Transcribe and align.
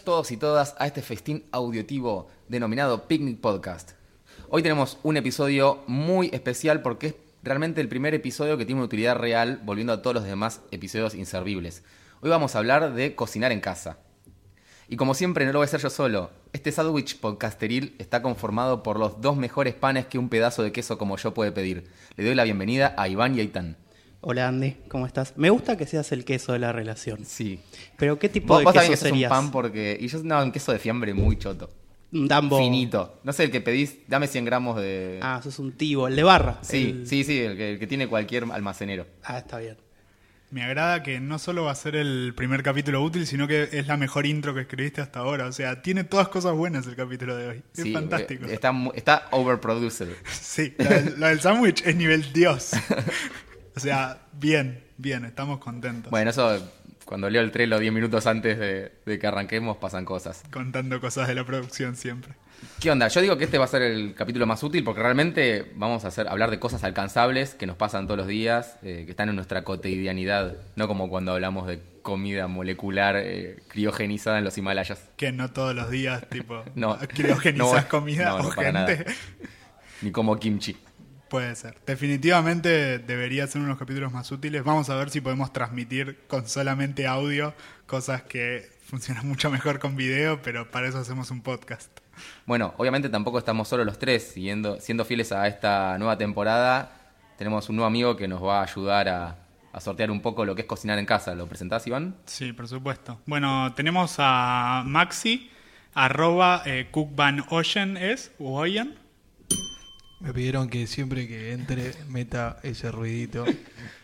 Todos 0.00 0.30
y 0.30 0.38
todas 0.38 0.74
a 0.78 0.86
este 0.86 1.02
festín 1.02 1.44
auditivo 1.52 2.26
denominado 2.48 3.06
Picnic 3.06 3.40
Podcast. 3.40 3.90
Hoy 4.48 4.62
tenemos 4.62 4.96
un 5.02 5.18
episodio 5.18 5.82
muy 5.86 6.30
especial 6.32 6.80
porque 6.80 7.08
es 7.08 7.14
realmente 7.42 7.82
el 7.82 7.88
primer 7.88 8.14
episodio 8.14 8.56
que 8.56 8.64
tiene 8.64 8.80
una 8.80 8.86
utilidad 8.86 9.16
real 9.16 9.60
volviendo 9.64 9.92
a 9.92 10.00
todos 10.00 10.14
los 10.14 10.24
demás 10.24 10.62
episodios 10.70 11.14
inservibles. 11.14 11.82
Hoy 12.22 12.30
vamos 12.30 12.54
a 12.54 12.58
hablar 12.58 12.94
de 12.94 13.14
cocinar 13.14 13.52
en 13.52 13.60
casa. 13.60 13.98
Y 14.88 14.96
como 14.96 15.12
siempre 15.12 15.44
no 15.44 15.52
lo 15.52 15.58
voy 15.58 15.64
a 15.64 15.66
hacer 15.66 15.80
yo 15.80 15.90
solo, 15.90 16.30
este 16.54 16.72
sándwich 16.72 17.20
podcasteril 17.20 17.94
está 17.98 18.22
conformado 18.22 18.82
por 18.82 18.98
los 18.98 19.20
dos 19.20 19.36
mejores 19.36 19.74
panes 19.74 20.06
que 20.06 20.18
un 20.18 20.30
pedazo 20.30 20.62
de 20.62 20.72
queso 20.72 20.96
como 20.96 21.18
yo 21.18 21.34
puede 21.34 21.52
pedir. 21.52 21.86
Le 22.16 22.24
doy 22.24 22.34
la 22.34 22.44
bienvenida 22.44 22.94
a 22.96 23.08
Iván 23.08 23.36
y 23.36 23.40
a 23.40 23.42
Itán. 23.42 23.76
Hola 24.24 24.46
Andy, 24.48 24.76
¿cómo 24.88 25.06
estás? 25.06 25.34
Me 25.36 25.50
gusta 25.50 25.76
que 25.76 25.84
seas 25.84 26.12
el 26.12 26.24
queso 26.24 26.52
de 26.52 26.60
la 26.60 26.70
relación. 26.72 27.24
Sí. 27.26 27.58
Pero 27.98 28.18
¿qué 28.20 28.28
tipo 28.28 28.54
Vos, 28.54 28.58
de 28.60 28.64
vos 28.64 28.72
queso 28.72 28.80
también 28.82 28.92
que 28.92 28.96
sos 28.96 29.04
un 29.06 29.10
serías? 29.14 29.30
pan 29.30 29.50
porque... 29.50 29.98
Y 30.00 30.06
yo 30.06 30.22
no, 30.22 30.42
un 30.42 30.52
queso 30.52 30.70
de 30.72 30.78
fiambre 30.78 31.12
muy 31.12 31.36
choto. 31.38 31.70
Un 32.12 32.28
Dambo. 32.28 32.58
Finito. 32.58 33.18
No 33.24 33.32
sé, 33.32 33.44
el 33.44 33.50
que 33.50 33.60
pedís, 33.60 33.96
dame 34.06 34.28
100 34.28 34.44
gramos 34.44 34.76
de... 34.80 35.18
Ah, 35.22 35.40
sos 35.42 35.58
un 35.58 35.72
tibo, 35.72 36.06
el 36.06 36.14
de 36.14 36.22
barra. 36.22 36.58
sí, 36.62 36.90
El- 37.00 37.06
sí, 37.08 37.24
sí, 37.24 37.40
el 37.40 37.56
que, 37.56 37.72
el 37.72 37.78
que 37.80 37.86
tiene 37.88 38.06
cualquier 38.06 38.44
almacenero. 38.52 39.06
Ah, 39.24 39.38
está 39.38 39.58
bien. 39.58 39.76
Me 40.52 40.62
agrada 40.62 41.02
que 41.02 41.18
no 41.18 41.38
solo 41.40 41.64
va 41.64 41.72
a 41.72 41.74
ser 41.74 41.96
el 41.96 42.32
primer 42.36 42.62
capítulo 42.62 43.02
útil, 43.02 43.26
sino 43.26 43.48
que 43.48 43.70
es 43.72 43.86
la 43.88 43.96
mejor 43.96 44.26
intro 44.26 44.54
que 44.54 44.60
escribiste 44.60 45.00
hasta 45.00 45.18
ahora. 45.20 45.46
O 45.46 45.52
sea, 45.52 45.82
tiene 45.82 46.04
todas 46.04 46.28
cosas 46.28 46.52
buenas 46.52 46.86
el 46.86 46.94
capítulo 46.94 47.34
de 47.34 47.48
hoy. 47.48 47.62
Es 47.74 47.82
Sí, 47.82 47.92
fantástico. 47.92 48.44
eh, 48.46 48.52
Está, 48.54 48.72
está 48.94 49.26
overproduced. 49.32 50.08
Sí, 50.30 50.74
lo 50.78 50.84
del, 50.90 51.14
lo 51.18 51.26
del 51.26 51.40
sándwich 51.40 51.82
es 51.84 51.96
nivel 51.96 52.32
Dios. 52.32 52.70
O 53.76 53.80
sea, 53.80 54.18
bien, 54.32 54.82
bien, 54.98 55.24
estamos 55.24 55.58
contentos. 55.58 56.10
Bueno, 56.10 56.30
eso 56.30 56.58
cuando 57.04 57.28
leo 57.28 57.42
el 57.42 57.50
trailer 57.50 57.80
10 57.80 57.92
minutos 57.92 58.26
antes 58.26 58.58
de, 58.58 58.92
de 59.04 59.18
que 59.18 59.26
arranquemos 59.26 59.76
pasan 59.76 60.04
cosas. 60.04 60.42
Contando 60.52 61.00
cosas 61.00 61.28
de 61.28 61.34
la 61.34 61.44
producción 61.44 61.96
siempre. 61.96 62.34
¿Qué 62.80 62.90
onda? 62.90 63.08
Yo 63.08 63.20
digo 63.20 63.36
que 63.36 63.44
este 63.44 63.58
va 63.58 63.64
a 63.64 63.68
ser 63.68 63.82
el 63.82 64.14
capítulo 64.14 64.46
más 64.46 64.62
útil 64.62 64.84
porque 64.84 65.02
realmente 65.02 65.72
vamos 65.74 66.04
a 66.04 66.08
hacer, 66.08 66.28
hablar 66.28 66.50
de 66.50 66.58
cosas 66.58 66.84
alcanzables 66.84 67.54
que 67.54 67.66
nos 67.66 67.76
pasan 67.76 68.06
todos 68.06 68.18
los 68.18 68.26
días, 68.28 68.76
eh, 68.82 69.02
que 69.04 69.10
están 69.10 69.28
en 69.28 69.34
nuestra 69.36 69.64
cotidianidad, 69.64 70.56
no 70.76 70.86
como 70.86 71.08
cuando 71.08 71.32
hablamos 71.32 71.66
de 71.66 71.80
comida 72.02 72.46
molecular 72.48 73.16
eh, 73.16 73.56
criogenizada 73.68 74.38
en 74.38 74.44
los 74.44 74.56
Himalayas. 74.58 75.08
Que 75.16 75.32
no 75.32 75.50
todos 75.50 75.74
los 75.74 75.90
días, 75.90 76.28
tipo, 76.28 76.62
No. 76.74 76.98
criogenizas 76.98 77.84
No, 77.84 77.88
comida 77.88 78.30
no, 78.30 78.38
no, 78.38 78.48
o 78.48 78.50
gente. 78.52 79.06
Ni 80.02 80.10
como 80.10 80.38
kimchi. 80.38 80.76
Puede 81.32 81.56
ser. 81.56 81.78
Definitivamente 81.86 82.98
debería 82.98 83.46
ser 83.46 83.60
uno 83.60 83.68
de 83.68 83.70
los 83.70 83.78
capítulos 83.78 84.12
más 84.12 84.30
útiles. 84.30 84.62
Vamos 84.64 84.90
a 84.90 84.96
ver 84.96 85.08
si 85.08 85.22
podemos 85.22 85.50
transmitir 85.50 86.18
con 86.28 86.46
solamente 86.46 87.06
audio 87.06 87.54
cosas 87.86 88.22
que 88.22 88.68
funcionan 88.84 89.26
mucho 89.28 89.50
mejor 89.50 89.78
con 89.78 89.96
video, 89.96 90.42
pero 90.42 90.70
para 90.70 90.88
eso 90.88 90.98
hacemos 90.98 91.30
un 91.30 91.40
podcast. 91.40 91.88
Bueno, 92.44 92.74
obviamente 92.76 93.08
tampoco 93.08 93.38
estamos 93.38 93.66
solo 93.66 93.82
los 93.82 93.98
tres, 93.98 94.32
siguiendo, 94.34 94.78
siendo 94.78 95.06
fieles 95.06 95.32
a 95.32 95.48
esta 95.48 95.96
nueva 95.96 96.18
temporada. 96.18 96.92
Tenemos 97.38 97.66
un 97.70 97.76
nuevo 97.76 97.86
amigo 97.86 98.14
que 98.14 98.28
nos 98.28 98.44
va 98.44 98.60
a 98.60 98.64
ayudar 98.64 99.08
a, 99.08 99.38
a 99.72 99.80
sortear 99.80 100.10
un 100.10 100.20
poco 100.20 100.44
lo 100.44 100.54
que 100.54 100.60
es 100.60 100.68
cocinar 100.68 100.98
en 100.98 101.06
casa. 101.06 101.34
¿Lo 101.34 101.46
presentás, 101.46 101.86
Iván? 101.86 102.14
Sí, 102.26 102.52
por 102.52 102.68
supuesto. 102.68 103.22
Bueno, 103.24 103.72
tenemos 103.74 104.16
a 104.18 104.82
Maxi, 104.84 105.50
arroba 105.94 106.62
eh, 106.66 106.90
es, 106.92 108.32
u 108.38 108.54
Ocean. 108.54 108.98
Me 110.22 110.32
pidieron 110.32 110.68
que 110.68 110.86
siempre 110.86 111.26
que 111.26 111.52
entre 111.52 111.92
meta 112.08 112.58
ese 112.62 112.92
ruidito. 112.92 113.44
Eh, 113.46 113.58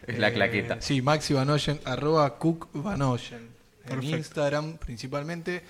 Es 0.06 0.19
la 0.19 0.33
claqueta. 0.33 0.81
Sí, 0.81 1.01
Maxi 1.03 1.34
Van 1.34 1.49
Oyen, 1.51 1.81
arroba 1.84 2.39
Cook 2.39 2.71
Van 2.73 3.03
Oyen. 3.03 3.49
En. 3.89 4.03
Instagram 4.03 4.78
principalmente. 4.78 5.62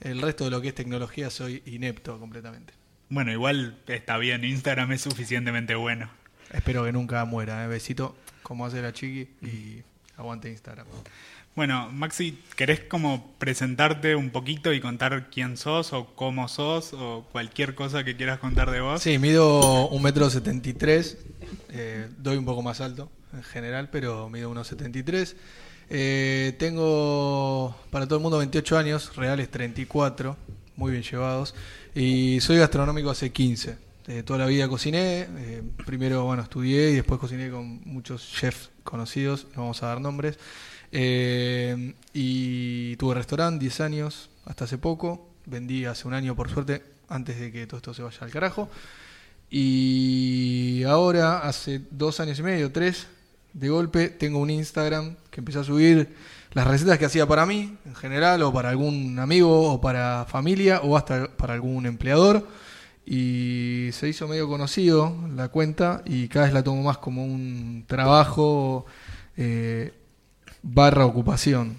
El 0.00 0.20
resto 0.20 0.44
de 0.44 0.50
lo 0.50 0.60
que 0.60 0.68
es 0.68 0.74
tecnología 0.74 1.30
soy 1.30 1.62
inepto 1.66 2.18
completamente. 2.18 2.74
Bueno, 3.08 3.30
igual 3.30 3.78
está 3.86 4.18
bien, 4.18 4.42
Instagram 4.44 4.90
es 4.92 5.02
suficientemente 5.02 5.74
bueno. 5.76 6.10
Espero 6.52 6.84
que 6.84 6.92
nunca 6.92 7.24
muera. 7.24 7.64
¿eh? 7.64 7.68
Besito, 7.68 8.16
como 8.42 8.66
hace 8.66 8.82
la 8.82 8.92
chiqui, 8.92 9.28
y 9.46 9.82
aguante 10.16 10.50
Instagram. 10.50 10.86
Bueno, 11.54 11.90
Maxi, 11.92 12.38
¿querés 12.56 12.80
como 12.80 13.34
presentarte 13.38 14.16
un 14.16 14.30
poquito 14.30 14.72
y 14.72 14.80
contar 14.80 15.28
quién 15.30 15.58
sos 15.58 15.92
o 15.92 16.06
cómo 16.14 16.48
sos 16.48 16.94
o 16.94 17.26
cualquier 17.30 17.74
cosa 17.74 18.04
que 18.04 18.16
quieras 18.16 18.38
contar 18.38 18.70
de 18.70 18.80
vos? 18.80 19.02
Sí, 19.02 19.18
mido 19.18 19.88
un 19.88 20.02
metro 20.02 20.30
setenta 20.30 20.70
y 20.70 20.72
tres. 20.72 21.18
eh, 21.68 22.08
doy 22.18 22.38
un 22.38 22.46
poco 22.46 22.62
más 22.62 22.80
alto 22.80 23.10
en 23.34 23.42
general, 23.42 23.90
pero 23.90 24.30
mido 24.30 24.48
unos 24.50 24.66
73. 24.68 25.36
Eh, 25.90 26.54
tengo 26.58 27.76
para 27.90 28.06
todo 28.06 28.16
el 28.16 28.22
mundo 28.22 28.38
28 28.38 28.78
años, 28.78 29.14
reales 29.14 29.50
34, 29.50 30.36
muy 30.76 30.92
bien 30.92 31.02
llevados. 31.02 31.54
Y 31.94 32.40
soy 32.40 32.56
gastronómico 32.58 33.10
hace 33.10 33.30
15. 33.30 33.76
Eh, 34.08 34.22
toda 34.22 34.38
la 34.38 34.46
vida 34.46 34.68
cociné. 34.68 35.26
eh, 35.36 35.62
primero, 35.84 36.24
bueno, 36.24 36.42
estudié 36.42 36.92
y 36.92 36.94
después 36.94 37.20
cociné 37.20 37.50
con 37.50 37.82
muchos 37.84 38.26
chefs 38.32 38.70
conocidos. 38.84 39.46
No 39.54 39.62
vamos 39.62 39.82
a 39.82 39.88
dar 39.88 40.00
nombres. 40.00 40.38
Eh, 40.92 41.94
y 42.12 42.96
tuve 42.96 43.14
restaurante 43.14 43.64
10 43.64 43.80
años, 43.80 44.30
hasta 44.44 44.64
hace 44.64 44.78
poco. 44.78 45.28
Vendí 45.46 45.86
hace 45.86 46.06
un 46.06 46.14
año, 46.14 46.36
por 46.36 46.50
suerte, 46.50 46.82
antes 47.08 47.40
de 47.40 47.50
que 47.50 47.66
todo 47.66 47.78
esto 47.78 47.94
se 47.94 48.02
vaya 48.02 48.18
al 48.20 48.30
carajo. 48.30 48.68
Y 49.50 50.84
ahora, 50.84 51.38
hace 51.38 51.80
dos 51.90 52.20
años 52.20 52.38
y 52.38 52.42
medio, 52.42 52.70
tres, 52.70 53.06
de 53.52 53.68
golpe, 53.68 54.08
tengo 54.08 54.38
un 54.38 54.50
Instagram 54.50 55.16
que 55.30 55.40
empecé 55.40 55.58
a 55.58 55.64
subir 55.64 56.14
las 56.52 56.66
recetas 56.66 56.98
que 56.98 57.06
hacía 57.06 57.26
para 57.26 57.46
mí, 57.46 57.76
en 57.84 57.94
general, 57.94 58.42
o 58.42 58.52
para 58.52 58.70
algún 58.70 59.18
amigo, 59.18 59.72
o 59.72 59.80
para 59.80 60.26
familia, 60.26 60.80
o 60.82 60.96
hasta 60.96 61.28
para 61.36 61.54
algún 61.54 61.86
empleador. 61.86 62.46
Y 63.04 63.90
se 63.92 64.08
hizo 64.08 64.28
medio 64.28 64.48
conocido 64.48 65.16
la 65.34 65.48
cuenta 65.48 66.02
y 66.04 66.28
cada 66.28 66.44
vez 66.46 66.54
la 66.54 66.62
tomo 66.62 66.82
más 66.82 66.98
como 66.98 67.24
un 67.24 67.84
trabajo 67.88 68.86
eh, 69.36 69.92
barra 70.62 71.06
ocupación. 71.06 71.76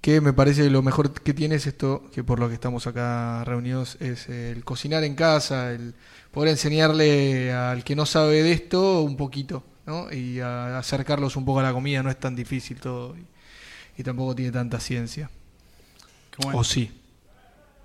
Que 0.00 0.20
me 0.20 0.32
parece 0.32 0.62
que 0.62 0.70
lo 0.70 0.82
mejor 0.82 1.12
que 1.12 1.34
tiene 1.34 1.56
es 1.56 1.66
esto, 1.66 2.08
que 2.14 2.22
por 2.22 2.38
lo 2.38 2.48
que 2.48 2.54
estamos 2.54 2.86
acá 2.86 3.44
reunidos, 3.44 3.96
es 4.00 4.28
el 4.28 4.64
cocinar 4.64 5.02
en 5.04 5.16
casa, 5.16 5.72
el 5.72 5.94
poder 6.30 6.50
enseñarle 6.50 7.52
al 7.52 7.82
que 7.82 7.96
no 7.96 8.06
sabe 8.06 8.42
de 8.42 8.52
esto 8.52 9.02
un 9.02 9.16
poquito, 9.16 9.64
¿no? 9.86 10.10
Y 10.12 10.40
a 10.40 10.78
acercarlos 10.78 11.36
un 11.36 11.44
poco 11.44 11.60
a 11.60 11.64
la 11.64 11.72
comida, 11.72 12.02
no 12.02 12.10
es 12.10 12.18
tan 12.18 12.36
difícil 12.36 12.80
todo 12.80 13.16
y, 13.16 13.26
y 13.98 14.02
tampoco 14.04 14.36
tiene 14.36 14.52
tanta 14.52 14.78
ciencia. 14.78 15.28
Qué 16.30 16.44
bueno. 16.44 16.60
O 16.60 16.64
sí. 16.64 16.92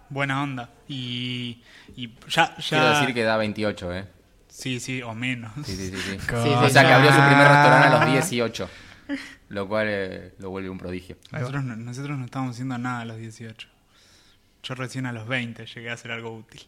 Buena 0.09 0.43
onda. 0.43 0.69
Y, 0.87 1.63
y 1.95 2.09
ya, 2.29 2.55
ya... 2.57 2.63
Quiero 2.69 2.89
decir 2.89 3.13
que 3.15 3.23
da 3.23 3.37
28, 3.37 3.93
¿eh? 3.95 4.07
Sí, 4.47 4.79
sí, 4.79 5.01
o 5.01 5.15
menos. 5.15 5.51
Sí, 5.65 5.75
sí, 5.75 5.89
sí. 5.89 5.97
sí. 5.97 6.17
Sí, 6.27 6.49
o 6.49 6.69
sea 6.69 6.85
que 6.85 6.93
abrió 6.93 7.11
su 7.11 7.17
primer 7.17 7.47
restaurante 7.47 7.87
a 7.87 7.99
los 7.99 8.11
18. 8.13 8.69
Lo 9.49 9.67
cual 9.67 9.87
eh, 9.89 10.33
lo 10.39 10.49
vuelve 10.49 10.69
un 10.69 10.77
prodigio. 10.77 11.17
Nosotros 11.31 11.63
no, 11.63 11.75
nosotros 11.75 12.17
no 12.17 12.25
estábamos 12.25 12.55
haciendo 12.55 12.77
nada 12.77 13.01
a 13.01 13.05
los 13.05 13.17
18. 13.17 13.67
Yo 14.63 14.75
recién 14.75 15.05
a 15.05 15.11
los 15.11 15.27
20 15.27 15.65
llegué 15.65 15.89
a 15.89 15.93
hacer 15.93 16.11
algo 16.11 16.31
útil. 16.35 16.61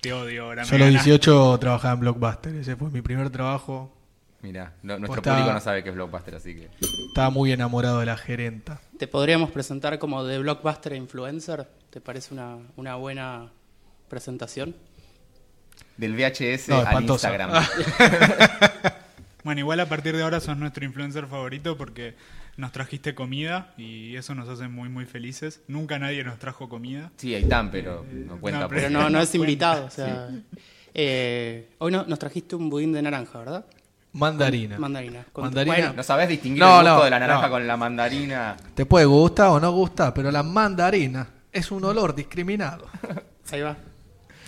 Te 0.00 0.12
odio 0.12 0.44
ahora. 0.44 0.62
Yo 0.64 0.76
a 0.76 0.78
los 0.78 0.88
ganaste. 0.88 1.10
18 1.10 1.58
trabajaba 1.58 1.94
en 1.94 2.00
Blockbuster, 2.00 2.54
ese 2.56 2.76
fue 2.76 2.90
mi 2.90 3.02
primer 3.02 3.30
trabajo. 3.30 3.94
Mira, 4.42 4.74
nuestro 4.82 5.06
Pues 5.06 5.18
está- 5.18 5.32
público 5.36 5.52
no 5.54 5.60
sabe 5.60 5.82
qué 5.82 5.88
es 5.90 5.94
Blockbuster, 5.94 6.34
así 6.34 6.54
que. 6.54 6.68
Estaba 7.08 7.30
muy 7.30 7.52
enamorado 7.52 8.00
de 8.00 8.06
la 8.06 8.16
gerenta. 8.16 8.80
¿Te 8.98 9.06
podríamos 9.06 9.50
presentar 9.50 9.98
como 9.98 10.22
de 10.24 10.38
blockbuster 10.38 10.92
influencer? 10.94 11.66
¿Te 11.90 12.00
parece 12.00 12.34
una, 12.34 12.58
una 12.76 12.94
buena 12.96 13.50
presentación? 14.08 14.76
Del 15.96 16.14
VHS 16.14 16.68
No, 16.68 16.80
al. 16.80 17.04
Instagram. 17.04 17.50
Bueno, 19.44 19.60
igual 19.60 19.78
a 19.80 19.88
partir 19.88 20.16
de 20.16 20.22
ahora 20.22 20.40
sos 20.40 20.56
nuestro 20.56 20.84
influencer 20.84 21.26
favorito 21.26 21.76
porque 21.76 22.14
nos 22.56 22.72
trajiste 22.72 23.14
comida 23.14 23.74
y 23.76 24.16
eso 24.16 24.34
nos 24.34 24.48
hace 24.48 24.68
muy, 24.68 24.88
muy 24.88 25.04
felices. 25.06 25.60
Nunca 25.68 25.98
nadie 25.98 26.24
nos 26.24 26.38
trajo 26.38 26.68
comida. 26.68 27.10
Sí, 27.16 27.34
ahí 27.34 27.42
están, 27.42 27.70
pero 27.70 28.04
no 28.10 28.38
cuenta. 28.40 28.60
No, 28.60 28.68
por- 28.68 28.76
Pero 28.76 28.90
no, 28.90 29.10
no 29.10 29.20
es 29.20 29.34
invitado. 29.34 29.84
O 29.86 29.90
sea, 29.90 30.30
eh, 30.94 31.68
hoy 31.78 31.92
no- 31.92 32.04
nos 32.06 32.18
trajiste 32.18 32.56
un 32.56 32.70
budín 32.70 32.92
de 32.92 33.02
naranja, 33.02 33.38
¿verdad? 33.38 33.66
Mandarina. 34.12 34.78
Mandarina. 34.78 35.24
Con- 35.32 35.44
Mandarina. 35.44 35.76
bueno, 35.76 35.92
No 35.94 36.02
sabés 36.04 36.28
distinguir 36.28 36.60
No, 36.62 36.76
el 36.80 36.86
gusto 36.86 36.98
no, 36.98 37.04
de 37.04 37.10
la 37.10 37.18
naranja 37.18 37.46
no. 37.46 37.52
con 37.52 37.66
la 37.66 37.76
mandarina. 37.76 38.56
Te 38.74 38.86
puede 38.86 39.04
gustar 39.06 39.48
o 39.48 39.60
no 39.60 39.72
gustar, 39.72 40.14
pero 40.14 40.30
la 40.30 40.42
mandarina 40.44 41.26
es 41.52 41.70
un 41.72 41.84
olor 41.84 42.14
discriminado. 42.14 42.86
ahí 43.50 43.60
va. 43.60 43.76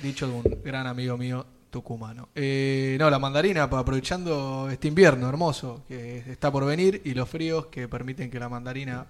Dicho 0.02 0.26
de 0.28 0.32
un 0.34 0.62
gran 0.64 0.86
amigo 0.86 1.16
mío 1.18 1.44
tucumano. 1.80 2.28
Eh, 2.34 2.96
no, 2.98 3.10
la 3.10 3.18
mandarina, 3.18 3.64
aprovechando 3.64 4.68
este 4.70 4.88
invierno 4.88 5.28
hermoso 5.28 5.84
que 5.86 6.18
está 6.30 6.50
por 6.50 6.64
venir 6.64 7.02
y 7.04 7.12
los 7.12 7.28
fríos 7.28 7.66
que 7.66 7.86
permiten 7.86 8.30
que 8.30 8.38
la 8.40 8.48
mandarina 8.48 9.06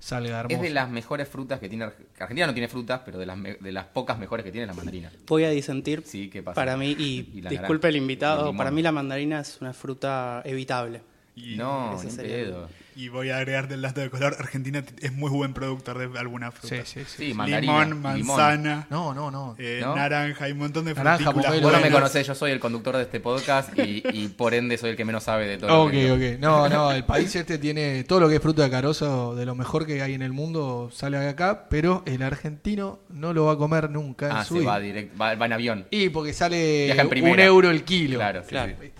salga 0.00 0.40
hermoso. 0.40 0.56
Es 0.56 0.62
de 0.62 0.70
las 0.70 0.88
mejores 0.90 1.28
frutas 1.28 1.60
que 1.60 1.68
tiene 1.68 1.84
Arge- 1.84 2.06
Argentina. 2.18 2.46
no 2.46 2.54
tiene 2.54 2.68
frutas, 2.68 3.02
pero 3.04 3.18
de 3.18 3.26
las, 3.26 3.36
me- 3.36 3.54
de 3.54 3.72
las 3.72 3.84
pocas 3.86 4.18
mejores 4.18 4.42
que 4.44 4.52
tiene 4.52 4.66
la 4.66 4.72
mandarina. 4.72 5.10
Voy 5.26 5.44
a 5.44 5.50
disentir. 5.50 6.02
Sí, 6.06 6.30
¿qué 6.30 6.42
pasa? 6.42 6.54
Para 6.54 6.76
mí, 6.76 6.96
Y 6.98 7.30
y, 7.34 7.40
la 7.42 7.50
disculpe 7.50 7.88
el 7.88 7.96
invitado, 7.96 8.56
para 8.56 8.70
mí 8.70 8.80
la 8.80 8.92
mandarina 8.92 9.40
es 9.40 9.58
una 9.60 9.72
fruta 9.74 10.40
evitable. 10.46 11.02
Y, 11.44 11.56
no, 11.56 11.98
ni 12.02 12.10
pedo. 12.10 12.68
y 12.96 13.08
voy 13.08 13.30
a 13.30 13.36
agregar 13.38 13.68
del 13.68 13.80
dato 13.82 14.00
de 14.00 14.10
color, 14.10 14.34
Argentina 14.38 14.82
es 15.00 15.12
muy 15.12 15.30
buen 15.30 15.54
productor 15.54 15.98
de 15.98 16.18
alguna 16.18 16.50
fruta. 16.50 16.76
Sí, 16.76 16.82
sí, 16.84 17.00
sí. 17.06 17.16
Sí. 17.16 17.24
Limón, 17.28 17.48
limón. 17.50 18.00
manzana, 18.02 18.86
No, 18.90 19.14
no, 19.14 19.30
no. 19.30 19.54
eh, 19.58 19.78
¿No? 19.82 19.94
naranja, 19.94 20.46
hay 20.46 20.52
un 20.52 20.58
montón 20.58 20.84
de 20.84 20.94
Naranja, 20.94 21.18
frutículas 21.24 21.46
pomelo. 21.52 21.68
Vos 21.68 21.72
no 21.78 21.80
me 21.86 21.90
conocés, 21.92 22.26
yo 22.26 22.34
soy 22.34 22.50
el 22.50 22.58
conductor 22.60 22.96
de 22.96 23.02
este 23.04 23.20
podcast 23.20 23.78
y, 23.78 24.02
y 24.12 24.28
por 24.28 24.52
ende 24.52 24.76
soy 24.78 24.90
el 24.90 24.96
que 24.96 25.04
menos 25.04 25.22
sabe 25.24 25.46
de 25.46 25.58
todo. 25.58 25.84
Ok, 25.84 25.90
que- 25.92 26.10
ok. 26.34 26.40
No, 26.40 26.68
no, 26.68 26.90
el 26.92 27.04
país 27.04 27.34
este 27.36 27.58
tiene 27.58 28.02
todo 28.04 28.20
lo 28.20 28.28
que 28.28 28.36
es 28.36 28.42
fruta 28.42 28.64
de 28.64 28.70
carozo, 28.70 29.34
de 29.36 29.46
lo 29.46 29.54
mejor 29.54 29.86
que 29.86 30.02
hay 30.02 30.14
en 30.14 30.22
el 30.22 30.32
mundo, 30.32 30.90
sale 30.92 31.18
de 31.18 31.28
acá, 31.28 31.66
pero 31.70 32.02
el 32.06 32.22
argentino 32.22 32.98
no 33.10 33.32
lo 33.32 33.44
va 33.46 33.52
a 33.52 33.56
comer 33.56 33.90
nunca 33.90 34.26
en 34.26 34.32
Ah, 34.32 34.44
su 34.44 34.54
se 34.54 34.60
vida. 34.60 34.70
va 34.70 34.80
directo, 34.80 35.16
va, 35.18 35.34
va 35.36 35.46
en 35.46 35.52
avión. 35.52 35.86
Y 35.90 36.08
porque 36.08 36.32
sale 36.32 36.96
un 37.22 37.38
euro 37.40 37.70
el 37.70 37.84
kilo. 37.84 38.18
Claro, 38.18 38.42
sí, 38.42 38.48
Claro. 38.48 38.72
sí. 38.80 38.90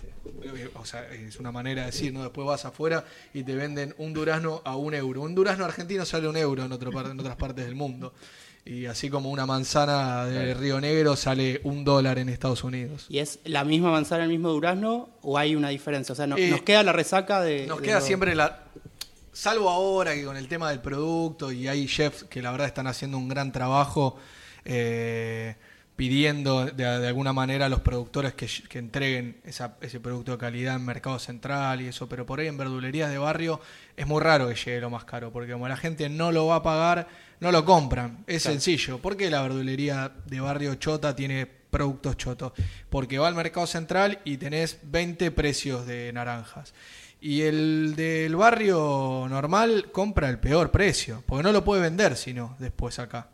Sea, 0.83 1.07
es 1.11 1.37
una 1.39 1.51
manera 1.51 1.81
de 1.81 1.87
decir, 1.87 2.13
¿no? 2.13 2.23
Después 2.23 2.45
vas 2.47 2.65
afuera 2.65 3.03
y 3.33 3.43
te 3.43 3.55
venden 3.55 3.93
un 3.97 4.13
durazno 4.13 4.61
a 4.65 4.75
un 4.75 4.93
euro. 4.93 5.21
Un 5.21 5.35
durazno 5.35 5.65
argentino 5.65 6.05
sale 6.05 6.27
un 6.27 6.37
euro 6.37 6.63
en, 6.65 6.71
otro 6.71 6.91
par- 6.91 7.07
en 7.07 7.19
otras 7.19 7.35
partes 7.35 7.65
del 7.65 7.75
mundo. 7.75 8.13
Y 8.65 8.85
así 8.85 9.09
como 9.09 9.29
una 9.31 9.45
manzana 9.45 10.25
de 10.25 10.43
Claro. 10.45 10.59
Río 10.59 10.81
Negro 10.81 11.15
sale 11.15 11.61
un 11.63 11.83
dólar 11.83 12.19
en 12.19 12.29
Estados 12.29 12.63
Unidos. 12.63 13.05
¿Y 13.09 13.19
es 13.19 13.39
la 13.45 13.63
misma 13.63 13.89
manzana, 13.91 14.23
el 14.25 14.29
mismo 14.29 14.49
durazno 14.49 15.09
o 15.21 15.37
hay 15.37 15.55
una 15.55 15.69
diferencia? 15.69 16.13
O 16.13 16.15
sea, 16.15 16.27
no- 16.27 16.37
Eh, 16.37 16.49
nos 16.49 16.61
queda 16.61 16.83
la 16.83 16.91
resaca 16.91 17.41
de... 17.41 17.65
Nos 17.67 17.79
de 17.79 17.85
queda 17.85 17.99
lo- 17.99 18.05
siempre 18.05 18.35
la... 18.35 18.63
Salvo 19.31 19.69
ahora 19.69 20.13
que 20.13 20.25
con 20.25 20.35
el 20.37 20.47
tema 20.47 20.69
del 20.69 20.81
producto 20.81 21.51
y 21.51 21.67
hay 21.67 21.87
chefs 21.87 22.25
que 22.25 22.41
la 22.41 22.51
verdad 22.51 22.67
están 22.67 22.87
haciendo 22.87 23.17
un 23.17 23.29
gran 23.29 23.51
trabajo 23.51 24.17
eh, 24.65 25.55
pidiendo 25.99 26.65
de, 26.65 26.85
de 26.85 27.07
alguna 27.09 27.33
manera 27.33 27.65
a 27.65 27.69
los 27.69 27.81
productores 27.81 28.33
que, 28.33 28.47
que 28.69 28.79
entreguen 28.79 29.41
esa- 29.43 29.75
ese 29.81 29.99
producto 29.99 30.31
de 30.31 30.37
calidad 30.37 30.77
en 30.77 30.85
mercado 30.85 31.19
central 31.19 31.81
y 31.81 31.87
eso, 31.87 32.07
pero 32.07 32.25
por 32.25 32.39
ahí 32.39 32.47
en 32.47 32.57
verdulerías 32.57 33.11
de 33.11 33.17
barrio 33.17 33.59
es 33.97 34.07
muy 34.07 34.21
raro 34.21 34.47
que 34.47 34.55
llegue 34.55 34.79
lo 34.79 34.89
más 34.89 35.03
caro, 35.03 35.29
porque 35.33 35.51
como 35.51 35.67
la 35.67 35.75
gente 35.75 36.07
no 36.07 36.31
lo 36.31 36.47
va 36.47 36.55
a 36.55 36.63
pagar, 36.63 37.09
no 37.41 37.51
lo 37.51 37.65
compran. 37.65 38.23
Es 38.27 38.43
sencillo. 38.43 38.99
¿Por 38.99 39.17
qué 39.17 39.29
la 39.29 39.41
verdulería 39.41 40.09
de 40.25 40.39
barrio 40.39 40.75
chota 40.75 41.13
tiene 41.13 41.45
productos 41.45 42.15
chotos? 42.15 42.53
Porque 42.89 43.19
va 43.19 43.27
al 43.27 43.35
mercado 43.35 43.67
central 43.67 44.19
y 44.23 44.37
tenés 44.37 44.79
20 44.83 45.31
precios 45.31 45.85
de 45.85 46.13
naranjas. 46.13 46.73
Y 47.19 47.41
el 47.41 47.95
del 47.97 48.37
barrio 48.37 49.25
normal 49.29 49.89
compra 49.91 50.29
el 50.29 50.39
peor 50.39 50.71
precio, 50.71 51.25
porque 51.27 51.43
no 51.43 51.51
lo 51.51 51.65
puede 51.65 51.81
vender 51.81 52.15
sino 52.15 52.55
después 52.57 52.99
acá. 52.99 53.27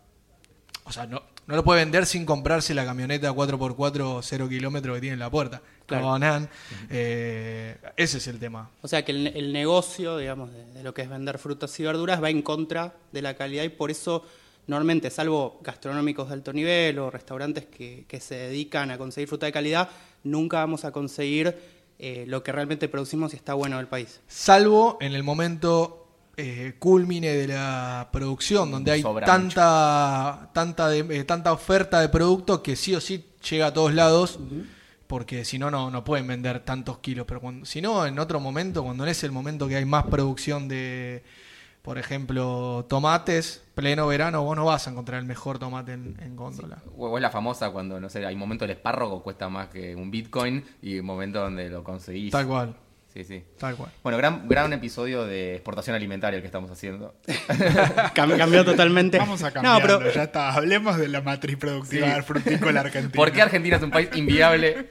O 0.85 0.91
sea, 0.91 1.05
no, 1.05 1.21
no 1.47 1.55
lo 1.55 1.63
puede 1.63 1.81
vender 1.81 2.05
sin 2.05 2.25
comprarse 2.25 2.73
la 2.73 2.85
camioneta 2.85 3.31
4x4 3.31 4.19
0 4.21 4.49
kilómetros 4.49 4.95
que 4.95 5.01
tiene 5.01 5.13
en 5.13 5.19
la 5.19 5.29
puerta. 5.29 5.61
Claro. 5.85 6.05
Conan, 6.05 6.49
eh, 6.89 7.77
ese 7.95 8.17
es 8.17 8.27
el 8.27 8.39
tema. 8.39 8.69
O 8.81 8.87
sea 8.87 9.05
que 9.05 9.11
el, 9.11 9.27
el 9.27 9.53
negocio, 9.53 10.17
digamos, 10.17 10.51
de, 10.51 10.65
de 10.65 10.83
lo 10.83 10.93
que 10.93 11.03
es 11.03 11.09
vender 11.09 11.37
frutas 11.37 11.79
y 11.79 11.83
verduras 11.83 12.21
va 12.21 12.29
en 12.29 12.41
contra 12.41 12.95
de 13.11 13.21
la 13.21 13.35
calidad 13.35 13.63
y 13.63 13.69
por 13.69 13.91
eso 13.91 14.25
normalmente, 14.67 15.09
salvo 15.09 15.59
gastronómicos 15.61 16.27
de 16.27 16.33
alto 16.33 16.53
nivel 16.53 16.99
o 16.99 17.11
restaurantes 17.11 17.65
que, 17.65 18.05
que 18.07 18.19
se 18.19 18.35
dedican 18.35 18.91
a 18.91 18.97
conseguir 18.97 19.27
fruta 19.27 19.45
de 19.45 19.51
calidad, 19.51 19.89
nunca 20.23 20.57
vamos 20.57 20.85
a 20.85 20.91
conseguir 20.91 21.55
eh, 21.99 22.25
lo 22.27 22.43
que 22.43 22.51
realmente 22.51 22.89
producimos 22.89 23.33
y 23.33 23.37
está 23.37 23.53
bueno 23.53 23.77
del 23.77 23.87
país. 23.87 24.21
Salvo 24.27 24.97
en 25.01 25.13
el 25.13 25.23
momento 25.23 26.04
eh, 26.37 26.75
culmine 26.79 27.29
de 27.29 27.47
la 27.47 28.09
producción, 28.11 28.69
donde 28.71 28.91
hay 28.91 29.01
Sobra 29.01 29.25
tanta, 29.25 30.49
tanta, 30.53 30.89
de- 30.89 31.19
eh, 31.19 31.23
tanta 31.23 31.51
oferta 31.53 31.99
de 32.01 32.09
producto 32.09 32.61
que 32.61 32.75
sí 32.75 32.93
o 32.95 33.01
sí 33.01 33.25
llega 33.49 33.67
a 33.67 33.73
todos 33.73 33.93
lados. 33.93 34.39
Porque 35.07 35.45
si 35.45 35.59
no, 35.59 35.69
no 35.69 35.91
no 35.91 36.03
pueden 36.03 36.25
vender 36.25 36.61
tantos 36.61 36.97
kilos. 36.97 37.25
Pero 37.27 37.39
cuando, 37.39 37.65
si 37.65 37.79
no, 37.81 38.05
en 38.07 38.17
otro 38.17 38.39
momento, 38.39 38.83
cuando 38.83 39.05
no 39.05 39.09
es 39.11 39.23
el 39.23 39.31
momento 39.31 39.67
que 39.67 39.75
hay 39.75 39.85
más 39.85 40.05
producción 40.05 40.67
de, 40.67 41.23
por 41.83 41.99
ejemplo, 41.99 42.85
tomates, 42.89 43.61
pleno 43.75 44.07
verano, 44.07 44.43
vos 44.43 44.55
no 44.55 44.65
vas 44.65 44.87
a 44.87 44.89
encontrar 44.89 45.19
el 45.19 45.27
mejor 45.27 45.59
tomate 45.59 45.93
en, 45.93 46.17
en 46.19 46.35
góndola. 46.35 46.79
O 46.97 47.07
o 47.07 47.17
es 47.17 47.21
la 47.21 47.29
famosa 47.29 47.69
cuando, 47.69 47.99
no 47.99 48.09
sé, 48.09 48.25
hay 48.25 48.35
momento 48.35 48.65
el 48.65 48.71
espárrago 48.71 49.21
cuesta 49.21 49.47
más 49.47 49.67
que 49.67 49.95
un 49.95 50.09
bitcoin 50.09 50.65
y 50.81 50.97
un 50.97 51.05
momento 51.05 51.39
donde 51.39 51.69
lo 51.69 51.83
conseguís. 51.83 52.31
Tal 52.31 52.47
cual, 52.47 52.75
Sí, 53.15 53.23
sí. 53.23 53.43
tal 53.57 53.77
cual. 53.77 53.91
Bueno, 54.03 54.17
gran, 54.17 54.45
gran 54.47 54.73
episodio 54.73 55.25
de 55.25 55.55
exportación 55.55 55.95
alimentaria 55.95 56.35
el 56.35 56.41
que 56.43 56.47
estamos 56.47 56.69
haciendo. 56.69 57.15
Cam- 58.13 58.37
cambió 58.37 58.65
totalmente. 58.65 59.17
Vamos 59.17 59.41
a 59.41 59.47
No, 59.47 59.53
cambiarlo, 59.53 59.99
pero 59.99 60.11
ya 60.11 60.23
está. 60.23 60.53
Hablemos 60.53 60.97
de 60.97 61.07
la 61.07 61.21
matriz 61.21 61.55
productiva 61.55 62.07
Sí. 62.07 62.13
del 62.13 62.23
frutícola 62.23 62.81
argentina. 62.81 63.13
¿Por 63.15 63.31
qué 63.31 63.41
Argentina 63.41 63.77
es 63.77 63.83
un 63.83 63.91
país 63.91 64.09
inviable? 64.15 64.89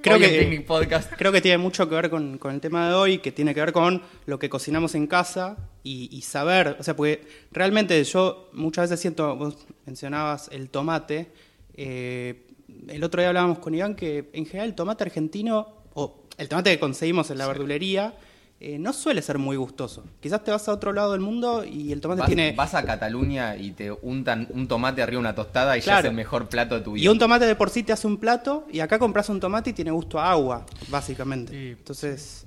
Creo 0.00 0.18
que- 0.20 0.28
Picnic 0.28 0.64
Podcast. 0.64 1.12
Creo 1.18 1.32
que 1.32 1.40
tiene 1.40 1.58
mucho 1.58 1.88
que 1.88 1.94
ver 1.96 2.08
con, 2.08 2.38
con 2.38 2.54
el 2.54 2.60
tema 2.60 2.88
de 2.88 2.94
hoy, 2.94 3.18
que 3.18 3.32
tiene 3.32 3.52
que 3.52 3.60
ver 3.60 3.72
con 3.72 4.00
lo 4.26 4.38
que 4.38 4.48
cocinamos 4.48 4.94
en 4.94 5.08
casa 5.08 5.56
y, 5.82 6.08
y 6.16 6.22
saber, 6.22 6.76
o 6.78 6.82
sea, 6.84 6.94
porque 6.94 7.26
realmente 7.50 8.02
yo 8.04 8.48
muchas 8.52 8.84
veces 8.90 9.00
siento, 9.00 9.34
vos 9.34 9.56
mencionabas 9.86 10.48
el 10.52 10.70
tomate, 10.70 11.32
eh, 11.74 12.46
el 12.88 13.02
otro 13.02 13.20
día 13.20 13.28
hablábamos 13.28 13.58
con 13.58 13.74
Iván 13.74 13.96
que 13.96 14.30
en 14.34 14.46
general 14.46 14.68
el 14.68 14.74
tomate 14.76 15.02
argentino, 15.02 15.79
el 16.40 16.48
tomate 16.48 16.70
que 16.72 16.80
conseguimos 16.80 17.30
en 17.30 17.38
la 17.38 17.46
verdulería, 17.46 18.14
eh, 18.62 18.78
no 18.78 18.92
suele 18.92 19.22
ser 19.22 19.38
muy 19.38 19.56
gustoso. 19.56 20.04
Quizás 20.20 20.44
te 20.44 20.50
vas 20.50 20.68
a 20.68 20.72
otro 20.72 20.92
lado 20.92 21.12
del 21.12 21.20
mundo 21.20 21.64
y 21.64 21.92
el 21.92 22.00
tomate 22.00 22.20
Vas, 22.20 22.26
tiene... 22.28 22.52
vas 22.52 22.74
a 22.74 22.82
Cataluña 22.84 23.56
y 23.56 23.70
te 23.72 23.90
untan 23.90 24.46
un 24.50 24.68
tomate 24.68 25.00
arriba 25.02 25.16
de 25.18 25.20
una 25.28 25.34
tostada 25.34 25.78
y 25.78 25.80
ya 25.80 26.00
es 26.00 26.04
el 26.04 26.12
mejor 26.12 26.48
plato 26.48 26.74
de 26.74 26.82
tu 26.82 26.92
vida. 26.92 27.04
Y 27.04 27.08
un 27.08 27.18
tomate 27.18 27.46
de 27.46 27.54
por 27.54 27.70
sí 27.70 27.82
te 27.82 27.92
hace 27.92 28.06
un 28.06 28.18
plato 28.18 28.66
y 28.70 28.80
acá 28.80 28.98
compras 28.98 29.28
un 29.30 29.40
tomate 29.40 29.70
y 29.70 29.72
tiene 29.72 29.90
gusto 29.92 30.18
a 30.20 30.30
agua, 30.30 30.66
básicamente. 30.88 31.52
Sí, 31.52 31.68
Entonces... 31.78 32.44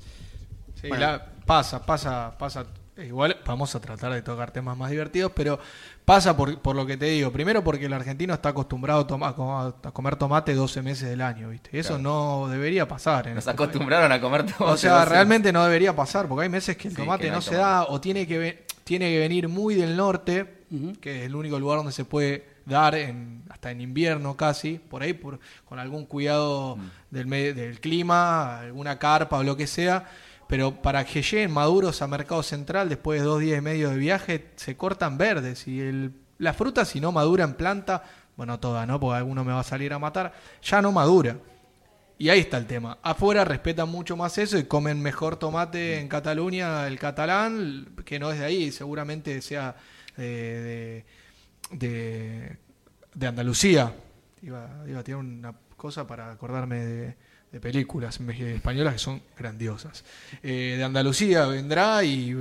Sí, 0.79 0.88
Bueno. 0.89 1.03
la- 1.05 1.25
pasa, 1.45 1.83
pasa, 1.85 2.35
pasa. 2.38 2.65
Igual 2.97 3.38
vamos 3.45 3.73
a 3.73 3.79
tratar 3.81 4.13
de 4.13 4.21
tocar 4.21 4.51
temas 4.51 4.77
más 4.77 4.91
divertidos, 4.91 5.31
pero 5.33 5.57
pasa 6.05 6.36
por, 6.36 6.60
por 6.60 6.75
lo 6.75 6.86
que 6.86 6.98
te 6.98 7.05
digo. 7.05 7.31
Primero 7.31 7.63
porque 7.63 7.86
el 7.86 7.93
argentino 7.93 8.33
está 8.33 8.50
acostumbrado 8.50 9.01
a, 9.01 9.07
toma- 9.07 9.29
a 9.29 9.36
co- 9.36 9.57
a 9.83 9.91
comer 9.91 10.15
tomate 10.15 10.53
12 10.53 10.81
meses 10.81 11.10
del 11.10 11.22
año, 11.22 11.50
¿viste? 11.50 11.69
Eso 11.77 11.95
Claro. 12.00 12.03
no 12.03 12.48
debería 12.50 12.88
pasar. 12.88 13.27
En 13.27 13.36
Nos 13.36 13.43
este 13.48 13.55
país. 13.57 13.69
acostumbraron 13.69 14.12
a 14.12 14.19
comer 14.22 14.43
tomate. 14.45 14.63
O 14.65 14.77
sea, 14.77 15.05
realmente 15.05 15.51
no 15.53 15.63
debería 15.63 15.95
pasar, 15.95 16.27
porque 16.27 16.43
hay 16.43 16.50
meses 16.50 16.75
que 16.77 16.88
el 16.89 16.95
Sí, 16.95 17.01
tomate 17.01 17.25
que 17.25 17.31
no 17.31 17.41
se 17.41 17.51
tomate. 17.51 17.63
da 17.69 17.83
o 17.86 18.01
tiene 18.01 18.27
que, 18.27 18.65
tiene 18.83 19.10
que 19.12 19.19
venir 19.19 19.48
muy 19.48 19.75
del 19.75 19.95
norte, 19.95 20.63
que 21.00 21.19
es 21.22 21.25
el 21.27 21.36
único 21.36 21.60
lugar 21.60 21.77
donde 21.77 21.91
se 21.91 22.03
puede 22.03 22.51
dar, 22.65 22.95
en, 22.95 23.43
hasta 23.50 23.69
en 23.72 23.79
invierno 23.81 24.36
casi, 24.36 24.79
por 24.79 25.03
ahí, 25.03 25.13
por, 25.13 25.39
con 25.65 25.77
algún 25.79 26.05
cuidado 26.05 26.77
Mm. 26.77 26.81
del, 27.12 27.27
me- 27.27 27.53
del 27.53 27.79
clima, 27.79 28.60
alguna 28.60 28.98
carpa 29.00 29.38
o 29.38 29.43
lo 29.43 29.55
que 29.55 29.67
sea. 29.67 30.05
Pero 30.53 30.83
para 30.83 31.03
que 31.03 31.24
lleguen 31.24 31.50
maduros 31.51 32.03
a 32.03 32.07
Mercado 32.07 32.43
Central 32.43 32.88
después 32.88 33.19
de 33.19 33.25
dos 33.25 33.39
días 33.41 33.57
y 33.57 33.62
medio 33.62 33.89
de 33.89 33.98
viaje, 33.98 34.51
se 34.55 34.77
cortan 34.77 35.17
verdes. 35.17 35.67
Y 35.67 35.81
el, 35.81 36.13
la 36.38 36.53
fruta, 36.53 36.86
si 36.86 37.01
no 37.01 37.12
madura 37.12 37.43
en 37.43 37.55
planta, 37.55 38.03
bueno, 38.38 38.60
toda, 38.60 38.86
¿no? 38.86 39.00
Porque 39.00 39.17
alguno 39.17 39.43
me 39.43 39.51
va 39.51 39.62
a 39.62 39.63
salir 39.63 39.91
a 39.93 39.98
matar, 39.98 40.31
ya 40.62 40.79
no 40.79 40.91
madura. 40.91 41.38
Y 42.19 42.29
ahí 42.29 42.41
está 42.41 42.60
el 42.60 42.67
tema. 42.67 43.00
Afuera 43.01 43.43
respetan 43.43 43.89
mucho 43.89 44.15
más 44.15 44.38
eso 44.38 44.60
y 44.60 44.65
comen 44.65 45.01
mejor 45.01 45.38
tomate 45.38 46.00
en 46.00 46.07
Cataluña, 46.07 46.86
el 46.86 47.00
catalán, 47.00 47.88
que 48.05 48.19
no 48.19 48.31
es 48.31 48.38
de 48.38 48.45
ahí, 48.45 48.72
seguramente 48.72 49.41
sea 49.41 49.75
de, 50.15 50.24
de, 50.24 51.05
de- 51.72 52.57
de 53.15 53.27
Andalucía. 53.27 53.91
Iba, 54.43 54.69
iba 54.88 55.00
a 55.00 55.03
tirar 55.03 55.19
una 55.19 55.55
cosa 55.75 56.05
para 56.05 56.31
acordarme 56.31 56.86
de, 56.86 57.15
de 57.53 57.60
películas 57.62 58.19
españolas 58.19 58.93
que 58.93 59.00
son 59.00 59.22
grandiosas. 59.38 60.03
Eh, 60.41 60.74
de 60.75 60.83
Andalucía 60.83 61.45
vendrá 61.45 62.03
y 62.03 62.33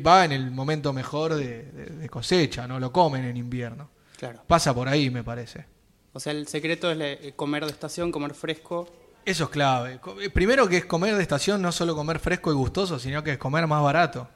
va 0.00 0.24
en 0.24 0.30
el 0.32 0.50
momento 0.52 0.92
mejor 0.92 1.34
de, 1.34 1.64
de- 1.64 1.86
de 1.86 2.08
cosecha, 2.08 2.68
no 2.68 2.78
lo 2.78 2.92
comen 2.92 3.24
en 3.24 3.36
invierno. 3.36 3.90
Claro. 4.16 4.44
Pasa 4.46 4.72
por 4.72 4.86
ahí, 4.88 5.10
me 5.10 5.24
parece. 5.24 5.66
O 6.12 6.20
sea, 6.20 6.32
el 6.32 6.46
secreto 6.46 6.88
es 6.90 6.96
le- 6.96 7.32
comer 7.34 7.64
de 7.66 7.72
estación, 7.72 8.12
comer 8.12 8.32
fresco. 8.32 8.88
Eso 9.24 9.44
es 9.44 9.50
clave. 9.50 9.98
Eh, 10.22 10.30
Primero 10.30 10.68
que 10.68 10.76
es 10.78 10.84
comer 10.86 11.16
de 11.16 11.22
estación, 11.22 11.60
no 11.60 11.72
solo 11.72 11.96
comer 11.96 12.20
fresco 12.20 12.52
y 12.52 12.54
gustoso, 12.54 12.98
sino 13.00 13.24
que 13.24 13.32
es 13.32 13.38
comer 13.38 13.66
más 13.66 13.82
barato. 13.82 14.28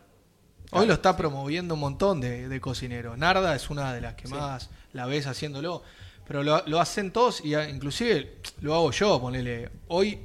Hoy 0.73 0.87
lo 0.87 0.95
está 0.95 1.17
promoviendo 1.17 1.75
un 1.75 1.81
montón 1.81 2.21
de, 2.21 2.49
de 2.49 2.61
cocineros. 2.61 3.17
Narda 3.17 3.55
es 3.55 3.71
una 3.71 3.95
de 3.95 4.01
las 4.01 4.15
que 4.15 4.27
más 4.27 4.71
la 4.93 5.07
ves 5.07 5.29
haciéndolo. 5.29 5.85
Pero 6.27 6.43
lo, 6.43 6.81
hacen 6.81 7.11
todos 7.11 7.45
y 7.45 7.55
a- 7.55 7.69
inclusive 7.69 8.37
lo 8.61 8.75
hago 8.75 8.91
yo, 8.93 9.21
ponele. 9.21 9.71
Hoy 9.89 10.19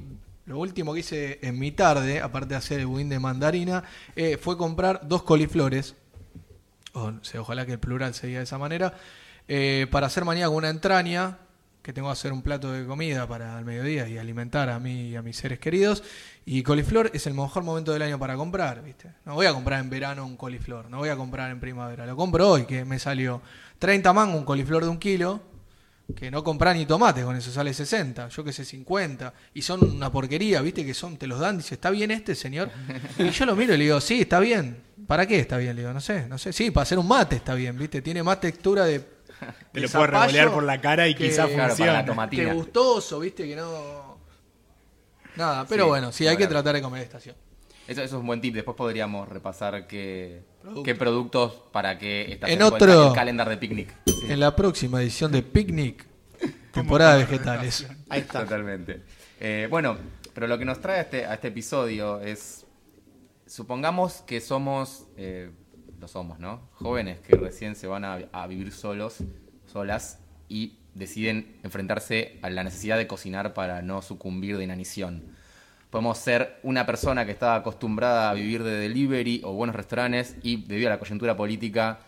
lo 0.45 0.57
último 0.59 0.93
que 0.93 1.01
hice 1.01 1.39
en 1.41 1.59
mi 1.59 1.71
tarde, 1.71 2.21
aparte 2.21 2.49
de 2.49 2.55
hacer 2.55 2.79
el 2.79 2.87
budín 2.87 3.09
de 3.09 3.19
mandarina, 3.19 3.83
eh, 4.15 4.37
fue 4.41 4.57
comprar 4.57 5.01
dos 5.07 5.23
coliflores. 5.23 5.95
O, 6.93 7.11
no 7.11 7.23
sé, 7.23 7.37
ojalá 7.37 7.65
que 7.65 7.73
el 7.73 7.79
plural 7.79 8.13
se 8.13 8.27
diga 8.27 8.39
de 8.39 8.43
esa 8.45 8.57
manera. 8.57 8.93
eh, 9.51 9.87
para 9.89 10.05
hacer 10.07 10.25
mañana 10.25 10.47
con 10.47 10.57
una 10.57 10.69
entraña, 10.69 11.39
que 11.81 11.91
tengo 11.91 12.07
que 12.09 12.11
hacer 12.13 12.31
un 12.33 12.43
plato 12.43 12.71
de 12.71 12.85
comida 12.85 13.25
para 13.27 13.57
el 13.57 13.65
mediodía 13.65 14.07
y 14.07 14.17
alimentar 14.19 14.69
a 14.69 14.79
mí 14.79 15.09
y 15.09 15.15
a 15.15 15.23
mis 15.23 15.37
seres 15.37 15.57
queridos. 15.59 16.03
Y 16.45 16.61
coliflor 16.61 17.09
es 17.15 17.25
el 17.25 17.33
mejor 17.33 17.63
momento 17.63 17.91
del 17.91 18.03
año 18.03 18.19
para 18.19 18.35
comprar, 18.35 18.83
¿viste? 18.83 19.11
No 19.25 19.33
voy 19.35 19.47
a 19.47 19.53
comprar 19.53 19.79
en 19.79 19.89
verano 19.89 20.23
un 20.25 20.37
coliflor, 20.37 20.89
no 20.91 20.97
voy 20.99 21.09
a 21.09 21.15
comprar 21.15 21.49
en 21.49 21.59
primavera. 21.59 22.05
Lo 22.05 22.15
compro 22.15 22.47
hoy, 22.49 22.65
que 22.65 22.85
me 22.85 22.99
salió 22.99 23.41
30 23.79 24.13
mangos 24.13 24.37
un 24.37 24.45
coliflor 24.45 24.83
de 24.83 24.89
un 24.89 24.99
kilo, 24.99 25.41
que 26.15 26.31
no 26.31 26.43
comprar 26.43 26.75
ni 26.75 26.85
tomate, 26.85 27.23
con 27.23 27.35
eso 27.35 27.51
sale 27.51 27.73
60, 27.73 28.29
yo 28.29 28.43
que 28.43 28.51
sé, 28.51 28.65
50. 28.65 29.33
Y 29.53 29.61
son 29.61 29.83
una 29.83 30.11
porquería, 30.11 30.61
¿viste? 30.61 30.85
Que 30.85 30.93
son, 30.93 31.17
te 31.17 31.27
los 31.27 31.39
dan, 31.39 31.57
dice, 31.57 31.75
¿está 31.75 31.89
bien 31.89 32.11
este, 32.11 32.35
señor? 32.35 32.69
Y 33.19 33.29
yo 33.29 33.45
lo 33.45 33.55
miro 33.55 33.73
y 33.73 33.77
le 33.77 33.83
digo, 33.85 34.01
sí, 34.01 34.21
está 34.21 34.39
bien. 34.39 34.81
¿Para 35.07 35.25
qué 35.25 35.39
está 35.39 35.57
bien? 35.57 35.75
Le 35.75 35.81
digo, 35.83 35.93
no 35.93 36.01
sé, 36.01 36.27
no 36.27 36.37
sé. 36.37 36.51
Sí, 36.53 36.71
para 36.71 36.83
hacer 36.83 36.97
un 36.99 37.07
mate 37.07 37.35
está 37.37 37.53
bien, 37.55 37.77
¿viste? 37.77 38.01
Tiene 38.01 38.23
más 38.23 38.39
textura 38.39 38.85
de... 38.85 38.99
Te 39.71 39.79
lo 39.81 39.87
puedes 39.89 40.09
revolear 40.09 40.51
por 40.51 40.63
la 40.63 40.81
cara 40.81 41.07
y 41.07 41.15
quizás 41.15 41.47
Claro, 41.47 41.53
para 41.55 41.67
funcione. 41.69 41.93
la 41.93 42.05
tomatina. 42.05 42.45
que 42.45 42.53
gustoso, 42.53 43.19
¿viste? 43.19 43.47
Que 43.47 43.55
no... 43.55 44.19
Nada, 45.35 45.65
pero 45.69 45.85
Sí, 45.85 45.89
bueno, 45.89 46.11
sí, 46.11 46.27
hay 46.27 46.35
que 46.35 46.47
tratar 46.47 46.75
de 46.75 46.81
comer 46.81 46.99
de 46.99 47.05
estación. 47.05 47.35
Eso, 47.87 48.01
eso 48.01 48.15
es 48.17 48.19
un 48.19 48.27
buen 48.27 48.41
tip. 48.41 48.53
Después 48.55 48.75
podríamos 48.75 49.29
repasar 49.29 49.87
qué, 49.87 50.43
Qué 50.83 50.93
productos 50.95 51.53
para 51.71 51.97
qué 51.97 52.31
estación 52.33 52.59
En 52.59 52.63
otro- 52.65 53.07
el 53.09 53.13
calendar 53.13 53.49
de 53.49 53.57
picnic. 53.57 53.95
Sí, 54.05 54.13
En 54.29 54.39
la 54.39 54.55
próxima 54.55 55.01
edición 55.01 55.31
de 55.31 55.41
Picnic, 55.41 56.05
temporada 56.73 57.13
de 57.15 57.25
vegetales. 57.25 57.87
Ahí 58.09 58.21
está. 58.21 58.41
Totalmente. 58.43 59.01
Eh, 59.39 59.67
bueno, 59.69 59.97
pero 60.33 60.47
lo 60.47 60.57
que 60.57 60.65
nos 60.65 60.79
trae 60.81 60.97
a 60.99 61.01
este, 61.01 61.25
a 61.25 61.33
este 61.35 61.47
episodio 61.47 62.19
es, 62.21 62.65
supongamos 63.47 64.21
que 64.27 64.41
somos, 64.41 65.05
eh, 65.17 65.51
lo 65.99 66.07
somos, 66.07 66.39
¿no? 66.39 66.69
Jóvenes 66.73 67.19
que 67.21 67.35
recién 67.35 67.75
se 67.75 67.87
van 67.87 68.05
a, 68.05 68.19
a 68.31 68.47
vivir 68.47 68.71
solos, 68.71 69.17
solas, 69.65 70.19
y 70.47 70.77
deciden 70.93 71.57
enfrentarse 71.63 72.39
a 72.41 72.49
la 72.49 72.63
necesidad 72.63 72.97
de 72.97 73.07
cocinar 73.07 73.53
para 73.53 73.81
no 73.81 74.01
sucumbir 74.01 74.57
de 74.57 74.63
inanición. 74.63 75.35
Podemos 75.89 76.17
ser 76.19 76.59
una 76.61 76.85
persona 76.85 77.25
que 77.25 77.31
está 77.31 77.55
acostumbrada 77.55 78.29
a 78.29 78.33
vivir 78.33 78.63
de 78.63 78.77
delivery 78.77 79.41
o 79.43 79.53
buenos 79.53 79.75
restaurantes 79.75 80.35
y 80.43 80.63
debido 80.65 80.87
a 80.89 80.91
la 80.91 80.99
coyuntura 80.99 81.35
política 81.35 81.99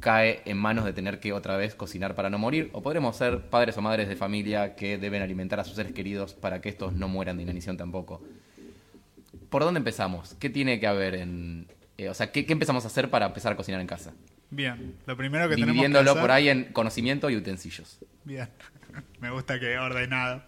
cae 0.00 0.40
en 0.46 0.56
manos 0.56 0.84
de 0.84 0.92
tener 0.92 1.20
que 1.20 1.32
otra 1.32 1.56
vez 1.56 1.74
cocinar 1.74 2.14
para 2.14 2.30
no 2.30 2.38
morir. 2.38 2.70
O 2.72 2.82
podremos 2.82 3.16
ser 3.16 3.42
padres 3.42 3.76
o 3.76 3.82
madres 3.82 4.08
de 4.08 4.16
familia 4.16 4.74
que 4.74 4.96
deben 4.96 5.22
alimentar 5.22 5.60
a 5.60 5.64
sus 5.64 5.76
seres 5.76 5.92
queridos 5.92 6.32
para 6.34 6.60
que 6.60 6.70
estos 6.70 6.94
no 6.94 7.08
mueran 7.08 7.36
de 7.36 7.42
inanición 7.42 7.76
tampoco. 7.76 8.22
¿Por 9.50 9.62
dónde 9.62 9.78
empezamos? 9.78 10.34
¿Qué 10.40 10.50
tiene 10.50 10.80
que 10.80 10.86
haber 10.86 11.14
en... 11.14 11.66
eh, 11.98 12.08
o 12.08 12.14
sea, 12.14 12.32
¿qué, 12.32 12.46
qué 12.46 12.52
empezamos 12.52 12.84
a 12.84 12.88
hacer 12.88 13.10
para 13.10 13.26
empezar 13.26 13.52
a 13.52 13.56
cocinar 13.56 13.80
en 13.80 13.86
casa? 13.86 14.12
Bien, 14.50 14.94
lo 15.06 15.16
primero 15.16 15.48
que 15.48 15.56
tenemos 15.56 15.86
que 15.86 15.98
hacer... 15.98 16.20
por 16.20 16.30
ahí 16.30 16.48
en 16.48 16.64
conocimiento 16.72 17.28
y 17.28 17.36
utensilios. 17.36 17.98
Bien, 18.24 18.48
me 19.20 19.30
gusta 19.30 19.60
que 19.60 19.78
ordenado. 19.78 20.42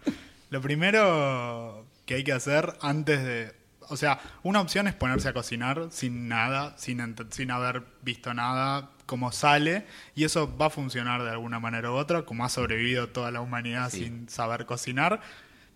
Lo 0.49 0.61
primero 0.61 1.85
que 2.09 2.15
hay 2.15 2.23
que 2.23 2.33
hacer 2.33 2.73
antes 2.81 3.23
de... 3.23 3.53
O 3.87 3.95
sea, 3.95 4.19
una 4.41 4.61
opción 4.61 4.87
es 4.87 4.95
ponerse 4.95 5.29
a 5.29 5.33
cocinar 5.33 5.89
sin 5.91 6.27
nada, 6.27 6.73
sin, 6.79 7.15
sin 7.29 7.51
haber 7.51 7.83
visto 8.01 8.33
nada, 8.33 8.89
como 9.05 9.31
sale, 9.31 9.85
y 10.15 10.23
eso 10.23 10.57
va 10.57 10.65
a 10.65 10.69
funcionar 10.71 11.21
de 11.21 11.29
alguna 11.29 11.59
manera 11.59 11.91
u 11.91 11.93
otra, 11.93 12.23
como 12.23 12.43
ha 12.45 12.49
sobrevivido 12.49 13.09
toda 13.09 13.29
la 13.29 13.41
humanidad 13.41 13.91
Sí. 13.91 14.05
sin 14.05 14.27
saber 14.27 14.65
cocinar. 14.65 15.21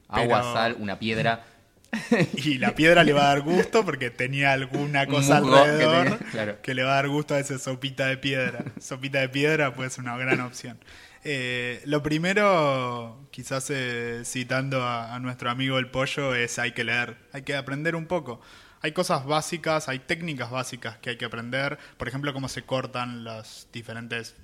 Agua, 0.07 0.39
pero- 0.41 0.53
sal, 0.53 0.75
una 0.79 0.97
piedra. 0.97 1.45
Y 2.33 2.57
la 2.57 2.73
piedra 2.73 3.03
le 3.03 3.13
va 3.13 3.25
a 3.25 3.27
dar 3.27 3.41
gusto 3.41 3.85
porque 3.85 4.09
tenía 4.09 4.53
alguna 4.53 5.03
Un 5.03 5.09
cosa 5.09 5.39
que 5.39 5.47
alrededor 5.47 6.03
tenía, 6.17 6.31
claro. 6.31 6.61
que 6.63 6.73
le 6.73 6.81
va 6.83 6.93
a 6.93 6.95
dar 6.95 7.09
gusto 7.09 7.35
a 7.35 7.39
esa 7.39 7.59
sopita 7.59 8.07
de 8.07 8.17
piedra. 8.17 8.63
Sopita 8.81 9.19
de 9.19 9.29
piedra 9.29 9.75
puede 9.75 9.91
ser 9.91 10.03
una 10.03 10.17
gran 10.17 10.41
opción. 10.41 10.79
Eh, 11.23 11.81
lo 11.85 12.03
primero, 12.03 13.27
quizás 13.31 13.69
eh, 13.69 14.23
citando 14.25 14.83
a, 14.83 15.15
a 15.15 15.19
nuestro 15.19 15.49
amigo 15.49 15.77
el 15.79 15.89
pollo, 15.89 16.35
es 16.35 16.59
hay 16.59 16.73
que 16.73 16.83
leer, 16.83 17.17
hay 17.31 17.43
que 17.43 17.55
aprender 17.55 17.95
un 17.95 18.07
poco. 18.07 18.41
Hay 18.81 18.91
cosas 18.91 19.25
básicas, 19.25 19.87
hay 19.87 19.99
técnicas 19.99 20.51
básicas 20.51 20.97
que 20.97 21.11
hay 21.11 21.17
que 21.17 21.23
aprender. 21.25 21.77
Por 21.97 22.09
ejemplo, 22.09 22.33
cómo 22.33 22.49
se 22.49 22.63
cortan 22.63 23.23
las 23.23 23.69
diferentes 23.71 24.35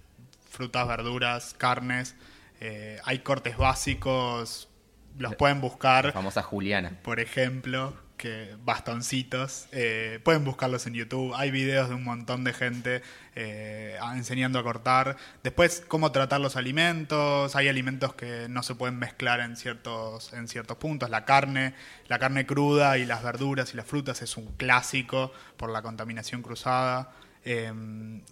frutas, 0.49 0.87
verduras, 0.87 1.53
carnes. 1.57 2.15
Eh, 2.61 2.99
hay 3.03 3.19
cortes 3.19 3.57
básicos, 3.57 4.69
los 5.17 5.35
pueden 5.35 5.57
La 5.57 5.61
buscar 5.61 6.13
famosa 6.13 6.41
Juliana. 6.41 6.91
por 7.03 7.19
ejemplo, 7.19 7.93
que 8.19 8.55
bastoncitos. 8.65 9.67
eh, 9.71 10.19
pueden 10.23 10.43
buscarlos 10.43 10.85
en 10.85 10.93
YouTube. 10.93 11.33
Hay 11.35 11.49
videos 11.49 11.89
de 11.89 11.95
un 11.95 12.03
montón 12.03 12.43
de 12.43 12.53
gente 12.53 13.01
eh, 13.35 13.97
enseñando 14.13 14.59
a 14.59 14.63
cortar. 14.63 15.15
Después, 15.41 15.81
cómo 15.87 16.11
tratar 16.11 16.41
los 16.41 16.57
alimentos. 16.57 17.55
Hay 17.55 17.69
alimentos 17.69 18.13
que 18.13 18.47
no 18.49 18.61
se 18.61 18.75
pueden 18.75 18.99
mezclar 18.99 19.39
en 19.39 19.55
ciertos, 19.55 20.33
en 20.33 20.47
ciertos 20.49 20.77
puntos. 20.77 21.09
La 21.09 21.23
carne, 21.25 21.73
la 22.07 22.19
carne 22.19 22.45
cruda 22.45 22.97
y 22.97 23.05
las 23.05 23.23
verduras 23.23 23.73
y 23.73 23.77
las 23.77 23.87
frutas 23.87 24.21
es 24.21 24.35
un 24.37 24.47
clásico 24.57 25.31
por 25.57 25.71
la 25.71 25.81
contaminación 25.81 26.41
cruzada. 26.41 27.13
Eh, 27.45 27.71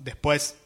después, 0.01 0.57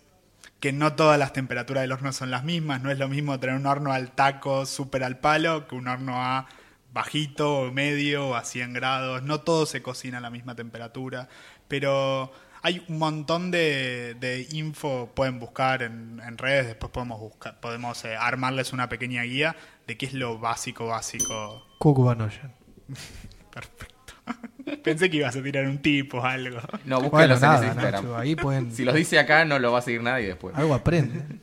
que 0.59 0.73
no 0.73 0.95
todas 0.95 1.19
las 1.19 1.31
temperaturas 1.31 1.81
del 1.81 1.91
horno 1.91 2.11
son 2.11 2.31
las 2.31 2.43
mismas. 2.43 2.81
No 2.81 2.89
es 2.89 2.97
lo 2.97 3.07
mismo 3.07 3.39
tener 3.39 3.55
un 3.55 3.67
horno 3.67 3.93
al 3.93 4.11
taco 4.11 4.65
súper 4.65 5.03
al 5.03 5.19
palo 5.19 5.67
que 5.67 5.75
un 5.75 5.87
horno 5.87 6.21
a 6.23 6.47
bajito 6.93 7.61
o 7.61 7.71
medio 7.71 8.29
o 8.29 8.35
a 8.35 8.43
100 8.43 8.73
grados. 8.73 9.23
No 9.23 9.41
todo 9.41 9.65
se 9.65 9.81
cocina 9.81 10.17
a 10.19 10.21
la 10.21 10.29
misma 10.29 10.55
temperatura. 10.55 11.29
Pero 11.67 12.31
hay 12.61 12.83
un 12.87 12.99
montón 12.99 13.49
de, 13.51 14.15
de 14.19 14.47
info, 14.51 15.11
pueden 15.15 15.39
buscar 15.39 15.81
en, 15.81 16.21
en 16.25 16.37
redes, 16.37 16.67
después 16.67 16.91
podemos 16.91 17.19
buscar, 17.19 17.59
podemos 17.59 18.03
eh, 18.05 18.15
armarles 18.15 18.71
una 18.71 18.87
pequeña 18.87 19.23
guía 19.23 19.55
de 19.87 19.97
qué 19.97 20.05
es 20.05 20.13
lo 20.13 20.37
básico, 20.37 20.87
básico. 20.87 21.65
Cook 21.79 22.05
Van 22.05 22.21
Ocean. 22.21 22.53
Perfecto. 23.51 24.13
Pensé 24.83 25.09
que 25.09 25.17
ibas 25.17 25.35
a 25.35 25.41
tirar 25.41 25.65
un 25.65 25.81
tipo 25.81 26.19
o 26.19 26.25
algo. 26.25 26.59
No, 26.85 27.01
Bueno, 27.01 27.09
búsquenlos 27.09 27.43
en 27.43 27.69
Instagram. 27.69 28.03
Nacho, 28.03 28.17
ahí 28.17 28.35
pueden... 28.35 28.71
Si 28.75 28.83
los 28.83 28.93
dice 28.93 29.17
acá, 29.17 29.43
no 29.45 29.57
lo 29.57 29.71
va 29.71 29.79
a 29.79 29.81
seguir 29.81 30.03
nadie 30.03 30.27
después. 30.27 30.55
Algo 30.55 30.75
aprenden. 30.75 31.41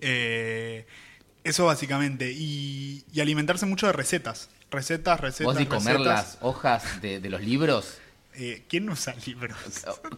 Eh, 0.00 0.86
eso 1.44 1.66
básicamente. 1.66 2.32
Y, 2.32 3.04
y 3.12 3.20
alimentarse 3.20 3.66
mucho 3.66 3.86
de 3.86 3.92
recetas. 3.92 4.48
Recetas, 4.70 5.18
recetas. 5.20 5.46
Vos 5.46 5.54
decís 5.56 5.68
comer 5.68 5.96
recetas. 5.98 6.24
las 6.34 6.38
hojas 6.42 7.00
de, 7.02 7.20
de 7.20 7.28
los 7.30 7.40
libros, 7.42 7.98
Eh, 8.34 8.62
¿Quién 8.68 8.88
usa 8.88 9.12
libros? 9.26 9.58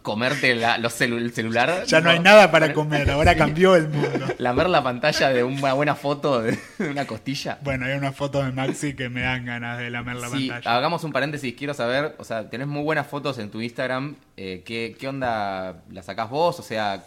comerte 0.02 0.54
la- 0.54 0.76
los 0.76 1.00
celu- 1.00 1.16
el 1.16 1.32
celular. 1.32 1.84
Ya 1.86 2.02
no 2.02 2.10
hay 2.10 2.18
nada 2.20 2.50
para 2.50 2.74
comer, 2.74 3.10
ahora 3.10 3.34
cambió 3.36 3.74
el 3.74 3.88
mundo. 3.88 4.26
Lamer 4.38 4.68
la 4.68 4.82
pantalla 4.82 5.30
de 5.30 5.42
una 5.42 5.72
buena 5.72 5.94
foto 5.94 6.42
de 6.42 6.58
una 6.78 7.06
costilla. 7.06 7.58
Bueno, 7.62 7.86
hay 7.86 7.92
unas 7.94 8.14
fotos 8.14 8.44
de 8.44 8.52
Maxi 8.52 8.94
que 8.94 9.08
me 9.08 9.22
dan 9.22 9.46
ganas 9.46 9.78
de 9.78 9.88
lamer 9.90 10.16
la 10.16 10.28
Sí, 10.28 10.48
pantalla. 10.48 10.76
hagamos 10.76 11.04
un 11.04 11.12
paréntesis, 11.12 11.54
quiero 11.56 11.72
saber, 11.72 12.14
o 12.18 12.24
sea, 12.24 12.50
tenés 12.50 12.66
muy 12.66 12.82
buenas 12.82 13.06
fotos 13.06 13.38
en 13.38 13.50
tu 13.50 13.62
Instagram, 13.62 14.14
eh, 14.36 14.62
¿qué, 14.66 14.94
¿qué 15.00 15.08
onda 15.08 15.82
las 15.90 16.04
sacás 16.04 16.28
vos? 16.28 16.60
O 16.60 16.62
sea, 16.62 17.02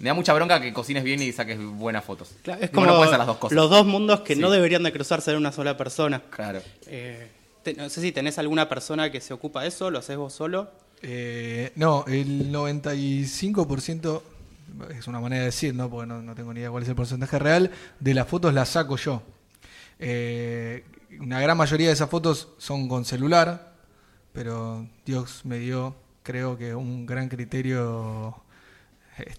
me 0.00 0.08
da 0.08 0.14
mucha 0.14 0.32
bronca 0.32 0.60
que 0.60 0.72
cocines 0.72 1.02
bien 1.04 1.20
y 1.22 1.32
saques 1.32 1.58
buenas 1.58 2.04
fotos. 2.04 2.30
Claro, 2.42 2.62
es 2.62 2.70
como 2.70 2.86
no 2.86 2.92
puedes 2.96 3.08
hacer 3.08 3.18
las 3.18 3.26
dos 3.26 3.36
cosas. 3.38 3.56
los 3.56 3.68
dos 3.70 3.84
mundos 3.86 4.20
que 4.20 4.34
Sí. 4.34 4.40
no 4.40 4.50
deberían 4.50 4.82
de 4.82 4.92
cruzarse 4.92 5.30
en 5.32 5.36
una 5.38 5.52
sola 5.52 5.76
persona. 5.76 6.22
Claro. 6.30 6.60
Eh, 6.86 7.28
te- 7.62 7.74
no 7.74 7.88
sé 7.88 8.00
si 8.00 8.12
tenés 8.12 8.38
alguna 8.38 8.68
persona 8.68 9.10
que 9.10 9.20
se 9.20 9.34
ocupa 9.34 9.62
de 9.62 9.68
eso, 9.68 9.90
lo 9.90 9.98
haces 9.98 10.16
vos 10.16 10.32
solo. 10.32 10.70
Eh, 11.02 11.72
no, 11.76 12.04
el 12.08 12.50
95%, 12.52 14.22
es 14.96 15.06
una 15.06 15.20
manera 15.20 15.40
de 15.40 15.46
decir, 15.46 15.74
¿no? 15.74 15.88
porque 15.90 16.06
no, 16.06 16.22
no 16.22 16.34
tengo 16.34 16.52
ni 16.52 16.60
idea 16.60 16.70
cuál 16.70 16.82
es 16.82 16.88
el 16.88 16.94
porcentaje 16.94 17.38
real, 17.38 17.70
de 18.00 18.14
las 18.14 18.26
fotos 18.28 18.52
las 18.54 18.68
saco 18.70 18.96
yo. 18.96 19.22
Eh, 19.98 20.84
una 21.20 21.40
gran 21.40 21.56
mayoría 21.56 21.88
de 21.88 21.92
esas 21.94 22.10
fotos 22.10 22.48
son 22.58 22.88
con 22.88 23.04
celular, 23.04 23.72
pero 24.32 24.86
Dios 25.04 25.40
me 25.44 25.58
dio, 25.58 25.96
creo 26.22 26.56
que 26.58 26.74
un 26.74 27.06
gran 27.06 27.28
criterio 27.28 28.36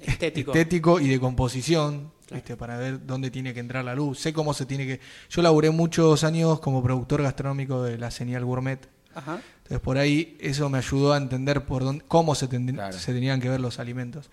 Estético. 0.01 0.51
estético 0.51 1.00
y 1.00 1.07
de 1.09 1.19
composición, 1.19 2.12
¿viste? 2.31 2.55
para 2.57 2.77
ver 2.77 3.05
dónde 3.05 3.31
tiene 3.31 3.53
que 3.53 3.59
entrar 3.59 3.83
la 3.86 3.95
luz. 3.95 4.19
Sé 4.19 4.33
cómo 4.33 4.53
se 4.53 4.65
tiene 4.65 4.86
que... 4.86 5.00
Yo 5.29 5.41
laburé 5.41 5.69
muchos 5.71 6.24
años 6.24 6.59
como 6.59 6.83
productor 6.83 7.21
gastronómico 7.24 7.83
de 7.83 7.98
la 7.98 8.12
señal 8.12 8.45
gourmet. 8.45 8.88
Ajá. 9.15 9.41
Entonces 9.57 9.79
por 9.79 9.98
ahí 9.98 10.38
eso 10.39 10.69
me 10.69 10.77
ayudó 10.77 11.13
a 11.13 11.17
entender 11.17 11.65
por 11.65 11.83
dónde, 11.83 12.03
cómo 12.07 12.36
se, 12.36 12.48
ten- 12.48 12.67
Claro. 12.74 12.98
se 12.98 13.13
tenían 13.13 13.39
que 13.41 13.50
ver 13.50 13.59
los 13.59 13.79
alimentos. 13.79 14.29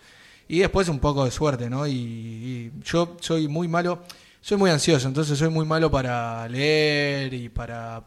Y 0.49 0.61
después 0.61 0.89
un 0.89 0.99
poco 1.01 1.25
de 1.25 1.31
suerte, 1.31 1.69
¿no? 1.69 1.87
Y, 1.87 1.93
y 1.93 2.73
yo 2.85 3.17
soy 3.21 3.49
muy 3.49 3.67
malo, 3.69 4.03
soy 4.41 4.57
muy 4.57 4.71
ansioso, 4.71 5.09
entonces 5.09 5.37
soy 5.39 5.49
muy 5.49 5.67
malo 5.67 5.91
para 5.91 6.49
leer 6.49 7.35
y 7.35 7.49
para 7.49 8.05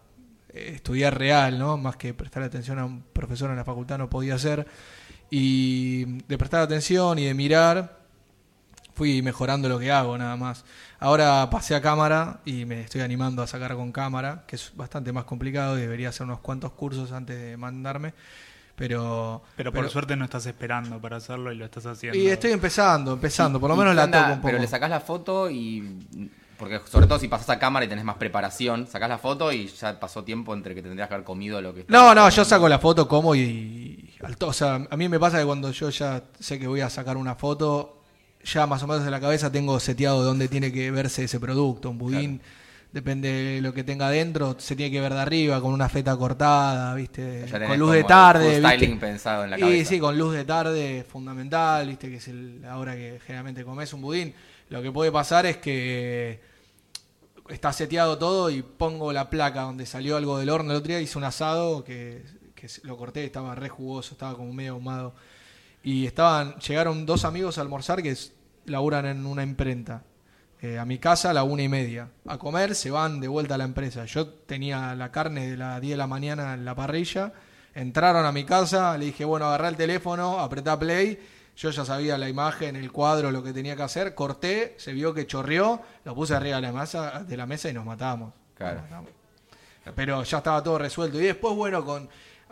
eh, 0.54 0.72
estudiar 0.76 1.18
real, 1.18 1.60
¿no? 1.60 1.76
Más 1.76 1.98
que 1.98 2.14
prestar 2.14 2.44
atención 2.44 2.80
a 2.80 2.86
un 2.86 3.02
profesor 3.12 3.50
en 3.50 3.58
la 3.58 3.66
facultad 3.66 3.98
no 3.98 4.10
podía 4.10 4.36
hacer. 4.36 4.66
Y 5.30 6.06
de 6.24 6.38
prestar 6.38 6.62
atención 6.62 7.20
y 7.20 7.26
de 7.26 7.34
mirar, 7.34 8.00
fui 8.96 9.22
mejorando 9.22 9.70
lo 9.70 9.80
que 9.80 9.92
hago 9.92 10.18
nada 10.18 10.36
más. 10.36 10.66
Ahora 11.00 11.50
pasé 11.50 11.76
a 11.76 11.82
cámara 11.82 12.42
y 12.46 12.66
me 12.66 12.82
estoy 12.82 13.02
animando 13.02 13.42
a 13.42 13.48
sacar 13.48 13.76
con 13.76 13.92
cámara, 13.92 14.44
que 14.46 14.58
es 14.58 14.72
bastante 14.76 15.14
más 15.14 15.24
complicado 15.24 15.78
y 15.78 15.82
debería 15.82 16.10
hacer 16.10 16.26
unos 16.26 16.40
cuantos 16.40 16.74
cursos 16.74 17.12
antes 17.12 17.40
de 17.40 17.58
mandarme. 17.58 18.14
Pero, 18.76 19.44
Pero 19.58 19.74
por 19.74 19.90
suerte 19.90 20.16
no 20.16 20.24
estás 20.26 20.46
esperando 20.46 21.00
para 21.02 21.18
hacerlo 21.18 21.52
y 21.52 21.56
lo 21.56 21.66
estás 21.66 21.86
haciendo. 21.86 22.18
Y 22.18 22.28
estoy 22.28 22.52
empezando, 22.52 23.14
empezando, 23.14 23.60
por 23.60 23.70
lo 23.70 23.76
¿Y 23.76 23.80
menos 23.80 23.96
la 23.96 24.10
toco 24.10 24.24
un 24.24 24.36
poco. 24.38 24.48
Pero 24.48 24.60
le 24.60 24.68
sacás 24.68 24.90
la 24.90 25.02
foto 25.02 25.50
y 25.50 26.32
Porque 26.60 26.82
sobre 26.92 27.08
todo 27.08 27.18
si 27.18 27.30
pasás 27.30 27.50
a 27.52 27.58
cámara 27.60 27.86
y 27.86 27.88
tenés 27.88 28.04
más 28.04 28.18
preparación, 28.18 28.86
sacás 28.86 29.08
la 29.08 29.18
foto 29.18 29.52
y 29.54 29.68
ya 29.68 29.98
pasó 29.98 30.26
tiempo 30.26 30.54
entre 30.54 30.76
que 30.76 30.82
tendrías 30.84 31.08
que 31.08 31.14
haber 31.14 31.26
comido 31.26 31.62
lo 31.62 31.74
que... 31.74 31.86
No, 31.88 32.14
no, 32.14 32.30
yo 32.30 32.44
saco 32.44 32.68
la 32.68 32.80
foto 32.80 33.08
como 33.08 33.34
y, 33.34 33.40
y 33.40 34.14
al 34.22 34.36
o 34.42 34.52
sea, 34.52 34.86
a 34.90 34.98
mí 34.98 35.08
me 35.08 35.20
pasa 35.20 35.40
que 35.40 35.46
cuando 35.46 35.72
yo 35.72 35.90
ya 35.90 36.22
sé 36.38 36.60
que 36.60 36.68
voy 36.68 36.82
a 36.82 36.90
sacar 36.90 37.16
una 37.16 37.36
foto, 37.36 38.02
ya 38.44 38.68
más 38.68 38.84
o 38.84 38.88
menos 38.88 39.06
en 39.06 39.12
la 39.12 39.22
cabeza 39.22 39.50
tengo 39.50 39.80
seteado 39.80 40.22
dónde 40.22 40.50
tiene 40.50 40.72
que 40.74 40.92
verse 40.92 41.24
ese 41.24 41.40
producto. 41.40 41.90
Un 41.92 41.98
budín, 41.98 42.42
depende 42.92 43.32
de 43.32 43.62
lo 43.62 43.74
que 43.74 43.86
tenga 43.86 44.08
adentro, 44.08 44.56
se 44.60 44.76
tiene 44.76 44.92
que 44.92 45.00
ver 45.00 45.14
de 45.14 45.20
arriba, 45.22 45.62
con 45.62 45.72
una 45.74 45.88
feta 45.88 46.18
cortada, 46.18 46.94
¿viste? 46.96 47.46
Con 47.68 47.80
luz 47.80 47.94
de 47.94 48.04
tarde. 48.04 48.60
¿viste? 48.60 48.68
styling 48.76 49.00
pensado 49.00 49.46
en 49.46 49.52
la 49.52 49.58
Y 49.58 49.62
cabeza. 49.62 49.90
sí, 49.90 50.00
con 50.00 50.18
luz 50.18 50.34
de 50.34 50.44
tarde, 50.44 51.06
fundamental, 51.10 51.88
¿viste? 51.88 52.10
Que 52.10 52.18
es 52.18 52.28
el- 52.28 52.62
la 52.62 52.78
hora 52.78 52.96
que 52.96 53.22
generalmente 53.26 53.64
comes 53.64 53.94
un 53.94 54.02
budín. 54.02 54.34
Lo 54.70 54.82
que 54.82 54.92
puede 54.92 55.12
pasar 55.12 55.46
es 55.46 55.58
que 55.58 56.49
está 57.50 57.74
seteado 57.74 58.18
todo 58.18 58.50
y 58.50 58.62
pongo 58.62 59.12
la 59.14 59.30
placa 59.30 59.62
donde 59.62 59.86
salió 59.86 60.18
algo 60.18 60.38
del 60.38 60.50
horno 60.50 60.72
el 60.72 60.78
otro 60.78 60.90
día, 60.90 61.02
hice 61.02 61.18
un 61.18 61.24
asado 61.24 61.84
que, 61.84 62.24
que 62.56 62.68
lo 62.84 62.98
corté, 62.98 63.26
estaba 63.26 63.56
re 63.56 63.70
jugoso, 63.70 64.14
estaba 64.14 64.36
como 64.36 64.54
medio 64.54 64.74
ahumado. 64.74 65.14
Y 65.84 66.06
estaban, 66.06 66.56
llegaron 66.60 67.06
dos 67.06 67.26
amigos 67.26 67.58
a 67.58 67.62
almorzar 67.62 68.04
que 68.04 68.16
laburan 68.66 69.06
en 69.06 69.26
una 69.26 69.44
imprenta. 69.44 70.04
eh, 70.62 70.78
a 70.78 70.86
mi 70.86 70.98
casa 71.00 71.30
a 71.30 71.34
la 71.34 71.44
una 71.44 71.64
y 71.64 71.70
media. 71.70 72.10
A 72.28 72.38
comer, 72.38 72.76
se 72.76 72.92
van 72.92 73.20
de 73.22 73.28
vuelta 73.28 73.56
a 73.56 73.58
la 73.58 73.64
empresa. 73.64 74.06
Yo 74.06 74.28
tenía 74.28 74.94
la 74.96 75.12
carne 75.12 75.50
de 75.50 75.58
las 75.58 75.80
10 75.82 75.92
de 75.94 75.98
la 75.98 76.08
mañana 76.08 76.54
en 76.54 76.66
la 76.66 76.76
parrilla. 76.76 77.32
Entraron 77.74 78.26
a 78.26 78.32
mi 78.32 78.44
casa, 78.44 78.98
le 78.98 79.06
dije, 79.06 79.24
bueno, 79.26 79.46
agarrá 79.48 79.70
el 79.70 79.78
teléfono, 79.78 80.40
apretá 80.40 80.78
play. 80.78 81.18
Yo 81.60 81.70
ya 81.72 81.84
sabía 81.84 82.18
la 82.18 82.30
imagen, 82.30 82.78
el 82.78 82.90
cuadro, 82.90 83.32
lo 83.32 83.44
que 83.44 83.52
tenía 83.52 83.76
que 83.76 83.84
hacer. 83.84 84.16
Corté, 84.16 84.76
se 84.78 84.94
vio 84.94 85.14
que 85.14 85.28
chorreó, 85.28 85.82
lo 86.06 86.16
puse 86.16 86.34
arriba 86.34 86.56
de 86.56 86.62
la 86.62 86.72
mesa, 86.72 87.22
de 87.28 87.36
la 87.36 87.46
mesa 87.46 87.70
y 87.70 87.74
nos 87.74 87.86
matamos. 87.86 88.34
Claro. 88.56 88.76
Nos 88.76 88.84
matamos. 88.90 89.12
Pero 89.94 90.24
ya 90.24 90.38
estaba 90.38 90.64
todo 90.64 90.78
resuelto. 90.78 91.20
Y 91.20 91.26
después, 91.26 91.54
bueno, 91.54 91.84
con 91.84 92.08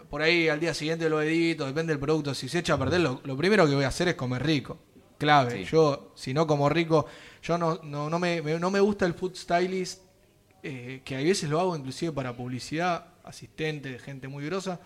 por 0.10 0.22
ahí 0.22 0.50
al 0.50 0.60
día 0.60 0.74
siguiente 0.74 1.08
lo 1.08 1.22
edito, 1.22 1.66
depende 1.66 1.94
del 1.94 2.02
producto. 2.02 2.36
Si 2.36 2.50
se 2.50 2.60
echa 2.60 2.74
a 2.74 2.78
perder, 2.78 3.00
lo, 3.00 3.22
lo 3.24 3.38
primero 3.38 3.66
que 3.66 3.76
voy 3.76 3.86
a 3.86 3.88
hacer 3.88 4.10
es 4.10 4.16
comer 4.16 4.46
rico. 4.46 4.78
Clave. 5.18 5.52
Sí. 5.52 5.64
Yo, 5.72 6.12
si 6.14 6.34
no 6.34 6.46
como 6.46 6.68
rico, 6.68 7.06
yo 7.42 7.58
no, 7.58 7.80
no, 7.84 8.10
no, 8.10 8.20
me, 8.20 8.42
no 8.42 8.70
me 8.70 8.82
gusta 8.82 9.06
el 9.06 9.14
food 9.14 9.36
stylist, 9.36 10.02
eh, 10.62 11.02
que 11.06 11.16
a 11.16 11.20
veces 11.20 11.50
lo 11.50 11.62
hago 11.62 11.78
inclusive 11.78 12.12
para 12.12 12.36
publicidad, 12.36 13.06
asistente 13.24 13.90
de 13.90 14.00
gente 14.00 14.28
muy 14.28 14.46
grosa. 14.46 14.82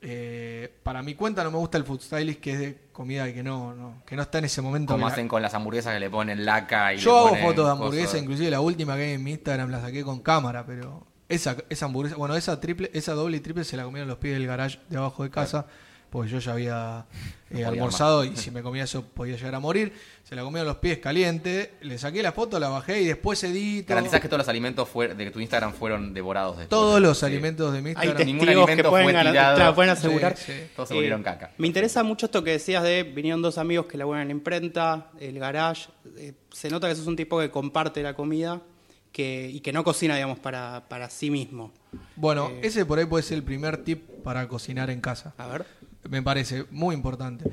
Eh, 0.00 0.72
para 0.82 1.02
mi 1.02 1.14
cuenta 1.14 1.44
no 1.44 1.50
me 1.50 1.58
gusta 1.58 1.76
el 1.76 1.84
food 1.84 2.00
stylist 2.00 2.40
que 2.40 2.52
es 2.52 2.58
de 2.58 2.83
comida 2.94 3.30
que 3.34 3.42
no, 3.42 3.74
no, 3.74 4.02
que 4.06 4.16
no 4.16 4.22
está 4.22 4.38
en 4.38 4.46
ese 4.46 4.62
momento. 4.62 4.94
Como 4.94 5.06
la- 5.06 5.12
hacen 5.12 5.28
con 5.28 5.42
las 5.42 5.52
hamburguesas 5.52 5.92
que 5.92 6.00
le 6.00 6.08
ponen 6.08 6.46
laca 6.46 6.94
y 6.94 6.98
yo 6.98 7.10
le 7.12 7.16
hago 7.18 7.28
ponen 7.30 7.44
fotos 7.44 7.64
de 7.66 7.70
hamburguesa, 7.72 8.16
inclusive 8.18 8.50
la 8.50 8.60
última 8.60 8.96
que 8.96 9.02
hay 9.02 9.10
en 9.12 9.22
mi 9.22 9.32
Instagram 9.32 9.70
la 9.70 9.82
saqué 9.82 10.02
con 10.02 10.20
cámara, 10.20 10.64
pero 10.64 11.06
esa, 11.28 11.56
esa 11.68 11.84
hamburguesa, 11.86 12.16
bueno, 12.16 12.34
esa 12.36 12.58
triple, 12.60 12.90
esa 12.94 13.12
doble 13.12 13.36
y 13.36 13.40
triple 13.40 13.64
se 13.64 13.76
la 13.76 13.84
comieron 13.84 14.08
los 14.08 14.16
pies 14.18 14.34
del 14.38 14.46
garage 14.46 14.78
de 14.88 14.96
abajo 14.96 15.22
de 15.24 15.30
casa, 15.30 15.66
porque 16.14 16.30
yo 16.30 16.38
ya 16.38 16.52
había 16.52 17.06
eh, 17.50 17.64
almorzado 17.64 18.24
y 18.24 18.36
si 18.36 18.52
me 18.52 18.62
comía 18.62 18.84
eso 18.84 19.02
podía 19.04 19.34
llegar 19.36 19.56
a 19.56 19.58
morir. 19.58 19.92
Se 20.22 20.36
la 20.36 20.42
comieron 20.42 20.68
los 20.68 20.76
pies 20.76 20.98
caliente, 20.98 21.74
le 21.82 21.98
saqué 21.98 22.22
la 22.22 22.30
foto, 22.30 22.60
la 22.60 22.68
bajé 22.68 23.02
y 23.02 23.04
después 23.04 23.42
edito. 23.42 23.88
Garantizás 23.88 24.20
que 24.20 24.28
todos 24.28 24.38
los 24.38 24.48
alimentos 24.48 24.88
de 25.16 25.30
tu 25.32 25.40
Instagram 25.40 25.72
fueron 25.72 26.14
devorados 26.14 26.52
después. 26.58 26.68
Todos 26.68 27.00
los 27.00 27.18
Sí. 27.18 27.26
alimentos 27.26 27.72
de 27.72 27.82
mi 27.82 27.88
Hay 27.90 27.94
Instagram. 27.94 28.26
Ningún 28.26 28.46
testigos 28.46 28.66
que 28.66 28.72
alimento 28.72 28.90
pueden, 28.90 29.10
fue 29.10 29.20
tirado. 29.32 29.56
claro, 29.56 29.74
pueden 29.74 29.90
asegurar. 29.90 30.36
Sí, 30.36 30.52
sí. 30.52 30.60
Todos 30.76 30.88
se 30.88 30.94
Eh, 30.94 30.98
volvieron 30.98 31.22
caca. 31.24 31.50
Me 31.58 31.66
interesa 31.66 32.04
mucho 32.04 32.26
esto 32.26 32.44
que 32.44 32.52
decías 32.52 32.84
de 32.84 33.02
vinieron 33.02 33.42
dos 33.42 33.58
amigos 33.58 33.86
que 33.86 33.98
laburan 33.98 34.22
en 34.22 34.28
la 34.28 34.32
imprenta, 34.34 35.10
el 35.18 35.36
garage. 35.40 35.88
eh, 36.16 36.32
se 36.52 36.70
nota 36.70 36.88
que 36.88 36.94
sos 36.94 37.08
un 37.08 37.16
tipo 37.16 37.40
que 37.40 37.50
comparte 37.50 38.00
la 38.04 38.14
comida 38.14 38.62
que, 39.10 39.50
y 39.52 39.58
que 39.60 39.72
no 39.72 39.82
cocina, 39.82 40.14
digamos, 40.14 40.38
para, 40.38 40.84
para 40.88 41.10
sí 41.10 41.28
mismo. 41.28 41.72
Bueno, 42.16 42.50
Eh, 42.50 42.60
ese 42.64 42.86
por 42.86 42.98
ahí 43.00 43.04
puede 43.04 43.24
ser 43.24 43.36
el 43.38 43.42
primer 43.42 43.78
tip 43.84 44.08
para 44.22 44.46
cocinar 44.48 44.90
en 44.90 45.00
casa. 45.00 45.34
A 45.38 45.46
ver. 45.48 45.66
Me 46.08 46.22
parece 46.22 46.64
muy 46.70 46.94
importante. 46.94 47.44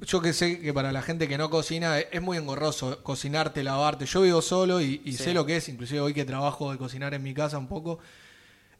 Yo 0.00 0.20
que 0.22 0.32
sé 0.32 0.58
que 0.60 0.72
para 0.72 0.90
la 0.90 1.02
gente 1.02 1.28
que 1.28 1.36
no 1.36 1.50
cocina 1.50 1.98
es 1.98 2.06
es 2.12 2.22
muy 2.22 2.38
engorroso 2.38 3.02
cocinarte, 3.02 3.62
lavarte. 3.62 4.06
Yo 4.06 4.22
vivo 4.22 4.40
solo 4.40 4.80
y, 4.80 5.02
y 5.04 5.12
Sí. 5.12 5.24
sé 5.24 5.34
lo 5.34 5.44
que 5.44 5.56
es, 5.56 5.68
inclusive 5.68 6.00
hoy 6.00 6.14
que 6.14 6.24
trabajo 6.24 6.72
de 6.72 6.78
cocinar 6.78 7.12
en 7.14 7.22
mi 7.22 7.34
casa 7.34 7.58
un 7.58 7.68
poco. 7.68 7.98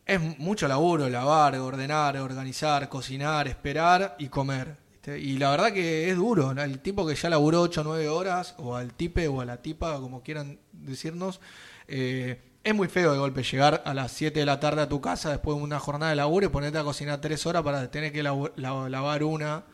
Es 0.06 0.20
mucho 0.38 0.66
laburo, 0.66 1.08
lavar, 1.08 1.54
ordenar, 1.56 2.16
organizar, 2.16 2.88
cocinar, 2.88 3.46
esperar 3.46 4.16
y 4.18 4.28
comer. 4.28 4.76
¿viste? 4.92 5.18
Y 5.18 5.36
la 5.38 5.50
verdad 5.50 5.72
que 5.72 6.10
es 6.10 6.16
duro. 6.16 6.54
¿no? 6.54 6.62
El 6.62 6.80
tipo 6.80 7.06
que 7.06 7.14
ya 7.14 7.28
laburó 7.30 7.60
8 7.60 7.82
o 7.82 7.84
9 7.84 8.08
horas, 8.08 8.54
o 8.58 8.74
al 8.74 8.94
tipe 8.94 9.28
o 9.28 9.40
a 9.40 9.44
la 9.44 9.60
tipa, 9.62 10.00
como 10.00 10.22
quieran 10.22 10.58
decirnos, 10.72 11.40
eh, 11.88 12.40
es 12.64 12.74
muy 12.74 12.88
feo 12.88 13.12
de 13.12 13.18
golpe 13.18 13.42
llegar 13.42 13.82
a 13.84 13.94
las 13.94 14.12
7 14.12 14.38
de 14.38 14.46
la 14.46 14.60
tarde 14.60 14.82
a 14.82 14.88
tu 14.88 15.00
casa 15.00 15.30
después 15.30 15.56
de 15.56 15.62
una 15.62 15.80
jornada 15.80 16.10
de 16.10 16.16
laburo 16.16 16.46
y 16.46 16.48
ponerte 16.48 16.78
a 16.78 16.84
cocinar 16.84 17.20
3 17.20 17.46
horas 17.46 17.62
para 17.62 17.90
tener 17.90 18.12
que 18.12 18.22
lavar 18.22 19.24
una. 19.24 19.64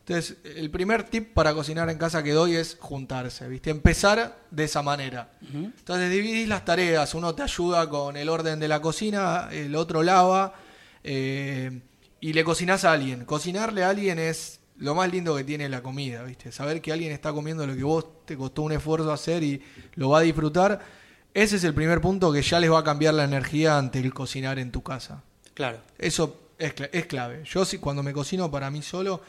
Entonces, 0.00 0.38
el 0.56 0.70
primer 0.70 1.04
tip 1.04 1.32
para 1.32 1.54
cocinar 1.54 1.88
en 1.88 1.96
casa 1.96 2.24
que 2.24 2.32
doy 2.32 2.56
es 2.56 2.76
juntarse, 2.80 3.46
¿viste? 3.48 3.70
Empezar 3.70 4.36
de 4.50 4.64
esa 4.64 4.82
manera. 4.82 5.30
Entonces, 5.52 6.10
dividís 6.10 6.48
las 6.48 6.64
tareas. 6.64 7.14
Uno 7.14 7.34
te 7.34 7.42
ayuda 7.42 7.88
con 7.88 8.16
el 8.16 8.28
orden 8.28 8.58
de 8.58 8.66
la 8.66 8.80
cocina, 8.80 9.48
el 9.52 9.76
otro 9.76 10.02
lava, 10.02 10.54
eh, 11.04 11.82
y 12.20 12.32
le 12.32 12.42
cocinás 12.42 12.84
a 12.84 12.92
alguien. 12.92 13.24
Cocinarle 13.24 13.84
a 13.84 13.90
alguien 13.90 14.18
es 14.18 14.58
lo 14.76 14.96
más 14.96 15.08
lindo 15.12 15.36
que 15.36 15.44
tiene 15.44 15.68
la 15.68 15.82
comida, 15.82 16.24
¿viste? 16.24 16.50
Saber 16.50 16.80
que 16.80 16.92
alguien 16.92 17.12
está 17.12 17.32
comiendo 17.32 17.64
lo 17.64 17.76
que 17.76 17.84
vos 17.84 18.24
te 18.24 18.36
costó 18.36 18.62
un 18.62 18.72
esfuerzo 18.72 19.12
hacer 19.12 19.44
y 19.44 19.62
lo 19.94 20.08
va 20.08 20.18
a 20.18 20.22
disfrutar. 20.22 20.80
Ese 21.34 21.56
es 21.56 21.64
el 21.64 21.72
primer 21.74 22.00
punto 22.00 22.32
que 22.32 22.42
ya 22.42 22.60
les 22.60 22.70
va 22.70 22.80
a 22.80 22.84
cambiar 22.84 23.14
la 23.14 23.24
energía 23.24 23.78
ante 23.78 23.98
el 24.00 24.12
cocinar 24.12 24.58
en 24.58 24.70
tu 24.70 24.82
casa. 24.82 25.22
Claro. 25.54 25.78
Eso 25.98 26.50
es, 26.58 26.74
cla- 26.74 26.90
es 26.92 27.06
clave. 27.06 27.42
Yo 27.44 27.64
si, 27.64 27.78
cuando 27.78 28.02
me 28.02 28.12
cocino 28.12 28.50
para 28.50 28.70
mí 28.70 28.82
solo, 28.82 29.22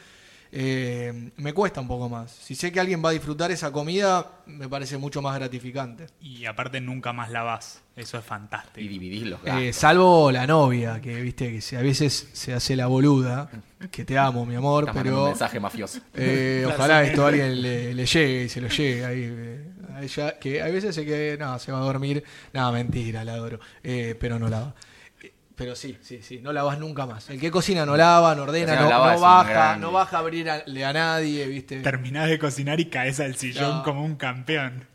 eh, 0.51 1.31
me 1.37 1.53
cuesta 1.53 1.81
un 1.81 1.87
poco 1.87 2.09
más. 2.09 2.29
Si 2.31 2.53
sé 2.55 2.71
que 2.71 2.79
alguien 2.79 3.03
va 3.03 3.09
a 3.09 3.13
disfrutar 3.13 3.51
esa 3.51 3.71
comida, 3.71 4.29
me 4.45 4.67
parece 4.69 4.97
mucho 4.97 5.21
más 5.21 5.35
gratificante. 5.35 6.07
Y 6.21 6.45
aparte 6.45 6.79
nunca 6.79 7.11
más 7.13 7.31
la 7.31 7.41
vas. 7.43 7.81
Eso 7.95 8.17
es 8.17 8.23
Y 8.23 8.27
fantástico. 8.27 8.79
dividís 8.87 9.23
los 9.23 9.39
Eh, 9.45 9.71
salvo 9.73 10.31
la 10.31 10.45
novia, 10.45 10.99
que 11.01 11.21
viste 11.21 11.51
que 11.51 11.61
se- 11.61 11.77
a 11.77 11.81
veces 11.81 12.29
se 12.33 12.53
hace 12.53 12.75
la 12.75 12.87
boluda, 12.87 13.49
que 13.91 14.05
te 14.05 14.17
amo, 14.17 14.45
mi 14.45 14.55
amor, 14.55 14.83
Estás 14.83 14.95
mandando 14.95 15.17
un 15.19 15.23
pero 15.25 15.29
mensaje 15.31 15.59
mafioso. 15.59 15.99
eh, 16.15 16.65
ojalá 16.67 17.03
esto 17.03 17.23
a 17.25 17.29
alguien 17.29 17.61
le, 17.61 17.93
le 17.93 18.05
llegue 18.05 18.43
y 18.43 18.49
se 18.49 18.61
lo 18.61 18.67
llegue 18.67 19.05
ahí. 19.05 19.72
Eh, 19.93 19.99
a 19.99 20.03
ella, 20.03 20.39
que 20.39 20.61
hay 20.61 20.71
veces 20.71 20.95
se 20.95 21.05
que 21.05 21.37
no, 21.39 21.57
se 21.59 21.71
va 21.71 21.79
a 21.79 21.83
dormir. 21.83 22.23
No, 22.53 22.71
mentira, 22.71 23.23
la 23.23 23.33
adoro. 23.33 23.59
Eh, 23.83 24.15
pero 24.19 24.39
no 24.39 24.47
lava. 24.49 24.73
Eh, 25.21 25.31
Pero 25.55 25.75
sí, 25.75 25.97
sí, 26.01 26.21
sí, 26.21 26.39
no 26.41 26.51
lavas 26.53 26.79
nunca 26.79 27.05
más. 27.05 27.29
El 27.29 27.39
que 27.39 27.51
cocina 27.51 27.85
no 27.85 27.95
lava, 27.95 28.33
no 28.35 28.43
ordena, 28.43 28.75
no, 28.81 28.89
baja, 28.89 29.77
no 29.77 29.91
baja 29.91 30.17
a 30.17 30.19
abrirle 30.19 30.85
a 30.85 30.93
nadie, 30.93 31.45
¿viste? 31.47 31.81
Terminás 31.81 32.29
de 32.29 32.39
cocinar 32.39 32.79
y 32.79 32.85
caes 32.85 33.19
al 33.19 33.35
sillón 33.35 33.77
No. 33.77 33.83
como 33.83 34.03
un 34.03 34.15
campeón. 34.15 34.85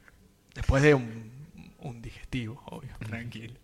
Después 0.55 0.83
de 0.83 0.95
un, 0.95 1.31
un 1.81 2.03
digestivo, 2.03 2.61
obvio. 2.67 2.91
Tranquilo. 2.99 3.55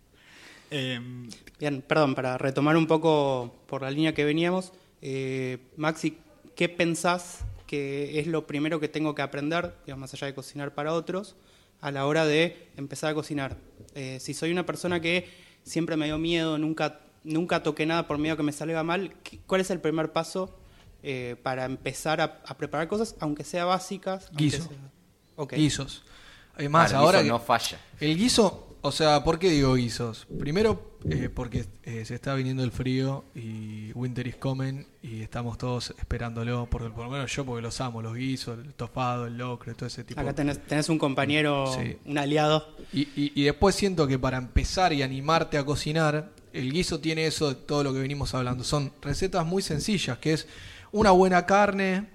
Em, 0.71 1.29
Bien, 1.59 1.81
perdón, 1.81 2.15
para 2.15 2.37
retomar 2.37 2.75
un 2.75 2.87
poco 2.87 3.55
por 3.67 3.81
la 3.81 3.91
línea 3.91 4.13
que 4.13 4.25
veníamos, 4.25 4.73
eh, 5.01 5.57
Maxi, 5.77 6.17
¿qué 6.55 6.67
pensás 6.69 7.45
que 7.75 8.19
es 8.19 8.27
lo 8.27 8.47
primero 8.47 8.79
que 8.79 8.87
tengo 8.87 9.13
que 9.15 9.21
aprender, 9.21 9.75
digamos, 9.85 10.01
más 10.01 10.13
allá 10.13 10.27
de 10.27 10.33
cocinar 10.33 10.73
para 10.73 10.93
otros, 10.93 11.35
a 11.81 11.91
la 11.91 12.05
hora 12.05 12.25
de 12.25 12.69
empezar 12.77 13.11
a 13.11 13.13
cocinar? 13.13 13.57
Eh, 13.93 14.17
si 14.21 14.33
soy 14.33 14.51
una 14.51 14.65
persona 14.65 14.99
que 15.01 15.27
siempre 15.63 15.97
me 15.97 16.05
dio 16.05 16.17
miedo, 16.17 16.57
nunca, 16.57 17.01
nunca 17.23 17.63
toqué 17.63 17.85
nada 17.85 18.07
por 18.07 18.17
miedo 18.17 18.37
que 18.37 18.43
me 18.43 18.51
salga 18.51 18.83
mal, 18.83 19.13
¿qué- 19.23 19.39
¿cuál 19.45 19.61
es 19.61 19.69
el 19.71 19.79
primer 19.81 20.11
paso 20.13 20.57
eh, 21.03 21.35
para 21.43 21.65
empezar 21.65 22.21
a, 22.21 22.41
a 22.45 22.57
preparar 22.57 22.87
cosas, 22.87 23.15
aunque 23.19 23.43
sea 23.43 23.65
básicas? 23.65 24.29
Guiso. 24.33 24.63
sea- 24.63 24.91
Ok. 25.35 25.53
Guisos. 25.53 26.03
Hay 26.55 26.69
más, 26.69 26.91
Claro, 26.91 27.05
ahora 27.05 27.23
no 27.23 27.39
falla. 27.39 27.77
El 27.99 28.17
guiso, 28.17 28.77
o 28.81 28.91
sea, 28.91 29.23
¿por 29.23 29.37
qué 29.37 29.49
digo 29.49 29.73
guisos? 29.75 30.25
Primero, 30.39 30.94
eh, 31.09 31.29
porque 31.33 31.65
eh, 31.83 32.03
se 32.05 32.15
está 32.15 32.33
viniendo 32.33 32.63
el 32.63 32.71
frío 32.71 33.25
y 33.35 33.91
winter 33.93 34.25
is 34.27 34.35
coming 34.37 34.85
y 35.03 35.21
estamos 35.21 35.57
todos 35.57 35.93
esperándolo, 35.99 36.67
porque 36.69 36.89
por 36.89 37.05
lo 37.05 37.11
menos 37.11 37.31
yo 37.35 37.45
porque 37.45 37.61
los 37.61 37.79
amo, 37.81 38.01
los 38.01 38.15
guisos, 38.15 38.57
el 38.59 38.73
tostado, 38.73 39.27
el 39.27 39.37
locro, 39.37 39.73
todo 39.75 39.85
ese 39.87 40.03
tipo. 40.03 40.19
Acá 40.19 40.33
tenés, 40.33 40.59
tenés 40.65 40.89
un 40.89 40.97
compañero, 40.97 41.67
Sí. 41.73 41.97
un 42.05 42.17
aliado. 42.17 42.67
Y, 42.91 43.01
y- 43.15 43.31
y 43.35 43.43
después 43.43 43.75
siento 43.75 44.07
que 44.07 44.17
para 44.17 44.37
empezar 44.37 44.93
y 44.93 45.03
animarte 45.03 45.57
a 45.57 45.63
cocinar, 45.65 46.31
el 46.53 46.71
guiso 46.71 46.99
tiene 46.99 47.27
eso 47.27 47.49
de 47.49 47.55
todo 47.55 47.83
lo 47.83 47.93
que 47.93 47.99
venimos 47.99 48.33
hablando. 48.33 48.63
Son 48.63 48.91
recetas 49.01 49.45
muy 49.45 49.61
sencillas, 49.61 50.17
que 50.17 50.33
es 50.33 50.47
una 50.91 51.11
buena 51.11 51.45
carne, 51.45 52.07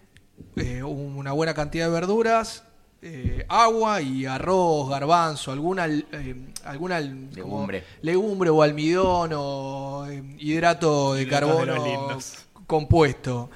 eh, 0.57 0.83
una 0.83 1.33
buena 1.33 1.53
cantidad 1.55 1.87
de 1.87 1.93
verduras, 1.93 2.65
eh, 3.03 3.45
agua 3.49 4.01
y 4.03 4.27
arroz, 4.27 4.91
garbanzo, 4.91 5.53
alguna, 5.53 5.87
eh, 5.87 6.35
alguna 6.65 7.01
Legumbre. 7.01 7.85
legumbre 8.03 8.51
o 8.51 8.63
almidón 8.63 9.31
o 9.35 10.07
eh, 10.09 10.23
hidrato 10.39 11.15
de 11.15 11.23
Hidratos 11.23 11.41
carbono 11.67 12.19
compuesto. 12.67 13.51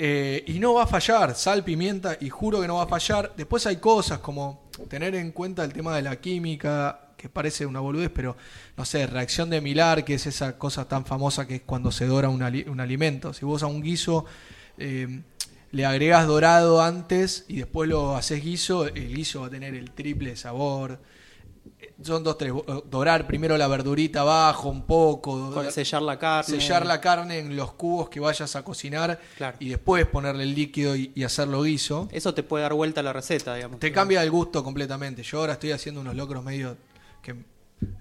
Eh, 0.00 0.44
y 0.46 0.58
no 0.60 0.74
va 0.74 0.84
a 0.84 0.86
fallar, 0.86 1.34
sal, 1.34 1.64
pimienta, 1.64 2.16
y 2.20 2.28
juro 2.30 2.60
que 2.60 2.68
no 2.68 2.76
va 2.76 2.84
a 2.84 2.86
fallar. 2.86 3.32
Después 3.36 3.66
hay 3.66 3.76
cosas 3.76 4.20
como 4.20 4.62
tener 4.88 5.14
en 5.16 5.32
cuenta 5.32 5.64
el 5.64 5.72
tema 5.72 5.94
de 5.96 6.02
la 6.02 6.16
química, 6.20 7.00
que 7.16 7.28
parece 7.28 7.66
una 7.66 7.80
boludez, 7.80 8.10
pero 8.14 8.36
no 8.76 8.84
sé, 8.84 9.08
reacción 9.08 9.50
de 9.50 9.60
Milar, 9.60 10.04
que 10.04 10.14
es 10.14 10.26
esa 10.28 10.56
cosa 10.56 10.86
tan 10.86 11.04
famosa 11.04 11.48
que 11.48 11.56
es 11.56 11.62
cuando 11.62 11.90
se 11.90 12.06
dora 12.06 12.28
un, 12.28 12.42
ali- 12.42 12.64
un 12.68 12.78
alimento. 12.78 13.32
Si 13.32 13.44
vos 13.44 13.64
a 13.64 13.66
un 13.66 13.82
guiso 13.82 14.24
eh, 14.78 15.22
le 15.70 15.84
agregás 15.84 16.26
dorado 16.26 16.80
antes 16.82 17.44
y 17.48 17.56
después 17.56 17.88
lo 17.88 18.16
haces 18.16 18.42
guiso, 18.42 18.86
el 18.86 19.14
guiso 19.14 19.42
va 19.42 19.48
a 19.48 19.50
tener 19.50 19.74
el 19.74 19.90
triple 19.92 20.36
sabor. 20.36 20.98
Son 22.02 22.22
dos, 22.22 22.38
tres. 22.38 22.52
Dorar 22.90 23.26
primero 23.26 23.56
la 23.58 23.66
verdurita 23.66 24.20
abajo 24.20 24.68
un 24.68 24.82
poco. 24.82 25.70
Sellar 25.70 26.02
la 26.02 26.18
carne. 26.18 26.44
sellar 26.60 26.86
la 26.86 27.00
carne 27.00 27.38
en 27.38 27.56
los 27.56 27.72
cubos 27.72 28.08
que 28.08 28.20
vayas 28.20 28.54
a 28.56 28.62
cocinar 28.64 29.20
Claro. 29.36 29.56
y 29.60 29.68
después 29.68 30.06
ponerle 30.06 30.44
el 30.44 30.54
líquido 30.54 30.94
y, 30.96 31.10
y 31.14 31.24
hacerlo 31.24 31.62
guiso. 31.62 32.08
Eso 32.12 32.32
te 32.34 32.42
puede 32.44 32.62
dar 32.62 32.72
vuelta 32.74 33.00
a 33.00 33.02
la 33.04 33.12
receta, 33.12 33.54
digamos. 33.54 33.80
Te 33.80 33.90
cambia 33.92 34.22
el 34.22 34.30
gusto 34.30 34.62
completamente. 34.62 35.22
Yo 35.24 35.40
ahora 35.40 35.54
estoy 35.54 35.72
haciendo 35.72 36.00
unos 36.00 36.14
locros 36.14 36.44
medio 36.44 36.76
que 37.20 37.34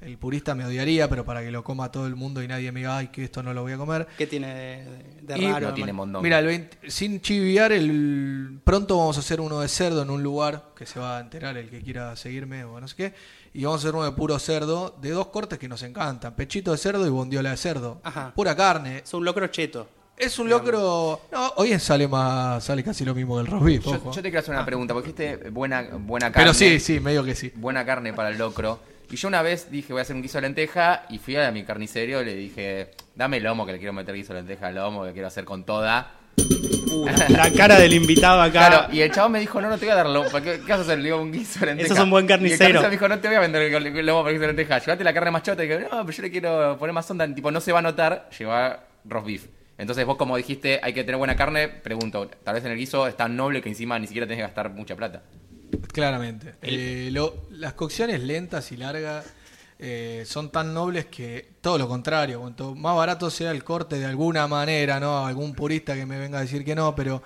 el 0.02 0.18
purista 0.18 0.56
me 0.56 0.66
odiaría, 0.66 1.10
pero 1.10 1.24
para 1.26 1.42
que 1.42 1.52
lo 1.52 1.64
coma 1.64 1.92
todo 1.92 2.08
el 2.08 2.16
mundo 2.16 2.42
y 2.42 2.48
nadie 2.48 2.72
me 2.72 2.80
diga, 2.80 2.98
ay, 2.98 3.08
que 3.10 3.24
esto 3.24 3.44
no 3.44 3.54
lo 3.54 3.62
voy 3.62 3.74
a 3.74 3.78
comer. 3.78 4.08
¿Qué 4.18 4.26
tiene 4.28 4.54
de, 4.54 4.86
de- 5.22 5.38
Y- 5.40 5.52
raro? 5.52 5.68
No 5.70 5.74
tiene 5.74 5.94
mondongo. 5.94 6.24
Mira, 6.24 6.40
el 6.40 6.46
20 6.48 6.90
sin 6.90 7.22
chiviar, 7.22 7.72
el, 7.72 8.60
pronto 8.64 8.98
vamos 8.98 9.18
a 9.18 9.20
hacer 9.20 9.40
uno 9.42 9.60
de 9.60 9.68
cerdo 9.68 10.02
en 10.02 10.10
un 10.10 10.24
lugar 10.24 10.70
que 10.76 10.86
se 10.86 11.00
va 11.00 11.18
a 11.18 11.22
enterar 11.22 11.58
el 11.58 11.70
que 11.70 11.82
quiera 11.82 12.16
seguirme 12.16 12.64
o 12.64 12.80
no 12.80 12.88
sé 12.88 12.96
qué. 12.96 13.14
Y 13.54 13.64
vamos 13.66 13.82
a 13.84 13.88
hacer 13.88 13.96
uno 13.96 14.06
de 14.06 14.12
puro 14.12 14.38
cerdo, 14.40 14.96
de 15.02 15.12
dos 15.12 15.28
cortes 15.28 15.58
que 15.60 15.68
nos 15.68 15.82
encantan: 15.84 16.36
pechito 16.36 16.72
de 16.72 16.78
cerdo 16.78 17.06
y 17.06 17.10
bondiola 17.10 17.52
de 17.52 17.58
cerdo. 17.58 18.00
Ajá. 18.04 18.32
Pura 18.36 18.56
carne. 18.56 19.00
Es 19.00 19.14
un 19.14 19.26
locro 19.26 19.48
cheto. 19.48 19.88
Es 20.18 20.40
un 20.40 20.50
locro. 20.50 21.22
No, 21.32 21.54
hoy 21.58 21.78
sale 21.80 22.08
más, 22.08 22.64
sale 22.64 22.84
casi 22.84 23.06
lo 23.06 23.14
mismo 23.14 23.38
del 23.38 23.46
roast 23.46 23.66
beef, 23.66 23.86
Yo, 23.86 24.04
yo 24.04 24.12
te 24.14 24.22
quiero 24.24 24.40
hacer 24.40 24.56
una 24.56 24.66
pregunta, 24.66 24.94
porque 24.96 25.12
dijiste 25.12 25.50
buena, 25.52 25.84
buena 26.00 26.32
carne. 26.32 26.44
Pero 26.44 26.54
sí, 26.56 26.80
sí, 26.80 27.00
medio 27.00 27.24
que 27.24 27.36
sí. 27.36 27.52
Buena 27.56 27.86
carne 27.86 28.14
para 28.14 28.30
el 28.30 28.38
locro. 28.40 28.80
Y 29.10 29.16
yo 29.16 29.28
una 29.28 29.42
vez 29.42 29.72
dije, 29.72 29.94
voy 29.94 30.00
a 30.00 30.04
hacer 30.04 30.16
un 30.16 30.22
guiso 30.22 30.38
de 30.38 30.44
lenteja, 30.44 31.06
y 31.10 31.18
fui 31.18 31.36
a 31.38 31.50
mi 31.52 31.64
carnicero 31.64 32.22
y 32.22 32.26
le 32.26 32.36
dije, 32.36 32.92
dame 33.16 33.40
lomo, 33.40 33.66
que 33.66 33.72
le 33.72 33.78
quiero 33.78 33.94
meter 33.94 34.14
guiso 34.14 34.34
de 34.34 34.42
lenteja 34.42 34.68
al 34.68 34.76
lomo, 34.76 35.06
que 35.06 35.14
quiero 35.14 35.28
hacer 35.28 35.46
con 35.46 35.64
toda. 35.64 36.12
Uh, 36.92 37.08
la, 37.30 37.52
cara 37.52 37.80
del 37.80 37.94
invitado 37.94 38.42
acá. 38.42 38.68
Claro, 38.68 38.94
y 38.94 39.02
el 39.02 39.12
chavo 39.12 39.30
me 39.30 39.40
dijo, 39.40 39.62
no, 39.62 39.70
no 39.70 39.78
te 39.78 39.86
voy 39.86 39.94
a 39.94 39.96
dar 39.96 40.08
lomo, 40.08 40.30
¿para 40.30 40.44
qué, 40.44 40.60
qué 40.60 40.72
vas 40.72 40.80
a 40.80 40.82
hacer? 40.82 40.98
Le 41.00 41.06
digo, 41.06 41.22
un 41.22 41.32
guiso 41.32 41.60
de 41.62 41.68
lenteja. 41.68 41.86
Eso 41.86 41.94
es 41.96 42.00
un 42.02 42.10
buen 42.10 42.24
Y 42.24 42.26
el 42.26 42.30
carnicero. 42.30 42.60
carnicero 42.60 42.90
me 42.90 42.92
dijo, 42.92 43.08
no 43.08 43.20
te 43.20 43.28
voy 43.28 43.38
a 43.38 43.40
vender 43.40 43.62
el 43.62 44.06
lomo 44.06 44.24
para 44.24 44.32
guiso 44.34 44.42
de 44.42 44.48
lenteja, 44.48 44.80
llévate 44.80 45.04
la 45.04 45.14
carne 45.14 45.32
más 45.32 45.44
chota. 45.44 45.64
Y 45.64 45.68
dije, 45.68 45.88
no, 45.90 46.06
pero 46.06 46.12
yo 46.12 46.22
le 46.24 46.32
quiero 46.32 46.78
poner 46.78 46.94
más 46.94 47.10
onda, 47.10 47.34
tipo, 47.34 47.50
no 47.50 47.62
se 47.62 47.72
va 47.72 47.80
a 47.80 47.84
notar, 47.84 48.30
lleva 48.38 48.84
roast 49.06 49.28
beef. 49.28 49.46
Entonces 49.78 50.06
vos 50.06 50.18
como 50.18 50.36
dijiste, 50.36 50.80
hay 50.82 50.94
que 50.94 51.04
tener 51.04 51.18
buena 51.18 51.36
carne, 51.36 51.70
pregunto, 51.70 52.30
tal 52.44 52.56
vez 52.56 52.66
en 52.66 52.72
el 52.72 52.78
guiso 52.78 53.08
es 53.08 53.16
tan 53.16 53.38
noble 53.38 53.62
que 53.62 53.70
encima 53.70 53.98
ni 54.00 54.08
siquiera 54.08 54.26
tenés 54.26 54.40
que 54.40 54.48
gastar 54.48 54.72
mucha 54.72 54.96
plata. 54.96 55.22
Claramente. 55.92 56.56
Eh, 56.62 57.10
lo- 57.12 57.48
las 57.52 57.74
cocciones 57.74 58.22
lentas 58.22 58.72
y 58.72 58.78
largas 58.78 59.26
eh, 59.80 60.24
son 60.26 60.50
tan 60.52 60.74
nobles 60.74 61.06
que 61.06 61.54
todo 61.62 61.78
lo 61.78 61.88
contrario, 61.88 62.40
cuanto 62.42 62.74
más 62.76 62.96
barato 62.96 63.30
sea 63.30 63.52
el 63.52 63.64
corte 63.64 64.00
de 64.00 64.06
alguna 64.06 64.48
manera, 64.48 65.00
¿no? 65.00 65.26
Algún 65.26 65.54
purista 65.54 65.94
que 65.96 66.06
me 66.06 66.18
venga 66.18 66.40
a 66.40 66.42
decir 66.42 66.66
que 66.66 66.74
no, 66.76 66.96
pero 66.96 67.22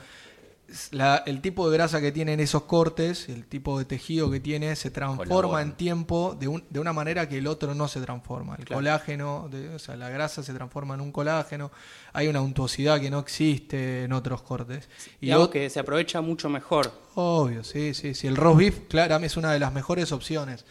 la- 0.92 1.24
el 1.26 1.42
tipo 1.42 1.70
de 1.70 1.78
grasa 1.78 2.00
que 2.02 2.12
tienen 2.12 2.40
esos 2.40 2.64
cortes, 2.64 3.28
el 3.30 3.46
tipo 3.46 3.78
de 3.78 3.86
tejido 3.86 4.30
que 4.32 4.40
tiene, 4.40 4.76
se 4.76 4.90
transforma 4.92 5.62
en 5.62 5.74
tiempo 5.74 6.36
de, 6.40 6.48
un- 6.48 6.64
de 6.70 6.80
una 6.80 6.94
manera 6.94 7.28
que 7.28 7.38
el 7.38 7.48
otro 7.48 7.76
no 7.76 7.88
se 7.88 8.00
transforma. 8.02 8.56
El 8.58 8.66
Claro. 8.66 8.78
colágeno, 8.78 9.48
de- 9.52 9.70
o 9.76 9.80
sea, 9.80 9.96
la 9.96 10.10
grasa 10.10 10.44
se 10.44 10.54
transforma 10.54 10.94
en 10.96 11.02
un 11.02 11.12
colágeno, 11.12 11.72
hay 12.14 12.28
una 12.28 12.42
untuosidad 12.42 13.00
que 13.00 13.10
no 13.10 13.20
existe 13.20 14.04
en 14.04 14.14
otros 14.14 14.42
cortes. 14.42 14.90
y 15.20 15.28
Y 15.28 15.32
algo 15.32 15.50
que 15.50 15.70
se 15.70 15.80
aprovecha 15.80 16.22
mucho 16.22 16.50
mejor. 16.50 16.92
Obvio, 17.16 17.64
sí, 17.64 17.94
sí, 17.94 18.14
sí. 18.14 18.28
El 18.28 18.36
roast 18.38 18.58
beef, 18.60 18.80
claro, 18.88 19.18
es 19.18 19.38
una 19.38 19.52
de 19.52 19.60
las 19.60 19.74
mejores 19.74 20.12
opciones. 20.12 20.66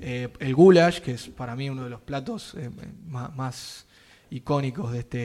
Eh, 0.00 0.28
el 0.38 0.54
goulash, 0.54 1.00
que 1.00 1.12
es 1.12 1.28
para 1.28 1.56
mí 1.56 1.68
uno 1.70 1.84
de 1.84 1.90
los 1.90 2.00
platos 2.00 2.54
eh, 2.56 2.70
más, 3.06 3.34
más 3.34 3.86
icónicos 4.30 4.92
de 4.92 5.00
este, 5.00 5.18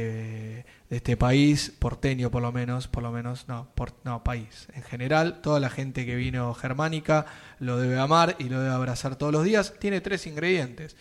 de 0.89 0.95
este 0.95 1.17
país, 1.17 1.73
porteño 1.77 2.31
por 2.31 2.41
lo 2.41 2.51
menos, 2.51 2.87
por 2.87 3.03
lo 3.03 3.11
menos, 3.11 3.47
no, 3.47 3.67
por, 3.75 3.93
no, 4.03 4.23
país. 4.23 4.67
En 4.73 4.83
general, 4.83 5.41
toda 5.41 5.59
la 5.59 5.69
gente 5.69 6.05
que 6.05 6.15
vino 6.15 6.53
germánica 6.53 7.25
lo 7.59 7.77
debe 7.77 7.99
amar 7.99 8.35
y 8.39 8.45
lo 8.45 8.59
debe 8.59 8.73
abrazar 8.73 9.15
todos 9.15 9.33
los 9.33 9.43
días. 9.43 9.73
Tiene 9.79 10.01
tres 10.01 10.27
ingredientes. 10.27 10.95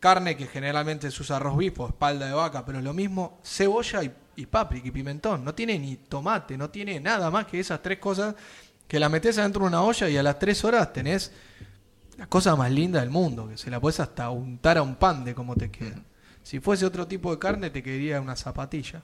Carne, 0.00 0.36
que 0.36 0.46
generalmente 0.46 1.10
se 1.10 1.22
usa 1.22 1.38
roast 1.38 1.58
beef 1.58 1.80
o 1.80 1.88
espalda 1.88 2.26
de 2.26 2.34
vaca, 2.34 2.64
pero 2.66 2.80
lo 2.80 2.92
mismo, 2.92 3.40
cebolla 3.42 4.02
y, 4.04 4.12
y 4.36 4.46
y 4.84 4.90
pimentón. 4.90 5.44
No 5.44 5.54
tiene 5.54 5.78
ni 5.78 5.96
tomate, 5.96 6.58
no 6.58 6.70
tiene 6.70 7.00
nada 7.00 7.30
más 7.30 7.46
que 7.46 7.60
esas 7.60 7.80
tres 7.82 7.98
cosas 7.98 8.34
que 8.86 9.00
la 9.00 9.08
metes 9.08 9.38
adentro 9.38 9.62
de 9.62 9.68
una 9.68 9.82
olla 9.82 10.08
y 10.08 10.16
a 10.16 10.22
las 10.22 10.38
tres 10.38 10.64
horas 10.64 10.92
tenés 10.92 11.32
la 12.18 12.26
cosa 12.26 12.56
más 12.56 12.70
linda 12.70 13.00
del 13.00 13.10
mundo, 13.10 13.48
que 13.48 13.58
se 13.58 13.70
la 13.70 13.80
puedes 13.80 14.00
hasta 14.00 14.30
untar 14.30 14.78
a 14.78 14.82
un 14.82 14.96
pan 14.96 15.24
de 15.24 15.34
cómo 15.34 15.56
te 15.56 15.70
queda. 15.70 16.02
Si 16.46 16.60
fuese 16.60 16.86
otro 16.86 17.08
tipo 17.08 17.32
de 17.32 17.40
carne, 17.40 17.70
te 17.70 17.82
quedaría 17.82 18.20
una 18.20 18.36
zapatilla. 18.36 19.02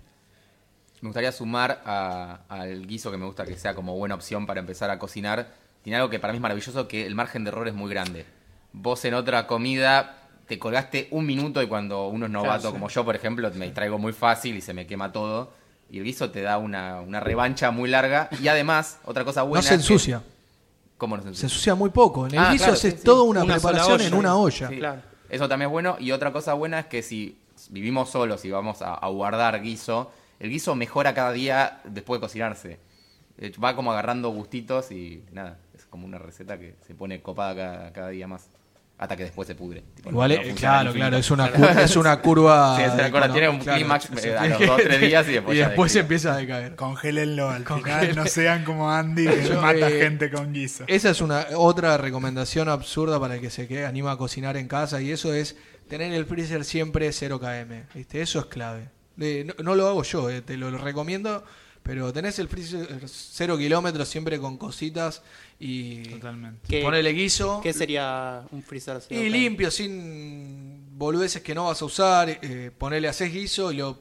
Me 1.01 1.09
gustaría 1.09 1.33
sumar 1.33 1.83
a- 1.85 2.43
al 2.49 2.87
guiso 2.87 3.11
que 3.11 3.17
me 3.17 3.27
gusta 3.27 3.45
que 3.45 3.57
sea 3.57 3.75
como 3.75 3.97
buena 3.97 4.15
opción 4.15 4.47
para 4.47 4.61
empezar 4.61 4.91
a 4.91 4.99
cocinar. 5.01 5.49
Tiene 5.83 5.97
algo 5.97 6.09
que 6.09 6.21
para 6.21 6.33
mí 6.33 6.37
es 6.37 6.41
maravilloso, 6.41 6.87
que 6.87 7.05
el 7.05 7.17
margen 7.17 7.43
de 7.43 7.49
error 7.51 7.67
es 7.67 7.75
muy 7.75 7.91
grande. 7.91 8.25
Vos 8.73 9.05
en 9.07 9.15
otra 9.15 9.49
comida 9.49 10.19
te 10.47 10.61
colgaste 10.61 11.09
un 11.11 11.27
minuto 11.27 11.61
y 11.61 11.67
cuando 11.67 12.07
uno 12.07 12.27
es 12.27 12.31
novato, 12.33 12.51
Claro, 12.61 12.69
sí. 12.69 12.73
como 12.75 12.89
yo, 12.89 13.05
por 13.05 13.17
ejemplo, 13.17 13.51
me 13.57 13.65
distraigo 13.65 13.99
muy 13.99 14.13
fácil 14.13 14.57
y 14.57 14.61
se 14.61 14.73
me 14.73 14.87
quema 14.87 15.11
todo. 15.11 15.53
Y 15.91 15.99
el 15.99 16.05
guiso 16.05 16.31
te 16.31 16.43
da 16.43 16.59
una, 16.59 17.01
una 17.01 17.19
revancha 17.19 17.73
muy 17.73 17.91
larga. 17.91 18.29
Y 18.41 18.47
además, 18.47 19.01
otra 19.05 19.25
cosa 19.25 19.43
buena... 19.43 19.63
no 19.63 19.69
se 19.69 19.75
es 19.75 19.81
que- 19.81 19.93
ensucia, 19.93 20.23
¿Cómo 20.97 21.17
no 21.17 21.23
se 21.23 21.25
se 21.25 21.29
ensucia? 21.31 21.47
ensucia 21.47 21.75
muy 21.75 21.91
poco. 21.91 22.27
En 22.29 22.35
el 22.35 22.39
Ah, 22.39 22.53
guiso 22.53 22.63
claro, 22.67 22.73
haces 22.75 22.93
sí, 22.93 22.99
sí. 23.01 23.05
toda 23.05 23.23
una, 23.25 23.43
Una 23.43 23.59
sola 23.59 23.73
preparación 23.79 23.95
olla. 24.01 24.07
en 24.07 24.15
una 24.15 24.37
olla. 24.37 24.69
Sí. 24.69 24.77
Claro. 24.79 25.03
Eso 25.33 25.49
también 25.49 25.71
es 25.71 25.73
bueno. 25.73 25.97
Y 25.99 26.13
otra 26.13 26.31
cosa 26.31 26.53
buena 26.53 26.81
es 26.81 26.87
que 26.87 27.03
si 27.03 27.39
vivimos 27.71 28.11
solos 28.11 28.45
y 28.45 28.51
vamos 28.51 28.83
a, 28.83 29.07
guardar 29.09 29.63
guiso, 29.63 30.13
el 30.39 30.51
guiso 30.51 30.75
mejora 30.75 31.15
cada 31.15 31.33
día 31.33 31.81
después 31.85 32.21
de 32.21 32.27
cocinarse. 32.27 32.79
Eh, 33.39 33.51
Va 33.59 33.75
como 33.75 33.93
agarrando 33.93 34.29
gustitos 34.29 34.93
y 34.93 35.25
nada, 35.33 35.59
es 35.75 35.87
como 35.87 36.05
una 36.05 36.19
receta 36.19 36.59
que 36.59 36.75
se 36.87 36.95
pone 36.95 37.23
copada 37.23 37.57
cada, 37.57 37.93
cada 37.95 38.09
día 38.11 38.29
más. 38.29 38.51
Hasta 39.03 39.17
que 39.17 39.25
después 39.25 39.49
se 39.49 39.57
pudre. 39.57 39.83
Tipo, 39.97 40.11
Igual, 40.11 40.31
no 40.31 40.43
eh, 40.43 40.55
claro, 40.55 40.93
claro, 40.93 41.17
es 41.17 41.29
una, 41.33 41.53
cur- 41.53 41.77
es 41.81 41.97
una 41.97 42.21
curva. 42.21 42.77
Sí, 42.77 42.83
es 42.85 42.93
una 42.95 43.11
curva, 43.11 43.27
econo- 43.27 43.33
tiene 43.33 43.49
un 43.49 43.59
clímax, 43.59 44.25
eh, 44.25 44.37
a 44.39 44.47
los 44.47 44.61
dos, 44.65 44.81
tres 44.81 45.01
días 45.01 45.29
y 45.29 45.33
después 45.33 45.59
ya 45.59 45.67
después 45.67 45.93
declive. 45.93 46.03
empieza 46.03 46.35
a 46.35 46.37
decaer. 46.37 46.77
Congélenlo 46.77 47.51
al 47.51 47.65
Congelen- 47.65 47.83
final, 48.11 48.15
no 48.15 48.27
sean 48.27 48.63
como 48.65 48.93
Andy 48.93 49.27
que 49.27 49.45
Yo, 49.49 49.61
mata 49.61 49.89
eh, 49.89 49.99
gente 50.01 50.31
con 50.31 50.53
guiso. 50.53 50.85
Esa 50.87 51.11
es 51.11 51.21
una 51.21 51.47
otra 51.57 51.97
recomendación 51.99 52.69
absurda 52.69 53.19
para 53.19 53.35
el 53.35 53.41
que 53.41 53.51
se 53.51 53.67
que 53.67 53.85
anima 53.85 54.13
a 54.13 54.17
cocinar 54.17 54.57
en 54.57 54.69
casa 54.69 55.03
y 55.03 55.11
eso 55.11 55.35
es 55.35 55.57
tener 55.89 56.13
el 56.13 56.25
freezer 56.25 56.65
siempre 56.65 57.11
0 57.13 57.41
km. 57.41 57.83
¿viste? 57.95 58.23
Eso 58.23 58.39
es 58.39 58.45
clave. 58.47 58.89
Eh, 59.19 59.45
no, 59.45 59.65
no 59.65 59.75
lo 59.75 59.89
hago 59.89 60.05
yo, 60.05 60.31
eh, 60.31 60.43
te 60.43 60.57
lo 60.57 60.71
recomiendo, 60.79 61.45
pero 61.83 62.13
tenés 62.13 62.39
el 62.39 62.49
freezer 62.49 63.03
0 63.07 63.59
kilómetros 63.59 64.09
siempre 64.09 64.39
con 64.39 64.57
cositas 64.57 65.23
y 65.59 66.03
Totalmente. 66.05 66.69
¿Qué, 66.69 66.83
ponele 66.83 67.13
guiso 67.13 67.61
qué 67.63 67.73
sería 67.73 68.43
un 68.51 68.63
freezer? 68.63 68.99
y 68.99 69.01
cero 69.09 69.31
limpio, 69.31 69.71
sin 69.71 70.97
boludeces 70.97 71.43
que 71.43 71.55
no 71.55 71.67
vas 71.67 71.83
a 71.83 71.85
usar. 71.85 72.39
Eh, 72.43 72.71
ponele, 72.77 73.09
haces 73.09 73.33
guiso 73.33 73.73
y 73.73 73.77
lo, 73.77 73.99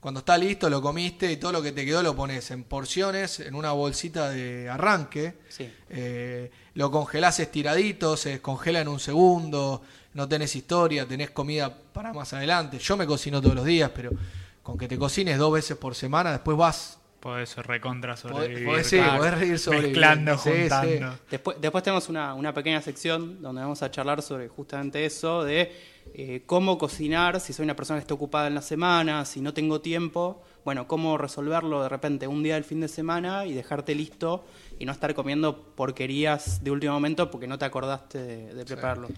cuando 0.00 0.20
está 0.20 0.36
listo 0.36 0.68
lo 0.68 0.82
comiste 0.82 1.32
y 1.32 1.36
todo 1.38 1.52
lo 1.52 1.62
que 1.62 1.72
te 1.72 1.84
quedó 1.86 2.02
lo 2.02 2.14
pones 2.14 2.50
en 2.50 2.64
porciones, 2.64 3.40
en 3.40 3.54
una 3.54 3.72
bolsita 3.72 4.28
de 4.28 4.68
arranque. 4.68 5.34
Sí. 5.48 5.70
Eh, 5.88 6.50
lo 6.74 6.90
congelás 6.90 7.40
estiradito, 7.40 8.16
se 8.16 8.30
descongela 8.30 8.80
en 8.80 8.88
un 8.88 9.00
segundo, 9.00 9.82
no 10.12 10.28
tenés 10.28 10.54
historia, 10.56 11.06
tenés 11.06 11.30
comida 11.30 11.74
para 11.74 12.12
más 12.12 12.32
adelante. 12.32 12.78
Yo 12.78 12.96
me 12.96 13.06
cocino 13.06 13.40
todos 13.40 13.54
los 13.54 13.64
días, 13.64 13.90
pero 13.94 14.10
con 14.64 14.76
que 14.76 14.88
te 14.88 14.98
cocines 14.98 15.38
dos 15.38 15.52
veces 15.52 15.76
por 15.76 15.94
semana, 15.94 16.32
después 16.32 16.56
vas, 16.56 16.98
Podés 17.20 17.56
recontra 17.56 18.18
sobrevivir. 18.18 18.66
podés- 18.68 18.82
sí, 18.84 18.98
podés 19.16 19.38
reír 19.38 19.58
sobre 19.58 19.80
Mezclando, 19.82 20.36
juntando. 20.36 21.14
Después, 21.30 21.56
después 21.58 21.82
tenemos 21.82 22.08
una, 22.10 22.34
una 22.34 22.52
pequeña 22.52 22.82
sección 22.82 23.40
donde 23.40 23.62
vamos 23.62 23.82
a 23.82 23.90
charlar 23.90 24.20
sobre 24.20 24.48
justamente 24.48 25.06
eso, 25.06 25.42
de 25.42 25.72
eh, 26.12 26.42
cómo 26.44 26.76
cocinar, 26.76 27.40
si 27.40 27.54
soy 27.54 27.64
una 27.64 27.74
persona 27.76 27.98
que 27.98 28.02
está 28.02 28.12
ocupada 28.12 28.46
en 28.48 28.54
la 28.54 28.60
semana, 28.60 29.24
si 29.24 29.40
no 29.40 29.54
tengo 29.54 29.80
tiempo, 29.80 30.42
bueno, 30.66 30.86
cómo 30.86 31.16
resolverlo 31.16 31.82
de 31.82 31.88
repente 31.88 32.26
un 32.26 32.42
día 32.42 32.54
del 32.56 32.64
fin 32.64 32.80
de 32.82 32.88
semana 32.88 33.46
y 33.46 33.54
dejarte 33.54 33.94
listo 33.94 34.44
y 34.78 34.84
no 34.84 34.92
estar 34.92 35.14
comiendo 35.14 35.58
porquerías 35.74 36.62
de 36.62 36.70
último 36.72 36.92
momento 36.92 37.30
porque 37.30 37.46
no 37.46 37.58
te 37.58 37.64
acordaste 37.64 38.18
de, 38.22 38.54
de 38.54 38.64
prepararlo. 38.66 39.08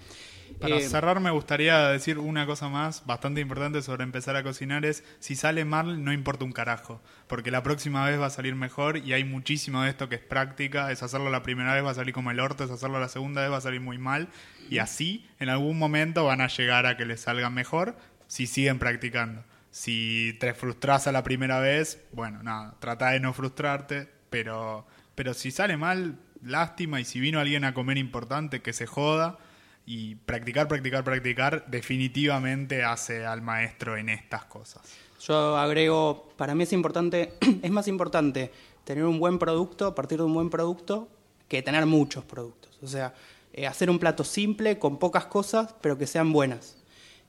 Para 0.61 0.77
Eh, 0.77 0.81
cerrar 0.89 1.21
me 1.21 1.31
gustaría 1.31 1.89
decir 1.89 2.19
una 2.19 2.47
cosa 2.47 2.69
más 2.69 3.05
bastante 3.07 3.41
importante 3.41 3.83
sobre 3.83 4.05
empezar 4.05 4.37
a 4.37 4.43
cocinar 4.43 4.85
es 4.85 5.05
si 5.19 5.37
sale 5.37 5.65
mal 5.65 6.05
no 6.05 6.13
importa 6.13 6.45
un 6.45 6.53
carajo, 6.53 7.03
porque 7.27 7.51
la 7.51 7.63
próxima 7.63 8.07
vez 8.07 8.21
va 8.21 8.27
a 8.27 8.31
salir 8.31 8.55
mejor 8.55 8.99
y 8.99 9.13
hay 9.13 9.25
muchísimo 9.25 9.83
de 9.83 9.91
esto 9.91 10.09
que 10.09 10.17
es 10.17 10.23
práctica, 10.23 10.91
es 10.91 11.03
hacerlo 11.03 11.31
la 11.31 11.43
primera 11.43 11.75
vez 11.75 11.85
va 11.85 11.91
a 11.91 11.95
salir 11.95 12.15
como 12.15 12.31
el 12.31 12.41
orto, 12.41 12.65
es 12.65 12.71
hacerlo 12.71 13.01
la 13.01 13.09
segunda 13.09 13.43
vez 13.43 13.51
va 13.51 13.59
a 13.59 13.61
salir 13.61 13.81
muy 13.81 13.99
mal 13.99 14.29
y 14.71 14.79
así 14.79 15.27
en 15.39 15.49
algún 15.49 15.79
momento 15.79 16.25
van 16.25 16.41
a 16.41 16.49
llegar 16.49 16.87
a 16.87 16.97
que 16.97 17.05
les 17.05 17.21
salga 17.21 17.51
mejor 17.51 17.97
si 18.27 18.47
siguen 18.47 18.79
practicando. 18.79 19.45
Si 19.71 20.37
te 20.41 20.55
frustras 20.55 21.07
a 21.07 21.13
la 21.13 21.23
primera 21.23 21.61
vez, 21.61 22.03
bueno, 22.13 22.43
nada, 22.43 22.77
trata 22.79 23.11
de 23.11 23.21
no 23.21 23.35
frustrarte, 23.35 24.09
pero, 24.31 24.87
pero 25.15 25.35
si 25.35 25.51
sale 25.51 25.77
mal, 25.77 26.19
lástima 26.43 27.01
y 27.01 27.05
si 27.05 27.21
vino 27.21 27.41
alguien 27.41 27.65
a 27.65 27.75
comer 27.75 27.99
importante, 27.99 28.63
que 28.63 28.73
se 28.73 28.87
joda 28.87 29.39
y 29.87 30.17
practicar, 30.17 30.67
practicar, 30.67 31.05
practicar 31.05 31.65
definitivamente 31.69 32.83
hace 32.83 33.25
al 33.25 33.41
maestro 33.41 33.97
en 33.97 34.09
estas 34.09 34.45
cosas. 34.45 34.83
Yo 35.21 35.57
agrego, 35.57 36.29
para 36.37 36.55
mí 36.55 36.65
es 36.65 36.73
importante, 36.73 37.35
es 37.63 37.71
más 37.71 37.89
importante 37.89 38.51
tener 38.85 39.05
un 39.05 39.19
buen 39.19 39.39
producto, 39.39 39.95
partir 39.95 40.19
de 40.19 40.25
un 40.25 40.35
buen 40.35 40.51
producto, 40.51 41.09
que 41.49 41.63
tener 41.63 41.87
muchos 41.87 42.25
productos. 42.25 42.79
O 42.83 42.89
sea, 42.89 43.15
eh, 43.53 43.67
hacer 43.67 43.89
un 43.89 43.99
plato 43.99 44.25
simple, 44.25 44.79
con 44.79 44.99
pocas 44.99 45.27
cosas, 45.27 45.75
pero 45.81 45.97
que 45.97 46.07
sean 46.07 46.33
buenas. 46.33 46.77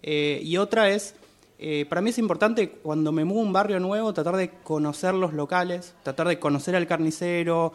Eh, 0.01 0.41
y 0.43 0.57
otra 0.57 0.89
es, 0.89 1.15
eh, 1.59 1.85
para 1.87 2.01
mí 2.01 2.09
es 2.09 2.17
importante 2.17 2.69
cuando 2.69 3.11
me 3.11 3.23
muevo 3.23 3.41
a 3.41 3.45
un 3.45 3.53
barrio 3.53 3.79
nuevo, 3.79 4.13
tratar 4.13 4.35
de 4.35 4.49
conocer 4.63 5.13
los 5.13 5.33
locales, 5.33 5.95
tratar 6.03 6.27
de 6.27 6.39
conocer 6.39 6.75
al 6.75 6.85
carnicero, 6.85 7.73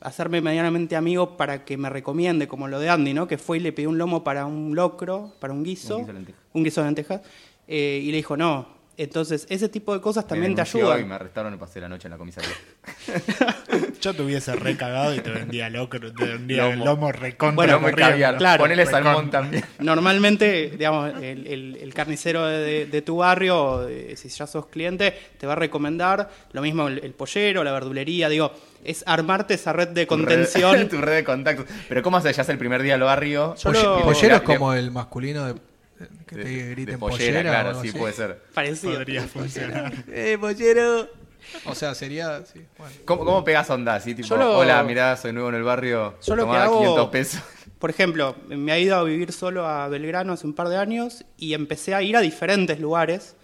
hacerme 0.00 0.40
medianamente 0.40 0.94
amigo 0.96 1.36
para 1.36 1.64
que 1.64 1.76
me 1.76 1.88
recomiende, 1.90 2.46
como 2.48 2.68
lo 2.68 2.78
de 2.78 2.88
Andy, 2.90 3.14
¿no? 3.14 3.26
que 3.26 3.38
fue 3.38 3.56
y 3.58 3.60
le 3.60 3.72
pidió 3.72 3.88
un 3.88 3.98
lomo 3.98 4.22
para 4.24 4.46
un 4.46 4.74
locro, 4.74 5.32
para 5.40 5.52
un 5.52 5.62
guiso, 5.64 5.96
Un 5.98 6.02
guiso 6.04 6.12
de 6.12 6.12
lentejas. 6.18 6.40
un 6.52 6.64
guiso 6.64 6.80
de 6.82 6.86
lentejas, 6.86 7.20
eh, 7.68 8.00
y 8.02 8.10
le 8.10 8.16
dijo, 8.18 8.36
no. 8.36 8.74
Entonces, 8.98 9.46
ese 9.50 9.68
tipo 9.68 9.92
de 9.92 10.00
cosas 10.00 10.26
también 10.26 10.52
Me 10.52 10.56
te 10.56 10.62
ayudan. 10.62 11.00
Y 11.02 11.04
me 11.04 11.14
arrestaron 11.16 11.52
y 11.52 11.58
pasé 11.58 11.80
la 11.82 11.88
noche 11.88 12.08
en 12.08 12.12
la 12.12 12.18
comisaría. 12.18 12.50
Yo 14.06 14.14
te 14.14 14.22
hubiese 14.22 14.54
recagado 14.54 15.14
y 15.14 15.20
te 15.20 15.30
vendía 15.30 15.68
locro, 15.70 16.12
te 16.12 16.24
vendía 16.24 16.68
Lomo. 16.68 16.84
lomo, 16.84 17.12
recontra 17.12 17.54
Bueno, 17.56 17.80
muy 17.80 17.90
corriendo. 17.90 18.12
caviar. 18.12 18.36
claro. 18.38 18.62
Ponele 18.62 18.86
salmón 18.86 19.30
también. 19.30 19.64
Normalmente, 19.80 20.70
digamos, 20.78 21.12
el, 21.22 21.46
el- 21.46 21.76
el 21.82 21.94
carnicero 21.94 22.46
de, 22.46 22.86
de 22.86 23.02
tu 23.02 23.16
barrio, 23.16 23.88
eh, 23.88 24.14
si 24.16 24.28
ya 24.28 24.46
sos 24.46 24.66
cliente, 24.66 25.12
te 25.38 25.46
va 25.46 25.54
a 25.54 25.56
recomendar 25.56 26.30
lo 26.52 26.62
mismo 26.62 26.86
el, 26.88 26.98
el 27.04 27.12
pollero, 27.14 27.64
la 27.64 27.72
verdulería, 27.72 28.28
digo, 28.28 28.52
es 28.84 29.02
armarte 29.06 29.54
esa 29.54 29.72
red 29.72 29.88
de 29.88 30.06
Tu 30.06 30.16
red- 30.16 30.24
contención. 30.24 30.88
tu 30.88 31.00
red 31.00 31.14
de 31.16 31.24
contactos. 31.24 31.66
Pero 31.88 32.02
¿cómo 32.02 32.20
se 32.20 32.28
hace 32.28 32.52
el 32.52 32.58
primer 32.58 32.82
día 32.82 32.94
al 32.94 33.00
barrio? 33.00 33.54
Yo 33.56 33.70
Polle- 33.72 33.82
lo- 33.82 34.02
Pollero 34.02 34.36
es 34.36 34.42
como 34.42 34.72
el 34.74 34.90
masculino 34.92 35.46
de, 35.46 35.54
que 36.26 36.36
de- 36.36 36.42
te 36.44 36.48
de 36.48 36.70
griten 36.70 36.98
pollera, 36.98 37.40
pollera. 37.40 37.50
claro, 37.62 37.82
sí 37.82 37.90
puede 37.92 38.12
ser. 38.12 38.38
Parecido. 38.54 38.94
Podría 38.94 39.22
funcionar. 39.22 39.92
¡Eh, 40.12 40.36
pollero! 40.40 41.08
O 41.66 41.74
sea, 41.74 41.94
sería. 41.94 42.44
Sí, 42.46 42.60
bueno. 42.78 42.94
¿Cómo, 43.04 43.24
cómo 43.24 43.44
pegas 43.44 43.68
onda? 43.70 43.94
Así, 43.96 44.14
tipo, 44.14 44.28
Yo 44.28 44.36
lo- 44.36 44.58
hola, 44.58 44.82
mirá, 44.82 45.16
soy 45.16 45.32
nuevo 45.32 45.48
en 45.48 45.54
el 45.56 45.62
barrio. 45.62 46.14
Yo 46.24 46.36
lo 46.36 46.50
que 46.50 46.56
hago- 46.56 46.78
500 46.78 47.08
pesos. 47.10 47.40
Por 47.78 47.90
ejemplo, 47.90 48.34
me 48.48 48.72
ha 48.72 48.78
ido 48.78 48.96
a 48.96 49.02
vivir 49.04 49.32
solo 49.32 49.66
a 49.66 49.86
Belgrano 49.88 50.32
hace 50.32 50.46
un 50.46 50.54
par 50.54 50.68
de 50.68 50.76
años 50.78 51.24
y 51.36 51.52
empecé 51.54 51.94
a 51.94 52.02
ir 52.02 52.16
a 52.16 52.20
diferentes 52.20 52.80
lugares 52.80 53.36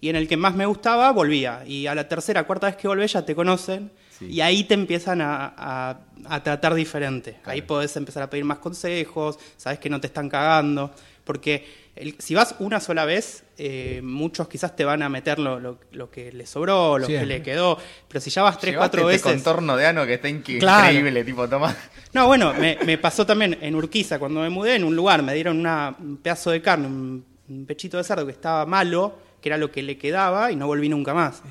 y 0.00 0.10
en 0.10 0.16
el 0.16 0.28
que 0.28 0.36
más 0.36 0.54
me 0.54 0.66
gustaba 0.66 1.10
volvía. 1.12 1.62
Y 1.66 1.86
a 1.86 1.94
la 1.94 2.06
tercera, 2.06 2.44
cuarta 2.44 2.66
vez 2.66 2.76
que 2.76 2.86
volvés 2.86 3.12
ya 3.14 3.24
te 3.24 3.34
conocen 3.34 3.90
Sí. 4.18 4.26
y 4.32 4.40
ahí 4.40 4.64
te 4.64 4.74
empiezan 4.74 5.20
a, 5.20 5.54
a- 5.56 6.00
a 6.26 6.42
tratar 6.42 6.74
diferente. 6.74 7.38
Ahí 7.44 7.62
podés 7.62 7.96
empezar 7.96 8.22
a 8.24 8.28
pedir 8.28 8.44
más 8.44 8.58
consejos, 8.58 9.38
sabes 9.56 9.78
que 9.78 9.88
no 9.88 10.00
te 10.00 10.08
están 10.08 10.28
cagando. 10.28 10.90
Porque 11.24 11.87
el- 12.00 12.16
si 12.18 12.34
vas 12.34 12.54
una 12.60 12.80
sola 12.80 13.04
vez, 13.04 13.44
eh, 13.58 14.00
muchos 14.02 14.48
quizás 14.48 14.74
te 14.76 14.84
van 14.84 15.02
a 15.02 15.08
meter 15.08 15.38
lo, 15.38 15.58
lo- 15.60 15.78
lo 15.92 16.10
que 16.10 16.32
le 16.32 16.46
sobró, 16.46 16.98
lo 16.98 17.06
que 17.06 17.26
le 17.26 17.42
quedó. 17.42 17.76
Pero 18.08 18.20
si 18.20 18.30
ya 18.30 18.42
vas 18.42 18.58
tres, 18.58 18.76
cuatro 18.76 19.10
este 19.10 19.28
veces... 19.28 19.42
contorno 19.42 19.76
de 19.76 19.86
ano 19.86 20.06
que 20.06 20.14
está 20.14 20.28
Claro. 20.58 20.86
increíble, 20.90 21.24
tipo, 21.24 21.48
toma. 21.48 21.76
No, 22.12 22.26
bueno, 22.26 22.54
me, 22.54 22.78
me 22.86 22.96
pasó 22.98 23.26
también 23.26 23.58
en 23.60 23.74
Urquiza, 23.74 24.18
cuando 24.18 24.40
me 24.40 24.48
mudé, 24.50 24.76
en 24.76 24.84
un 24.84 24.96
lugar, 24.96 25.22
me 25.22 25.34
dieron 25.34 25.58
una- 25.58 25.94
un 25.98 26.16
pedazo 26.16 26.50
de 26.50 26.62
carne, 26.62 26.86
un, 26.86 27.24
un 27.48 27.66
pechito 27.66 27.96
de 27.98 28.04
cerdo 28.04 28.24
que 28.26 28.32
estaba 28.32 28.64
malo, 28.64 29.18
que 29.42 29.48
era 29.48 29.58
lo 29.58 29.70
que 29.70 29.82
le 29.82 29.98
quedaba, 29.98 30.50
y 30.50 30.56
no 30.56 30.66
volví 30.66 30.88
nunca 30.88 31.12
más. 31.14 31.42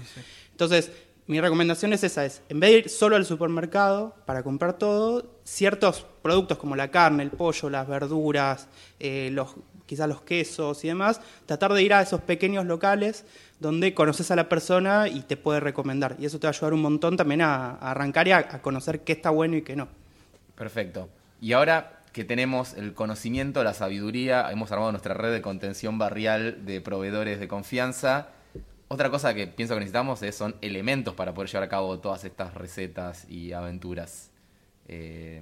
Entonces, 0.52 0.92
mi 1.28 1.40
recomendación 1.42 1.92
es 1.94 2.04
esa, 2.04 2.26
es, 2.26 2.42
en 2.50 2.60
vez 2.60 2.72
de 2.72 2.78
ir 2.80 2.90
solo 2.90 3.16
al 3.18 3.26
supermercado 3.26 4.16
para 4.26 4.44
comprar 4.44 4.78
todo, 4.78 5.40
ciertos 5.44 6.06
productos 6.22 6.58
como 6.58 6.76
la 6.76 6.90
carne, 6.90 7.24
el 7.24 7.32
pollo, 7.32 7.70
las 7.70 7.88
verduras, 7.88 8.68
eh, 9.00 9.30
los, 9.32 9.50
quizás 9.88 10.08
los 10.08 10.21
quesos 10.21 10.84
y 10.84 10.89
demás, 10.89 11.19
tratar 11.47 11.73
de 11.73 11.82
ir 11.82 11.93
a 11.93 12.02
esos 12.04 12.21
pequeños 12.21 12.65
locales 12.65 13.26
donde 13.60 13.95
conoces 13.95 14.30
a 14.30 14.36
la 14.36 14.47
persona 14.47 15.08
y 15.08 15.21
te 15.21 15.36
puede 15.38 15.60
recomendar. 15.60 16.15
Y 16.19 16.26
eso 16.26 16.38
te 16.39 16.45
va 16.45 16.50
a 16.50 16.56
ayudar 16.56 16.73
un 16.73 16.82
montón 16.84 17.17
también 17.17 17.41
a, 17.41 17.71
a 17.71 17.91
arrancar 17.91 18.28
y 18.28 18.32
a- 18.34 18.62
conocer 18.62 19.00
qué 19.00 19.13
está 19.13 19.32
bueno 19.32 19.56
y 19.58 19.63
qué 19.63 19.76
no. 19.76 19.88
Perfecto. 20.56 21.10
Y 21.41 21.54
ahora 21.54 22.02
que 22.13 22.23
tenemos 22.23 22.73
el 22.73 22.93
conocimiento, 22.93 23.63
la 23.63 23.73
sabiduría, 23.73 24.52
hemos 24.52 24.71
armado 24.71 24.91
nuestra 24.91 25.13
red 25.13 25.32
de 25.32 25.41
contención 25.41 25.97
barrial 25.97 26.65
de 26.65 26.82
proveedores 26.82 27.39
de 27.39 27.47
confianza. 27.47 28.30
Otra 28.89 29.10
cosa 29.10 29.34
que 29.34 29.47
pienso 29.47 29.73
que 29.76 29.82
necesitamos 29.82 30.23
es, 30.23 30.36
son 30.36 30.56
elementos 30.62 31.13
para 31.13 31.34
poder 31.34 31.50
llevar 31.50 31.63
a 31.63 31.69
cabo 31.69 32.00
todas 32.00 32.23
estas 32.23 32.54
recetas 32.54 33.30
y 33.30 33.54
aventuras. 33.54 34.32
Eh, 34.88 35.41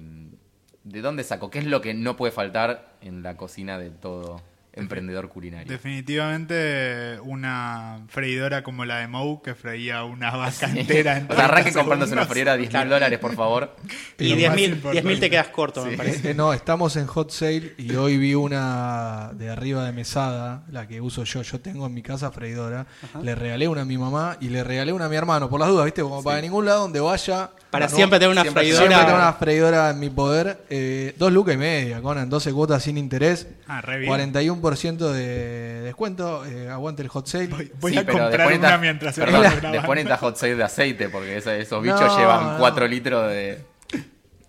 ¿De 0.86 1.00
dónde 1.00 1.24
saco? 1.24 1.50
¿Qué 1.50 1.58
es 1.58 1.66
lo 1.66 1.80
que 1.80 1.94
no 1.94 2.16
puede 2.16 2.30
faltar 2.32 2.94
en 3.00 3.24
la 3.24 3.36
cocina 3.36 3.76
de 3.76 3.90
todo 3.90 4.40
emprendedor 4.72 5.28
culinario? 5.28 5.66
Definitivamente 5.66 7.18
una 7.24 8.04
freidora 8.08 8.62
como 8.62 8.84
la 8.84 8.98
de 8.98 9.08
Moe 9.08 9.40
que 9.42 9.56
freía 9.56 10.04
una 10.04 10.36
vaca 10.36 10.70
entera 10.70 11.16
en 11.16 11.24
o 11.28 11.34
sea, 11.34 11.46
arranquen 11.46 11.72
30 11.72 11.80
comprándose 11.80 12.12
una 12.12 12.24
freidora 12.26 12.52
de 12.52 12.58
10 12.58 12.72
mil 12.74 12.88
dólares, 12.88 13.18
por 13.18 13.34
favor. 13.34 13.74
Y 14.18 14.28
Lo 14.28 14.36
10.000 14.36 14.48
más 14.48 14.56
10.000 14.56 14.72
importante. 14.74 15.16
te 15.16 15.30
quedas 15.30 15.48
corto, 15.48 15.84
me 15.84 15.96
parece. 15.96 16.30
Eh, 16.30 16.34
no, 16.34 16.52
estamos 16.52 16.96
en 16.96 17.06
hot 17.06 17.30
sale 17.32 17.74
y 17.78 17.94
hoy 17.96 18.16
vi 18.16 18.34
una 18.34 19.32
de 19.34 19.50
arriba 19.50 19.84
de 19.84 19.92
mesada, 19.92 20.62
la 20.70 20.86
que 20.86 21.00
uso 21.00 21.24
yo. 21.24 21.42
Yo 21.42 21.60
tengo 21.60 21.86
en 21.86 21.94
mi 21.94 22.02
casa 22.02 22.30
freidora. 22.30 22.86
Le 23.22 23.34
regalé 23.34 23.66
una 23.66 23.82
a 23.82 23.84
mi 23.84 23.98
mamá 23.98 24.36
y 24.40 24.50
le 24.50 24.62
regalé 24.62 24.92
una 24.92 25.06
a 25.06 25.08
mi 25.08 25.16
hermano, 25.16 25.50
por 25.50 25.58
las 25.58 25.68
dudas, 25.68 25.84
¿viste? 25.84 26.02
Como 26.02 26.22
para 26.22 26.40
ningún 26.40 26.64
lado 26.64 26.82
donde 26.82 27.00
vaya. 27.00 27.50
Para 27.76 27.90
no- 27.90 27.96
siempre 27.96 28.18
tener 28.18 28.32
una 28.32 28.42
siempre- 28.42 28.62
freidora. 28.62 28.86
Siempre 28.86 29.06
tengo 29.06 29.18
una 29.18 29.32
freidora 29.32 29.90
en 29.90 30.00
mi 30.00 30.10
poder. 30.10 30.64
Eh, 30.70 31.14
dos 31.18 31.32
lucas 31.32 31.54
y 31.54 31.58
media, 31.58 32.00
Conan, 32.02 32.28
12 32.28 32.52
cuotas 32.52 32.82
sin 32.82 32.98
interés. 32.98 33.46
Ah, 33.66 33.80
re 33.80 33.98
bien. 33.98 34.08
41% 34.10 35.12
de 35.12 35.80
descuento. 35.82 36.44
eh, 36.46 36.68
aguante 36.70 37.02
el 37.02 37.08
hot 37.08 37.26
sale. 37.26 37.46
Voy, 37.48 37.72
voy 37.80 37.92
Sí, 37.92 37.98
a 37.98 38.04
pero 38.06 38.18
comprar 38.18 38.52
una 38.58 38.78
mientras 38.78 39.14
se 39.14 39.20
perdón, 39.22 39.40
va 39.42 39.50
grabando. 39.50 39.72
después 39.72 39.96
necesitas 39.96 40.20
hot 40.20 40.36
sale 40.36 40.54
de 40.56 40.62
aceite, 40.64 41.08
porque 41.08 41.36
esos, 41.36 41.52
esos 41.52 41.82
bichos 41.82 42.00
No, 42.00 42.18
llevan 42.18 42.52
no. 42.54 42.58
4 42.58 42.86
litros 42.88 43.28
de... 43.30 43.64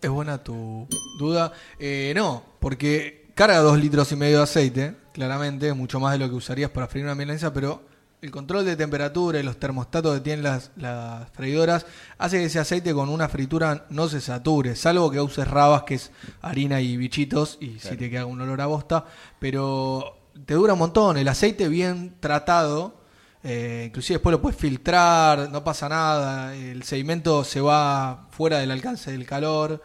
Es 0.02 0.10
buena 0.10 0.38
tu 0.44 0.88
duda. 1.20 1.52
Eh, 1.80 2.13
no, 2.16 2.44
porque 2.60 3.28
carga 3.36 3.58
dos 3.60 3.78
litros 3.80 4.12
y 4.12 4.16
medio 4.16 4.38
de 4.38 4.44
aceite, 4.44 4.94
claramente, 5.13 5.74
mucho 5.74 6.00
más 6.00 6.13
de 6.13 6.20
lo 6.20 6.30
que 6.30 6.36
usarías 6.36 6.70
para 6.70 6.88
freír 6.88 7.06
una 7.06 7.16
milanesa, 7.16 7.52
pero 7.54 7.82
el 8.28 8.32
control 8.32 8.66
de 8.66 8.76
temperatura 8.76 9.40
y 9.40 9.44
los 9.44 9.58
termostatos 9.58 10.16
que 10.16 10.22
tienen 10.22 10.44
las, 10.44 10.72
las 10.76 11.30
freidoras 11.32 11.86
hace 12.18 12.40
que 12.40 12.46
ese 12.46 12.60
aceite 12.60 12.94
con 12.94 13.08
una 13.08 13.30
fritura 13.30 13.86
no 13.90 14.10
se 14.10 14.20
sature, 14.20 14.76
salvo 14.76 15.10
que 15.10 15.22
uses 15.22 15.48
rabas, 15.48 15.84
que 15.84 15.96
es 15.96 16.12
harina 16.42 16.82
y 16.82 16.98
bichitos, 16.98 17.58
y 17.62 17.80
si 17.80 17.96
te 17.96 18.10
queda 18.10 18.26
un 18.26 18.42
olor 18.42 18.60
a 18.60 18.66
bosta, 18.66 19.06
pero 19.40 20.18
te 20.46 20.56
dura 20.56 20.74
un 20.74 20.80
montón. 20.80 21.18
El 21.18 21.30
aceite 21.30 21.70
bien 21.70 22.16
tratado 22.20 22.98
eh, 23.44 23.86
inclusive 23.88 24.16
después 24.16 24.32
lo 24.32 24.42
puedes 24.42 24.60
filtrar, 24.60 25.50
no 25.50 25.63
pasa 25.63 25.88
nada, 25.88 26.54
el 26.54 26.84
sedimento 26.84 27.46
se 27.46 27.62
va 27.62 28.28
fuera 28.32 28.60
del 28.60 28.72
alcance 28.72 29.12
del 29.12 29.26
calor. 29.26 29.82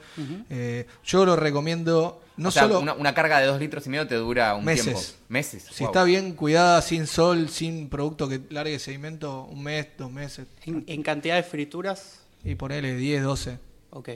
Eh, 0.51 0.87
yo 1.05 1.25
lo 1.25 1.37
recomiendo, 1.37 2.23
no 2.43 2.49
o 2.51 2.53
sea, 2.53 2.65
solo 2.65 2.81
una, 2.81 2.95
una 2.95 3.15
carga 3.15 3.41
de 3.41 3.47
2 3.47 3.61
litros 3.61 3.87
y 3.87 3.91
medio 3.91 4.07
te 4.07 4.17
dura 4.17 4.55
un 4.55 4.65
Meses. 4.65 4.85
tiempo. 4.85 5.01
Meses. 5.29 5.67
si 5.73 5.85
wow. 5.85 5.93
está 5.93 6.05
bien 6.05 6.33
cuidada, 6.35 6.83
sin 6.83 7.07
sol, 7.07 7.49
sin 7.49 7.89
producto 7.89 8.29
que 8.29 8.41
largue 8.51 8.79
sedimento, 8.79 9.45
un 9.45 9.63
mes, 9.63 9.89
dos 9.97 10.11
meses, 10.11 10.47
En, 10.67 10.85
en 10.87 11.03
cantidad 11.03 11.37
de 11.37 11.43
frituras, 11.43 12.19
y 12.45 12.55
ponele 12.55 12.95
10, 12.97 13.23
12. 13.23 13.59
ok. 13.91 14.09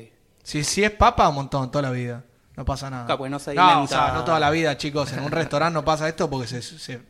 Si, 0.43 0.62
si 0.65 0.85
es 0.85 0.91
papa, 0.93 1.29
un 1.29 1.35
montón, 1.37 1.71
toda 1.71 1.83
la 1.83 1.91
vida. 1.91 2.25
No 2.57 2.65
pasa 2.65 2.89
nada. 2.89 3.05
Claro, 3.07 3.19
porque 3.19 3.31
no 3.31 3.39
se 3.39 3.55
no, 3.55 3.83
o 3.83 3.87
sea, 3.87 4.12
no 4.15 4.25
toda 4.25 4.41
la 4.41 4.51
vida, 4.51 4.77
chicos. 4.77 5.12
En 5.12 5.21
un 5.21 5.31
restaurante 5.31 5.75
no 5.75 5.85
pasa 5.85 6.09
esto 6.09 6.31
porque 6.31 6.47
se, 6.47 6.62
se, 6.62 7.01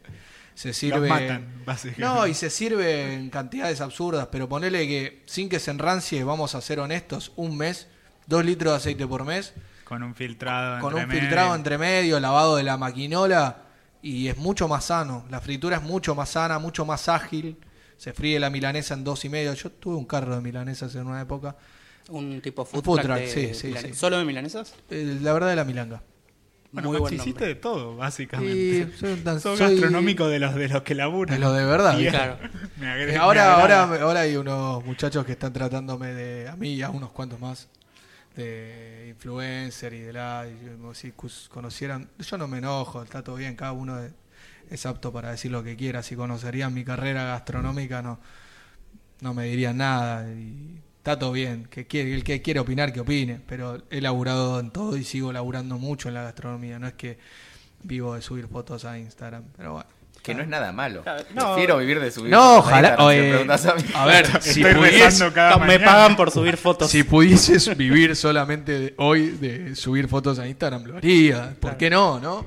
se 0.55 0.73
sirve. 0.73 1.09
matan, 1.09 1.63
básicamente. 1.65 2.03
No, 2.03 2.27
y 2.27 2.35
se 2.35 2.51
sirve 2.51 3.15
en 3.15 3.31
cantidades 3.31 3.81
absurdas. 3.81 4.29
Pero 4.33 4.49
ponele 4.49 4.87
que 4.89 5.23
sin 5.27 5.49
que 5.49 5.61
se 5.61 5.71
enrancie, 5.71 6.25
vamos 6.25 6.55
a 6.55 6.61
ser 6.61 6.81
honestos, 6.81 7.33
un 7.37 7.57
mes, 7.57 7.87
dos 8.27 8.45
litros 8.45 8.73
de 8.73 8.77
aceite 8.79 9.07
por 9.07 9.25
mes, 9.25 9.53
Con 9.87 10.03
un 10.03 10.15
filtrado 10.15 10.81
con 10.81 10.91
entre 10.93 11.03
un 11.05 11.09
medio. 11.09 11.21
filtrado 11.23 11.55
entre 11.55 11.79
medio, 11.79 12.19
lavado 12.21 12.57
de 12.57 12.63
la 12.65 12.77
maquinola. 12.77 13.63
Y 14.03 14.29
es 14.29 14.37
mucho 14.37 14.69
más 14.69 14.85
sano. 14.87 15.25
La 15.31 15.41
fritura 15.41 15.77
es 15.79 15.83
mucho 15.83 16.15
más 16.15 16.31
sana, 16.31 16.59
mucho 16.59 16.85
más 16.85 17.09
ágil. 17.09 17.57
Se 17.97 18.13
fríe 18.13 18.39
la 18.39 18.51
milanesa 18.51 18.95
en 18.95 19.05
dos 19.05 19.25
y 19.25 19.29
medio. 19.29 19.53
Yo 19.55 19.71
tuve 19.73 19.97
un 19.97 20.05
carro 20.05 20.35
de 20.35 20.41
milanesas 20.43 20.95
en 20.97 21.07
una 21.07 21.21
época. 21.23 21.57
Un 22.09 22.41
tipo 22.41 22.65
food, 22.65 22.85
food 22.85 23.01
truck 23.01 23.07
truck, 23.07 23.19
de 23.19 23.29
sí, 23.29 23.55
sí, 23.55 23.75
sí. 23.81 23.95
¿Solo 23.95 24.19
de 24.19 24.25
milanesas? 24.25 24.75
Eh, 24.91 25.19
la 25.23 25.33
verdad 25.33 25.49
de 25.49 25.57
la 25.57 25.65
milanga. 25.65 26.03
Bueno, 26.73 26.91
Muy 26.91 26.99
buen 26.99 27.15
hiciste 27.15 27.47
de 27.47 27.55
todo, 27.55 27.97
básicamente. 27.97 28.55
Y 28.93 28.93
soy 28.99 29.13
un 29.15 29.25
tan- 29.25 29.41
Sos 29.41 29.59
soy- 29.59 29.71
gastronómico 29.73 30.29
de 30.29 30.39
los 30.41 30.55
de 30.55 30.69
los 30.69 30.83
que 30.83 30.95
laburan. 30.95 31.35
De 31.35 31.41
lo 31.41 31.53
de 31.53 31.65
verdad, 31.65 31.97
Bien. 31.97 32.11
Claro. 32.11 32.37
Me 32.79 33.03
Eh, 33.03 33.07
me 33.07 33.17
ahora, 33.17 33.55
agrada. 33.57 33.83
ahora, 33.85 34.03
ahora 34.05 34.21
hay 34.21 34.37
unos 34.37 34.85
muchachos 34.85 35.25
que 35.25 35.33
están 35.33 35.53
tratándome 35.53 36.09
de, 36.13 36.49
a 36.49 36.55
mí 36.57 36.75
y 36.75 36.83
a 36.83 36.91
unos 36.91 37.11
cuantos 37.13 37.41
más, 37.41 37.69
de 38.37 39.07
influencer 39.09 39.95
y 39.95 40.01
de 40.01 40.13
la, 40.13 40.47
y 40.47 40.95
si 40.95 41.13
conocieran, 41.49 42.11
yo 42.19 42.39
no 42.39 42.47
me 42.47 42.59
enojo, 42.59 43.03
está 43.03 43.25
todo 43.25 43.37
bien, 43.37 43.57
cada 43.57 43.73
uno 43.73 43.99
es 44.71 44.87
apto 44.87 45.13
para 45.13 45.31
decir 45.31 45.51
lo 45.51 45.65
que 45.65 45.77
quiera, 45.77 46.03
si 46.03 46.17
conocerían 46.17 46.75
mi 46.75 46.85
carrera 46.85 47.25
gastronómica 47.25 48.03
no, 48.03 48.21
no 49.21 49.33
me 49.33 49.47
dirían 49.47 49.79
nada, 49.79 50.31
y 50.33 50.81
está 50.99 51.19
todo 51.19 51.33
bien, 51.33 51.67
que 51.71 51.87
quiere, 51.87 52.15
el 52.15 52.25
que 52.25 52.43
quiere 52.43 52.61
opinar 52.61 52.93
que 52.93 53.01
opine, 53.01 53.41
pero 53.47 53.83
he 53.91 54.01
laburado 54.01 54.61
en 54.61 54.71
todo 54.71 54.97
y 54.97 55.05
sigo 55.05 55.33
laburando 55.33 55.79
mucho 55.79 56.09
en 56.09 56.15
la 56.15 56.23
gastronomía, 56.23 56.79
no 56.79 56.87
es 56.89 56.95
que 56.95 57.19
vivo 57.83 58.15
de 58.15 58.23
subir 58.23 58.49
fotos 58.49 58.85
a 58.85 58.99
Instagram. 58.99 59.45
Pero 59.57 59.75
bueno. 59.75 59.96
Que 60.27 60.35
no 60.35 60.43
es 60.43 60.49
nada 60.49 60.73
malo. 60.73 61.03
No. 61.35 61.55
Prefiero 61.55 61.79
vivir 61.79 62.01
de 62.01 62.11
subir 62.11 62.31
No, 62.31 62.63
fotos 62.63 62.73
a 62.73 62.77
ojalá. 62.77 62.89
Instagram, 62.89 63.11
si 63.15 63.21
me 63.21 63.29
preguntas 63.31 63.67
a 63.67 63.75
mí. 63.75 63.83
a 63.95 64.07
ver, 64.07 64.43
si 64.43 64.49
Estoy 64.61 64.75
pudiese, 64.75 65.05
rezando 65.05 65.35
cada 65.35 65.57
Me 65.59 65.67
mañana. 65.67 65.85
pagan 65.87 66.17
por 66.17 66.31
subir 66.31 66.57
fotos. 66.57 66.91
si 66.91 67.03
pudieses 67.05 67.77
vivir 67.77 68.17
solamente 68.17 68.79
de- 68.79 68.95
hoy 68.99 69.29
de 69.31 69.75
subir 69.77 70.09
fotos 70.09 70.39
a 70.39 70.47
Instagram, 70.49 70.85
lo 70.85 70.97
haría. 70.97 71.51
¿Por 71.51 71.59
Claro. 71.61 71.79
qué 71.79 71.91
no? 71.91 72.21
no? 72.21 72.45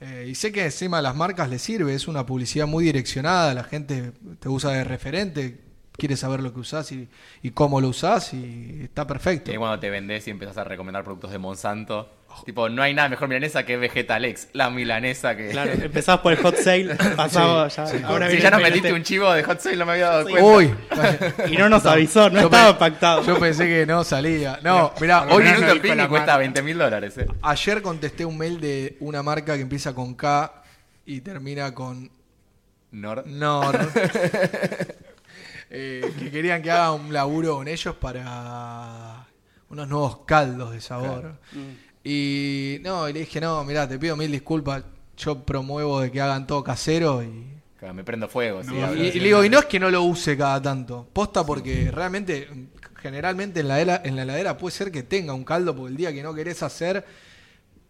Eh, 0.00 0.26
y 0.30 0.34
sé 0.36 0.52
que 0.52 0.64
encima 0.64 0.98
a 0.98 1.02
las 1.02 1.14
marcas 1.16 1.50
les 1.50 1.60
sirve, 1.60 1.94
es 1.94 2.06
una 2.08 2.24
publicidad 2.24 2.66
muy 2.66 2.84
direccionada, 2.84 3.52
la 3.52 3.64
gente 3.64 4.12
te 4.40 4.48
usa 4.48 4.70
de 4.70 4.84
referente, 4.84 5.58
quiere 5.98 6.16
saber 6.16 6.40
lo 6.40 6.54
que 6.54 6.60
usás 6.60 6.90
y, 6.92 7.08
y 7.42 7.50
cómo 7.50 7.80
lo 7.80 7.88
usás 7.88 8.32
y 8.32 8.82
está 8.84 9.06
perfecto. 9.06 9.50
Y 9.50 9.54
ahí 9.54 9.58
cuando 9.58 9.78
te 9.80 9.90
vendés 9.90 10.26
y 10.28 10.30
empezás 10.30 10.56
a 10.56 10.64
recomendar 10.64 11.04
productos 11.04 11.30
de 11.32 11.38
Monsanto. 11.38 12.14
Tipo, 12.44 12.68
no 12.68 12.82
hay 12.82 12.92
nada 12.94 13.08
mejor 13.08 13.26
milanesa 13.26 13.64
que 13.64 13.76
Vegetalex. 13.78 14.48
La 14.52 14.70
milanesa 14.70 15.34
que. 15.36 15.48
Claro, 15.48 15.72
empezabas 15.72 16.20
por 16.20 16.32
el 16.32 16.38
hot 16.38 16.54
sale, 16.56 16.94
pasaba 17.16 17.66
ya. 17.68 17.84
Ahora 18.06 18.30
si 18.30 18.38
ya 18.38 18.50
nos 18.50 18.60
el 18.60 18.66
metiste 18.66 18.92
un 18.92 19.02
chivo 19.02 19.32
de 19.32 19.42
Hot 19.42 19.58
Sale, 19.60 19.76
no 19.76 19.86
me 19.86 19.92
había 19.92 20.08
dado 20.10 20.26
Sí. 20.28 20.34
cuenta. 20.34 20.46
Uy, 20.48 21.52
Y 21.52 21.56
no 21.56 21.68
nos 21.68 21.84
avisó, 21.86 22.28
no 22.30 22.38
Yo 22.40 22.44
estaba 22.46 22.74
pe- 22.74 22.78
pactado. 22.78 23.24
yo 23.24 23.38
pensé 23.40 23.64
que 23.66 23.86
no 23.86 24.04
salía. 24.04 24.60
No, 24.62 24.92
mirá, 25.00 25.22
hoy 25.30 25.42
minuto 25.42 25.74
no 25.96 26.08
cuesta 26.08 26.26
marca. 26.26 26.36
20 26.36 26.62
mil 26.62 26.78
dólares. 26.78 27.18
eh. 27.18 27.26
Ayer 27.42 27.82
contesté 27.82 28.24
un 28.24 28.38
mail 28.38 28.60
de 28.60 28.96
una 29.00 29.22
marca 29.24 29.56
que 29.56 29.62
empieza 29.62 29.92
con 29.94 30.14
K 30.14 30.62
y 31.06 31.22
termina 31.22 31.74
con 31.74 32.08
Nord. 32.92 33.26
Nor. 33.26 33.78
Eh, 35.70 36.12
que 36.18 36.30
querían 36.30 36.62
que 36.62 36.70
haga 36.70 36.92
un 36.92 37.12
laburo 37.12 37.56
con 37.56 37.68
ellos 37.68 37.94
para 37.96 39.26
unos 39.68 39.88
nuevos 39.88 40.18
caldos 40.24 40.72
de 40.72 40.80
sabor. 40.80 41.38
Y 42.02 42.78
no, 42.82 43.08
y 43.08 43.12
le 43.12 43.20
dije, 43.20 43.40
no, 43.40 43.64
mirá, 43.64 43.88
te 43.88 43.98
pido 43.98 44.16
mil 44.16 44.30
disculpas. 44.30 44.82
Yo 45.16 45.44
promuevo 45.44 46.00
de 46.00 46.10
que 46.12 46.20
hagan 46.20 46.46
todo 46.46 46.62
casero 46.62 47.22
y 47.22 47.58
Claro, 47.78 47.94
Me 47.94 48.02
prendo 48.02 48.28
fuego. 48.28 48.62
No, 48.64 48.94
y, 48.94 49.12
le 49.12 49.24
digo, 49.24 49.44
y 49.44 49.48
no 49.48 49.60
es 49.60 49.66
que 49.66 49.78
no 49.78 49.88
lo 49.88 50.02
use 50.02 50.36
cada 50.36 50.60
tanto. 50.60 51.06
Posta 51.12 51.46
porque 51.46 51.92
realmente, 51.92 52.48
generalmente 52.96 53.60
en 53.60 53.68
la, 53.68 53.80
heladera, 53.80 54.08
en 54.08 54.16
la 54.16 54.22
heladera 54.22 54.58
puede 54.58 54.74
ser 54.74 54.90
que 54.90 55.04
tenga 55.04 55.32
un 55.32 55.44
caldo 55.44 55.76
porque 55.76 55.92
el 55.92 55.96
día 55.96 56.12
que 56.12 56.22
no 56.22 56.34
querés 56.34 56.62
hacer. 56.64 57.04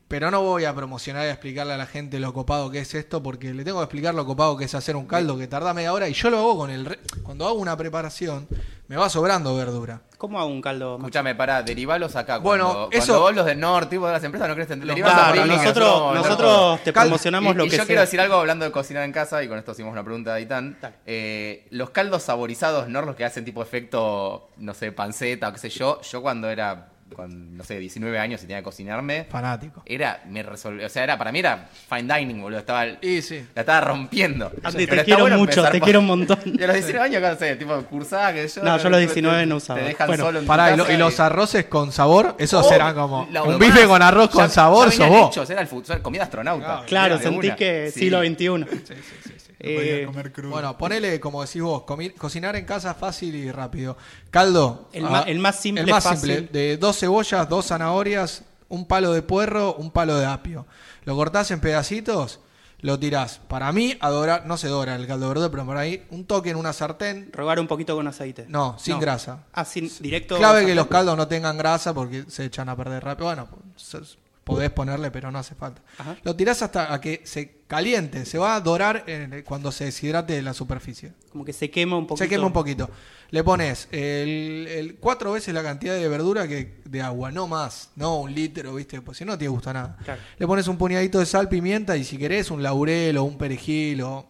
Pero 0.09 0.31
no 0.31 0.41
voy 0.41 0.65
a 0.65 0.75
promocionar 0.75 1.25
y 1.27 1.29
a 1.29 1.33
explicarle 1.33 1.75
a 1.75 1.77
la 1.77 1.85
gente 1.85 2.19
lo 2.19 2.33
copado 2.33 2.71
que 2.71 2.79
es 2.79 2.95
esto 2.95 3.23
porque 3.23 3.53
le 3.53 3.63
tengo 3.63 3.79
que 3.81 3.85
explicar 3.85 4.15
lo 4.15 4.25
copado 4.25 4.57
que 4.57 4.65
es 4.65 4.75
hacer 4.75 4.97
un 4.97 5.07
caldo 5.07 5.37
que 5.37 5.47
tarda 5.49 5.75
media 5.75 5.93
hora 5.93 6.09
y 6.09 6.15
yo 6.15 6.31
lo 6.31 6.39
hago 6.39 6.57
con 6.57 6.71
el... 6.71 6.87
re- 6.87 6.99
Cuando 7.23 7.47
hago 7.47 7.59
una 7.59 7.77
preparación 7.77 8.49
me 8.87 8.97
va 8.97 9.11
sobrando 9.11 9.55
verdura. 9.55 10.01
¿Cómo 10.17 10.39
hago 10.41 10.49
un 10.49 10.63
caldo? 10.63 10.97
Escúchame, 10.97 11.35
pará, 11.35 11.63
derivalos 11.63 12.17
acá. 12.17 12.39
Bueno, 12.39 12.65
cuando, 12.73 12.89
eso- 12.91 13.07
cuando 13.09 13.21
vos 13.21 13.35
los 13.37 13.45
del 13.47 13.61
norte, 13.61 13.91
tipo 13.91 14.07
de 14.07 14.13
las 14.15 14.25
empresas, 14.25 14.49
no 14.49 14.55
crees 14.55 14.71
en 14.71 14.79
Los 14.81 14.89
derivalos 14.89 15.33
Picnic, 15.33 15.59
nosotros, 15.59 16.15
nosotros 16.15 16.81
te 16.85 16.93
promocionamos 16.95 17.55
y, 17.55 17.57
lo 17.59 17.65
y 17.67 17.69
que 17.69 17.73
yo 17.77 17.83
sea. 17.83 17.87
quiero 17.87 18.01
decir 18.01 18.19
algo 18.19 18.37
hablando 18.37 18.65
de 18.65 18.73
cocinar 18.73 19.03
en 19.05 19.13
casa, 19.13 19.43
y 19.43 19.49
con 19.49 19.59
esto 19.59 19.73
hicimos 19.73 19.93
una 19.93 20.03
pregunta 20.03 20.31
de 20.31 20.37
Aitán. 20.39 20.79
Dale. 20.81 20.95
Eh, 21.05 21.67
los 21.71 21.91
caldos 21.91 22.23
saborizados, 22.23 22.89
¿no? 22.89 23.03
Los 23.03 23.15
que 23.15 23.27
hacen 23.27 23.45
tipo 23.45 23.63
efecto, 23.63 24.49
no 24.57 24.73
sé, 24.73 24.91
panceta 24.91 25.51
o 25.51 25.53
qué 25.53 25.59
sé 25.59 25.69
yo. 25.69 26.01
Yo 26.01 26.23
cuando 26.23 26.49
era, 26.49 26.89
con, 27.15 27.57
no 27.57 27.65
sé, 27.65 27.79
19 27.79 28.19
años 28.19 28.41
y 28.43 28.47
tenía 28.47 28.59
que 28.59 28.63
cocinarme, 28.65 29.25
Fanático. 29.31 29.83
era, 29.87 30.23
me 30.29 30.43
resolvió, 30.43 30.87
o 30.87 30.89
sea, 30.89 31.05
era, 31.05 31.19
para 31.19 31.33
mí 31.33 31.41
era 31.41 31.69
fine 31.89 32.15
dining, 32.15 32.41
boludo. 32.41 32.59
Estaba, 32.61 32.87
Y 33.01 33.23
sí. 33.23 33.45
la 33.55 33.63
estaba 33.63 33.81
rompiendo. 33.81 34.53
Andy, 34.63 34.87
Pero 34.87 35.01
te 35.01 35.05
quiero 35.05 35.21
bueno 35.23 35.39
mucho, 35.39 35.63
te 35.65 35.79
por- 35.79 35.81
quiero 35.87 36.01
un 36.01 36.07
montón. 36.07 36.39
Y 36.59 36.63
a 36.63 36.67
los 36.69 36.77
19 36.77 37.05
años, 37.17 37.23
¿qué 37.39 37.45
sé? 37.45 37.57
Tipo, 37.57 37.77
cursada 37.83 38.33
que 38.33 38.47
yo. 38.47 38.63
No, 38.63 38.77
yo 38.79 38.87
a 38.87 38.91
los 38.91 38.99
te- 39.01 39.07
19 39.07 39.39
te- 39.41 39.47
no 39.47 39.57
usaba. 39.57 39.81
Te 39.81 39.87
dejan 39.87 40.07
Bueno, 40.07 40.25
solo 40.25 40.39
en 40.39 40.45
tu 40.45 40.49
Pará, 40.49 40.73
y, 40.73 40.77
lo- 40.77 40.91
y 40.93 40.97
los 40.97 41.19
arroces 41.21 41.65
con 41.67 41.93
sabor, 41.93 42.37
esos 42.39 42.67
Oh, 42.67 42.95
como 42.95 43.29
un 43.45 43.59
bife 43.59 43.87
con 43.87 44.03
arroz 44.03 44.31
con 44.31 44.45
Ya- 44.47 44.49
sabor, 44.51 44.91
ya 44.91 44.97
sos 44.97 45.09
vos. 45.09 45.31
hechos, 45.31 45.51
era 45.51 45.61
el 45.61 45.67
futuro, 45.67 46.03
comida 46.03 46.25
astronauta. 46.25 46.85
Claro, 46.87 47.15
Era 47.15 47.17
de 47.17 47.23
sentí 47.23 47.47
una. 47.49 47.57
que 47.57 47.91
Sí. 47.93 48.01
siglo 48.01 48.21
XXI. 48.21 48.49
No 48.49 48.67
podía 48.67 49.38
Eh, 49.61 50.05
comer 50.07 50.33
crudo. 50.33 50.51
Bueno, 50.51 50.79
ponele, 50.79 51.19
como 51.19 51.43
decís 51.45 51.61
vos, 51.63 51.83
cocinar 52.17 52.55
en 52.57 52.65
casa 52.65 52.95
fácil 52.95 53.35
y 53.35 53.51
rápido. 53.51 53.97
Caldo. 54.31 54.89
El 54.93 55.05
ah, 55.07 55.25
el 55.27 55.39
más 55.39 55.57
simple, 55.57 55.83
El 55.83 55.91
más 55.91 56.05
fácil. 56.05 56.37
simple. 56.37 56.61
De 56.61 56.77
dos 56.77 56.99
cebollas, 56.99 57.49
dos 57.49 57.67
zanahorias, 57.67 58.45
un 58.69 58.87
palo 58.87 59.13
de 59.13 59.23
puerro, 59.23 59.75
un 59.75 59.91
palo 59.91 60.17
de 60.17 60.27
apio. 60.27 60.67
Lo 61.05 61.17
cortás 61.17 61.51
en 61.51 61.61
pedacitos, 61.61 62.39
lo 62.81 62.99
tirás. 62.99 63.39
Para 63.49 63.73
mí, 63.73 63.97
adorar, 64.01 64.47
no 64.47 64.57
se 64.57 64.69
dora 64.69 64.95
el 64.95 65.07
caldo 65.07 65.29
verde, 65.29 65.51
pero 65.51 65.65
por 65.67 65.77
ahí, 65.77 66.07
un 66.11 66.25
toque 66.25 66.51
en 66.51 66.57
una 66.57 66.73
sartén. 66.73 67.31
rogar 67.33 67.59
un 67.59 67.67
poquito 67.67 67.97
con 67.97 68.07
aceite. 68.07 68.45
No, 68.49 68.77
sin 68.79 69.01
grasa. 69.01 69.45
Ah, 69.53 69.65
sin, 69.65 69.91
directo. 70.01 70.37
Clave 70.37 70.67
que 70.67 70.75
los 70.77 70.87
caldos 70.87 71.17
no 71.17 71.27
tengan 71.27 71.57
grasa 71.59 71.93
porque 71.95 72.25
se 72.29 72.45
echan 72.45 72.69
a 72.69 72.77
perder 72.77 73.03
rápido. 73.03 73.27
Bueno, 73.27 73.49
se- 73.77 73.99
podés 74.49 74.71
ponerle, 74.71 75.11
pero 75.13 75.31
no 75.31 75.39
hace 75.39 75.55
falta. 75.55 75.83
Ajá. 75.99 76.17
Lo 76.25 76.35
tirás 76.35 76.63
hasta 76.63 76.93
a 76.93 77.01
que 77.01 77.21
se 77.25 77.59
caliente, 77.69 78.25
se 78.25 78.39
va 78.39 78.57
a 78.57 78.61
dorar 78.61 79.05
en- 79.07 79.43
cuando 79.43 79.71
se 79.71 79.85
deshidrate 79.85 80.41
la 80.43 80.55
superficie. 80.55 81.13
Como 81.31 81.45
que 81.45 81.53
se 81.53 81.71
quema 81.71 81.97
un 81.99 82.07
poquito. 82.07 82.25
Se 82.25 82.29
quema 82.29 82.47
un 82.47 82.53
poquito. 82.53 82.91
Le 83.31 83.45
pones 83.45 83.89
el, 83.93 84.67
el- 84.71 84.95
cuatro 84.97 85.33
veces 85.33 85.53
la 85.55 85.63
cantidad 85.63 85.95
de 85.95 86.09
verdura 86.09 86.49
que 86.49 86.81
de 86.85 87.03
agua, 87.03 87.31
no 87.31 87.47
más, 87.47 87.91
no 87.95 88.19
un 88.21 88.35
litro, 88.35 88.75
¿viste? 88.75 89.01
Pues 89.03 89.19
si 89.19 89.25
no 89.27 89.37
te 89.37 89.47
gusta 89.49 89.73
nada. 89.75 89.97
Claro. 90.03 90.21
Le 90.39 90.47
pones 90.47 90.67
un 90.67 90.79
puñadito 90.79 91.19
de 91.19 91.27
sal, 91.27 91.49
pimienta 91.49 91.97
y 91.97 92.05
si 92.05 92.17
querés 92.17 92.51
un 92.51 92.63
laurel 92.63 93.19
o 93.19 93.25
un 93.25 93.37
perejil 93.37 94.01
o 94.03 94.27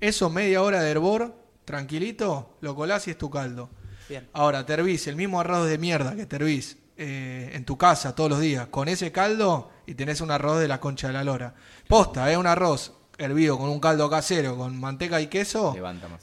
eso 0.00 0.30
media 0.30 0.62
hora 0.62 0.80
de 0.82 0.90
hervor, 0.90 1.34
tranquilito, 1.64 2.56
lo 2.60 2.74
colás 2.76 3.08
y 3.08 3.10
es 3.12 3.18
tu 3.18 3.28
caldo. 3.30 3.70
Bien. 4.08 4.28
Ahora, 4.32 4.66
te 4.66 4.74
hervís 4.74 5.06
el 5.06 5.16
mismo 5.16 5.40
arroz 5.40 5.66
de 5.68 5.78
mierda 5.78 6.14
que 6.14 6.26
te 6.26 6.36
hervís 6.36 6.76
eh, 7.04 7.50
en 7.52 7.64
tu 7.64 7.76
casa 7.76 8.14
todos 8.14 8.30
los 8.30 8.38
días, 8.38 8.68
con 8.68 8.86
ese 8.86 9.10
caldo 9.10 9.70
y 9.86 9.94
tenés 9.94 10.20
un 10.20 10.30
arroz 10.30 10.60
de 10.60 10.68
la 10.68 10.78
concha 10.78 11.08
de 11.08 11.12
la 11.12 11.24
lora. 11.24 11.52
Posta, 11.88 12.30
es 12.30 12.36
un 12.36 12.46
arroz 12.46 12.92
hervido 13.18 13.58
con 13.58 13.70
un 13.70 13.80
caldo 13.80 14.08
casero, 14.08 14.56
con 14.56 14.78
manteca 14.78 15.20
y 15.20 15.26
queso, 15.26 15.74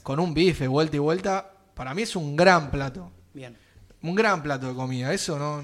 con 0.02 0.18
un 0.20 0.32
bife, 0.32 0.66
vuelta 0.68 0.96
y 0.96 0.98
vuelta. 0.98 1.52
Para 1.74 1.92
mí 1.92 2.00
es 2.00 2.16
un 2.16 2.34
gran 2.34 2.70
plato. 2.70 3.12
Bien. 3.34 3.58
Un 4.00 4.14
gran 4.14 4.42
plato 4.42 4.68
de 4.68 4.74
comida, 4.74 5.12
eso 5.12 5.38
no. 5.38 5.62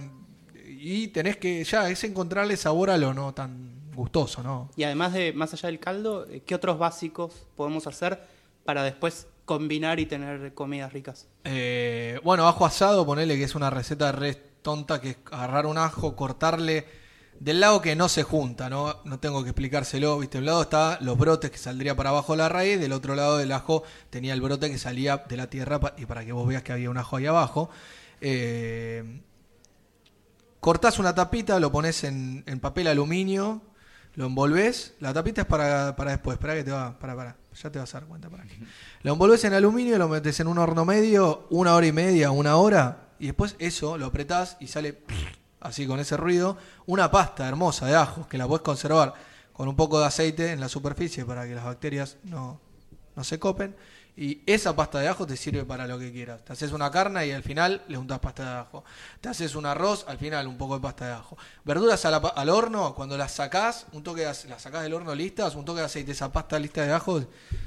Y 0.66 1.09
tenés 1.09 1.38
que, 1.38 1.64
ya, 1.64 1.88
es 1.88 2.05
encontrarle 2.05 2.59
sabor 2.59 2.90
a 2.90 2.98
lo 2.98 3.14
no 3.14 3.33
tan 3.33 3.90
gustoso, 3.94 4.42
¿no? 4.42 4.70
Y 4.76 4.83
además 4.83 5.14
de, 5.14 5.33
más 5.33 5.55
allá 5.55 5.68
del 5.68 5.81
caldo, 5.81 6.26
eh, 6.29 6.42
¿qué 6.44 6.55
otros 6.55 6.79
básicos 6.79 7.46
podemos 7.57 7.87
hacer 7.87 8.20
para 8.66 8.83
después 8.83 9.29
combinar 9.46 9.98
y 9.98 10.05
tener 10.05 10.52
comidas 10.52 10.92
ricas? 10.92 11.26
Eh, 11.44 12.20
bueno, 12.22 12.46
ajo 12.46 12.66
asado, 12.66 13.07
ponele 13.07 13.38
que 13.38 13.44
es 13.44 13.55
una 13.55 13.70
receta 13.70 14.12
re 14.12 14.45
tonta, 14.66 15.00
que 15.00 15.11
es 15.11 15.16
agarrar 15.31 15.64
un 15.66 15.79
ajo, 15.79 16.16
cortarle 16.16 16.87
del 17.38 17.61
lado 17.61 17.81
que 17.81 17.94
no 17.94 18.09
se 18.09 18.22
junta, 18.22 18.68
¿no? 18.68 18.96
No 19.05 19.18
tengo 19.20 19.42
que 19.44 19.50
explicárselo, 19.50 20.18
¿viste? 20.18 20.38
De 20.38 20.40
un 20.40 20.46
lado 20.46 20.62
está 20.62 20.98
los 21.00 21.16
brotes 21.16 21.50
que 21.50 21.59
saldría 21.59 21.94
para 21.94 22.11
abajo 22.11 22.35
la 22.35 22.48
raíz, 22.48 22.81
del 22.81 22.92
otro 22.92 23.14
lado 23.14 23.37
del 23.37 23.52
ajo 23.52 23.83
tenía 24.11 24.33
el 24.35 24.40
brote 24.40 24.70
que 24.70 24.79
salía 24.79 25.18
de 25.29 25.37
la 25.37 25.46
tierra, 25.48 25.79
pa- 25.79 25.94
y 25.98 26.07
para 26.07 26.24
que 26.24 26.33
vos 26.33 26.48
veas 26.48 26.62
que 26.62 26.72
había 26.72 26.90
un 26.90 26.98
ajo 26.98 27.16
ahí 27.16 27.26
abajo. 27.26 27.68
Eh, 28.20 29.20
cortás 30.61 30.98
una 30.98 31.14
tapita, 31.14 31.61
lo 31.61 31.70
pones 31.70 32.05
en, 32.05 32.42
en 32.46 32.59
papel 32.59 32.87
aluminio, 32.88 33.61
lo 34.14 34.26
envolvés. 34.26 34.94
La 35.00 35.12
tapita 35.12 35.42
es 35.42 35.46
para, 35.46 35.94
para 35.94 36.12
después, 36.12 36.37
espera 36.37 36.55
que 36.55 36.64
te 36.64 36.72
va, 36.72 36.98
para, 36.98 37.14
para, 37.14 37.37
ya 37.62 37.70
te 37.70 37.79
vas 37.79 37.94
a 37.94 38.00
dar 38.00 38.09
cuenta 38.09 38.31
para 38.31 38.44
aquí. 38.44 38.57
Lo 39.02 39.12
envolvés 39.12 39.44
en 39.44 39.52
aluminio, 39.52 39.98
lo 39.98 40.09
metes 40.09 40.40
en 40.40 40.48
un 40.48 40.59
horno 40.59 40.85
medio, 40.85 41.46
una 41.50 41.74
hora 41.74 41.87
y 41.87 41.92
media, 41.92 42.31
una 42.31 42.57
hora, 42.57 43.05
y 43.18 43.26
después 43.26 43.57
eso 43.59 43.98
lo 43.98 44.07
apretás 44.07 44.57
y 44.61 44.66
sale 44.66 44.99
así 45.61 45.86
con 45.86 46.01
ese 46.01 46.16
ruido, 46.16 46.57
una 46.86 47.11
pasta 47.11 47.49
hermosa 47.49 47.86
de 47.86 47.97
ajos 47.97 48.26
que 48.26 48.38
la 48.38 48.47
puedes 48.47 48.62
conservar 48.62 49.14
con 49.53 49.68
un 49.68 49.76
poco 49.76 49.99
de 49.99 50.07
aceite 50.07 50.53
en 50.53 50.61
la 50.61 50.68
superficie 50.68 51.24
para 51.24 51.47
que 51.47 51.55
las 51.55 51.64
bacterias 51.64 52.18
no, 52.24 52.61
no 53.14 53.24
se 53.24 53.38
copen. 53.38 53.74
Y 54.18 54.40
esa 54.46 54.74
pasta 54.74 54.98
de 54.98 55.08
ajo 55.08 55.26
te 55.26 55.36
sirve 55.36 55.64
para 55.66 55.86
lo 55.86 55.98
que 55.98 56.10
quieras. 56.10 56.42
Te 56.42 56.54
haces 56.54 56.72
una 56.72 56.90
carne 56.90 57.26
y 57.26 57.32
al 57.32 57.42
final 57.42 57.82
le 57.86 57.98
untas 57.98 58.18
pasta 58.18 58.42
de 58.44 58.58
ajo. 58.60 58.82
Te 59.20 59.28
haces 59.28 59.54
un 59.54 59.66
arroz, 59.66 60.06
al 60.08 60.16
final 60.16 60.46
un 60.46 60.56
poco 60.56 60.76
de 60.76 60.80
pasta 60.80 61.06
de 61.06 61.12
ajo. 61.12 61.36
Verduras 61.64 62.02
la 62.04 62.16
al 62.16 62.48
horno, 62.48 62.94
cuando 62.94 63.18
las 63.18 63.32
sacás, 63.32 63.86
un 63.92 64.02
toque 64.02 64.22
de, 64.22 64.26
las 64.48 64.62
sacás 64.62 64.82
del 64.84 64.94
horno 64.94 65.14
listas, 65.14 65.54
un 65.54 65.66
toque 65.66 65.80
de 65.80 65.86
aceite, 65.86 66.12
esa 66.12 66.32
pasta 66.32 66.58
lista 66.58 66.82
de 66.82 66.92
ajo, 66.94 67.22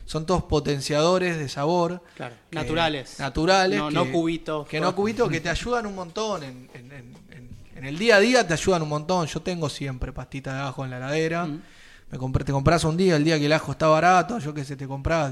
son 0.06 0.26
todos 0.26 0.42
potenciadores 0.46 1.38
de 1.38 1.48
sabor. 1.50 2.02
Claro, 2.16 2.34
que- 2.50 2.56
naturales. 2.56 3.20
Naturales. 3.20 3.78
No- 3.78 3.90
que- 3.90 3.94
no 3.94 4.12
cubitos. 4.12 4.68
Que 4.68 4.80
no 4.80 4.96
cubitos, 4.96 5.30
que 5.30 5.42
te 5.42 5.50
ayudan 5.50 5.86
un 5.86 5.94
montón. 5.94 6.42
En, 6.44 6.68
en- 6.74 6.92
en- 6.92 7.16
en- 7.30 7.50
en 7.76 7.86
el 7.86 8.00
día 8.00 8.16
a 8.16 8.20
día 8.20 8.48
te 8.48 8.54
ayudan 8.54 8.82
un 8.82 8.90
montón. 8.90 9.28
Yo 9.28 9.40
tengo 9.44 9.70
siempre 9.70 10.12
pastita 10.12 10.56
de 10.56 10.62
ajo 10.62 10.84
en 10.84 10.90
la 10.90 10.98
heladera. 10.98 11.46
Mm. 11.46 11.62
Me 12.10 12.18
compré, 12.18 12.44
te 12.44 12.52
compras 12.52 12.84
un 12.86 12.98
día, 12.98 13.18
el 13.18 13.24
día 13.24 13.38
que 13.38 13.46
el 13.46 13.54
ajo 13.54 13.72
está 13.72 13.86
barato, 13.88 14.40
yo 14.40 14.52
qué 14.52 14.66
sé, 14.66 14.76
te 14.76 14.88
compras 14.88 15.32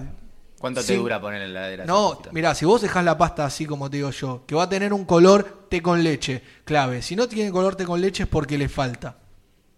¿Cuánto 0.60 0.84
te 0.84 0.96
dura 0.96 1.22
poner 1.22 1.42
en 1.44 1.54
la 1.54 1.60
heladera? 1.62 1.86
no, 1.86 2.20
mira, 2.32 2.56
si 2.56 2.66
vos 2.66 2.82
dejás 2.82 3.04
la 3.06 3.18
pasta 3.18 3.46
así 3.46 3.66
como 3.66 3.90
te 3.90 3.98
digo 3.98 4.10
yo, 4.12 4.44
que 4.48 4.56
va 4.56 4.64
a 4.64 4.70
tener 4.70 4.92
un 4.94 5.06
color 5.06 5.66
té 5.70 5.82
con 5.82 6.04
leche, 6.04 6.42
clave. 6.66 7.02
Si 7.02 7.16
no 7.16 7.28
tiene 7.28 7.52
color 7.52 7.76
té 7.76 7.86
con 7.86 8.02
leche 8.02 8.24
es 8.24 8.30
porque 8.30 8.58
le 8.58 8.68
falta. 8.70 9.18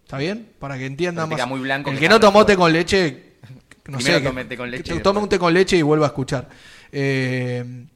¿Está 0.04 0.16
bien? 0.18 0.48
Para 0.58 0.76
que 0.78 0.86
entiendan 0.86 1.28
más. 1.28 1.46
muy 1.46 1.60
blanco, 1.60 1.90
El 1.90 1.98
que 1.98 2.08
no 2.08 2.18
tomó 2.18 2.44
té 2.46 2.56
con 2.56 2.72
leche, 2.72 3.34
no 3.86 3.98
Primero 3.98 4.18
sé. 4.18 4.34
que- 4.34 4.44
té 4.46 4.56
con 4.56 4.70
leche 4.70 4.94
que 4.94 5.00
tome 5.00 5.20
un 5.20 5.28
té 5.28 5.38
con 5.38 5.52
leche 5.52 5.76
y 5.76 5.82
vuelva 5.82 6.06
a 6.06 6.08
escuchar. 6.08 6.48
Eh, 6.90 7.86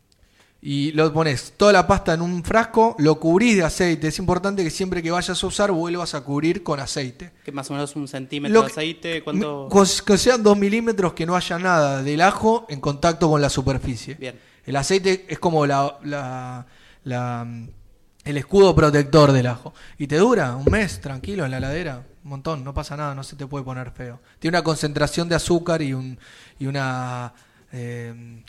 y 0.67 0.93
lo 0.93 1.13
pones 1.13 1.53
toda 1.59 1.75
la 1.75 1.87
pasta 1.87 2.15
en 2.15 2.23
un 2.23 2.43
frasco, 2.43 2.97
lo 2.99 3.21
cubrís 3.21 3.57
de 3.57 3.65
aceite. 3.65 4.09
Es 4.09 4.19
importante 4.19 4.65
que 4.65 4.71
siempre 4.71 5.03
que 5.03 5.11
vayas 5.11 5.43
a 5.45 5.47
usar 5.47 5.71
vuelvas 5.71 6.15
a 6.15 6.23
cubrir 6.23 6.63
con 6.63 6.81
aceite. 6.81 7.33
Que 7.45 7.53
más 7.53 7.69
o 7.71 7.75
menos 7.75 7.95
un 7.97 8.09
centímetro 8.09 8.55
Lo 8.55 8.61
de 8.63 8.67
que- 8.69 8.73
aceite, 8.73 9.23
¿cuánto? 9.23 9.69
Que 10.07 10.17
sean 10.17 10.43
dos 10.43 10.57
milímetros 10.57 11.13
que 11.13 11.27
no 11.27 11.37
haya 11.37 11.59
nada 11.59 12.03
del 12.03 12.23
ajo 12.23 12.65
en 12.71 12.81
contacto 12.81 13.29
con 13.29 13.43
la 13.43 13.51
superficie. 13.51 14.15
Bien. 14.15 14.41
El 14.65 14.77
aceite 14.77 15.27
es 15.29 15.39
como 15.39 15.67
la, 15.67 15.99
la- 16.03 16.65
la- 17.05 17.47
el 18.25 18.37
escudo 18.39 18.75
protector 18.75 19.33
del 19.33 19.49
ajo. 19.49 19.75
Y 19.99 20.07
te 20.07 20.17
dura 20.17 20.57
un 20.57 20.65
mes 20.73 20.99
tranquilo 20.99 21.45
en 21.45 21.51
la 21.51 21.59
heladera. 21.59 22.07
Un 22.25 22.31
montón, 22.31 22.65
no 22.65 22.73
pasa 22.73 22.97
nada, 22.97 23.15
no 23.15 23.23
se 23.23 23.37
te 23.37 23.47
puede 23.47 23.67
poner 23.67 23.91
feo. 23.91 24.19
Tiene 24.39 24.57
una 24.57 24.65
concentración 24.65 25.29
de 25.29 25.35
azúcar 25.35 25.83
y, 25.83 25.93
un, 25.93 26.19
y 26.59 26.65
una, 26.65 27.35
eh, 27.71 28.43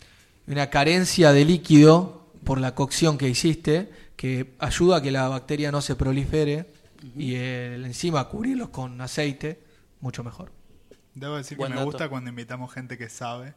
una 0.47 0.69
carencia 0.69 1.31
de 1.33 1.45
líquido 1.45 2.27
por 2.43 2.59
la 2.59 2.75
cocción 2.75 3.17
que 3.17 3.27
hiciste 3.27 3.89
que 4.15 4.53
ayuda 4.59 4.97
a 4.97 5.01
que 5.01 5.11
la 5.11 5.27
bacteria 5.27 5.71
no 5.71 5.81
se 5.81 5.95
prolifere 5.95 6.67
y 7.17 7.35
el, 7.35 7.85
encima 7.85 8.27
cubrirlos 8.29 8.69
con 8.69 8.99
aceite, 9.01 9.59
mucho 9.99 10.23
mejor. 10.23 10.51
Debo 11.13 11.37
decir 11.37 11.57
Buen 11.57 11.69
que 11.71 11.73
me 11.75 11.79
dato. 11.81 11.91
gusta 11.91 12.09
cuando 12.09 12.29
invitamos 12.29 12.73
gente 12.73 12.97
que 12.97 13.09
sabe 13.09 13.53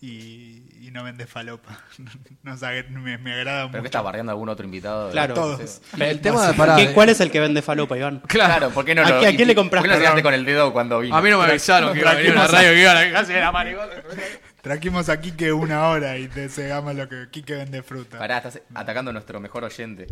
y, 0.00 0.62
y 0.80 0.90
no 0.92 1.02
vende 1.04 1.26
falopa. 1.26 1.82
No, 2.44 2.56
sabe, 2.56 2.84
me, 2.84 3.18
me 3.18 3.32
agrada 3.34 3.62
¿Pero 3.62 3.68
mucho. 3.68 3.82
que 3.82 3.86
estás 3.88 4.02
bardeando 4.04 4.30
a 4.30 4.34
algún 4.34 4.48
otro 4.48 4.64
invitado? 4.64 5.10
Claro. 5.10 5.34
Todos. 5.34 5.80
El 5.98 6.20
tema 6.20 6.46
de 6.46 6.54
pará, 6.54 6.76
¿Qué- 6.76 6.84
eh, 6.84 6.92
¿Cuál 6.94 7.08
es 7.10 7.20
el 7.20 7.30
que 7.30 7.40
vende 7.40 7.60
falopa, 7.62 7.96
Iván? 7.98 8.20
Claro, 8.28 8.70
¿por 8.70 8.84
qué 8.84 8.94
no 8.94 9.04
¿A 9.04 9.08
lo, 9.08 9.18
a 9.20 9.30
y- 9.30 9.36
quién 9.36 9.48
le 9.48 9.54
compraste? 9.54 9.88
¿Por 9.88 9.98
qué 10.00 10.14
no 10.14 10.22
con 10.22 10.34
el 10.34 10.44
dedo 10.44 10.72
cuando 10.72 11.00
vino? 11.00 11.16
A 11.16 11.20
mí 11.20 11.28
no 11.30 11.38
me 11.38 11.44
avisaron 11.44 11.92
que 11.92 12.00
iba 12.00 12.10
a 12.12 12.14
venir 12.14 12.32
una 12.32 12.46
radio 12.46 12.70
que 12.70 12.80
iban 12.80 12.96
a 12.96 13.12
casi 13.12 13.32
era 13.32 13.50
maricón. 13.52 13.88
Trajimos 14.68 15.08
a 15.08 15.18
Quique 15.18 15.50
una 15.50 15.88
hora 15.88 16.18
y 16.18 16.28
te 16.28 16.46
cegamos 16.50 16.94
lo 16.94 17.08
que 17.08 17.28
Quique 17.30 17.54
vende 17.54 17.82
fruta. 17.82 18.18
Pará, 18.18 18.36
estás 18.36 18.60
atacando 18.74 19.08
a 19.08 19.12
nuestro 19.14 19.40
mejor 19.40 19.64
oyente. 19.64 20.06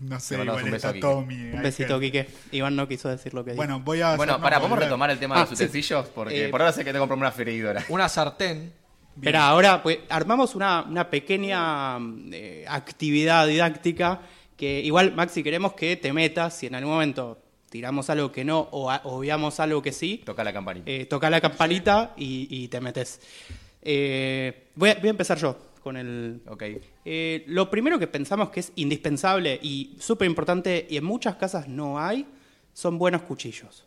No 0.00 0.18
sé, 0.18 0.34
igual 0.34 0.64
un 0.64 0.74
está. 0.74 0.92
Tommy. 0.98 1.52
Un 1.52 1.62
besito, 1.62 2.00
que- 2.00 2.06
Quique. 2.10 2.28
Iván 2.50 2.74
no 2.74 2.88
quiso 2.88 3.08
decir 3.08 3.32
lo 3.34 3.44
que 3.44 3.52
dijo. 3.52 3.58
Bueno, 3.58 3.78
voy 3.78 4.00
a. 4.00 4.16
Bueno, 4.16 4.40
pará, 4.40 4.56
¿podemos 4.56 4.70
volver. 4.70 4.88
retomar 4.88 5.10
el 5.10 5.18
tema 5.20 5.36
Ah, 5.36 5.44
de 5.44 5.50
los 5.50 5.58
sí. 5.58 5.64
utensilios? 5.64 6.08
Porque 6.08 6.46
Eh, 6.46 6.48
por 6.48 6.60
ahora 6.60 6.72
sé 6.72 6.80
que 6.84 6.92
tengo 6.92 7.04
que 7.04 7.10
comprarme 7.10 7.22
una 7.28 7.30
freidora. 7.30 7.84
Una 7.88 8.08
sartén. 8.08 8.72
Espera, 9.14 9.46
ahora 9.46 9.80
pues, 9.80 9.98
armamos 10.08 10.56
una, 10.56 10.82
una 10.82 11.08
pequeña 11.08 11.98
eh, 12.32 12.64
actividad 12.66 13.46
didáctica 13.46 14.22
que 14.56 14.80
igual, 14.80 15.14
Maxi, 15.14 15.44
queremos 15.44 15.74
que 15.74 15.96
te 15.96 16.12
metas 16.12 16.56
si 16.56 16.66
en 16.66 16.74
algún 16.74 16.94
momento 16.94 17.41
tiramos 17.72 18.08
algo 18.10 18.30
que 18.30 18.44
no 18.44 18.68
o 18.70 18.90
a- 18.90 19.00
obviamos 19.04 19.58
algo 19.58 19.80
que 19.82 19.90
sí, 19.92 20.20
Toca 20.24 20.44
la 20.44 20.52
campanita. 20.52 20.88
eh, 20.90 21.06
toca 21.06 21.28
la 21.30 21.40
campanita 21.40 22.12
y, 22.16 22.46
y 22.50 22.68
te 22.68 22.80
metes. 22.80 23.20
Eh, 23.80 24.68
voy, 24.76 24.90
a, 24.90 24.94
voy 24.96 25.08
a 25.08 25.10
empezar 25.10 25.38
yo 25.38 25.56
con 25.82 25.96
el... 25.96 26.42
ok. 26.46 26.62
Eh, 27.04 27.42
lo 27.48 27.68
primero 27.70 27.98
que 27.98 28.06
pensamos 28.06 28.50
que 28.50 28.60
es 28.60 28.72
indispensable 28.76 29.58
y 29.62 29.96
súper 29.98 30.26
importante 30.28 30.86
y 30.88 30.98
en 30.98 31.04
muchas 31.04 31.36
casas 31.36 31.66
no 31.66 31.98
hay 31.98 32.26
son 32.74 32.98
buenos 32.98 33.22
cuchillos. 33.22 33.84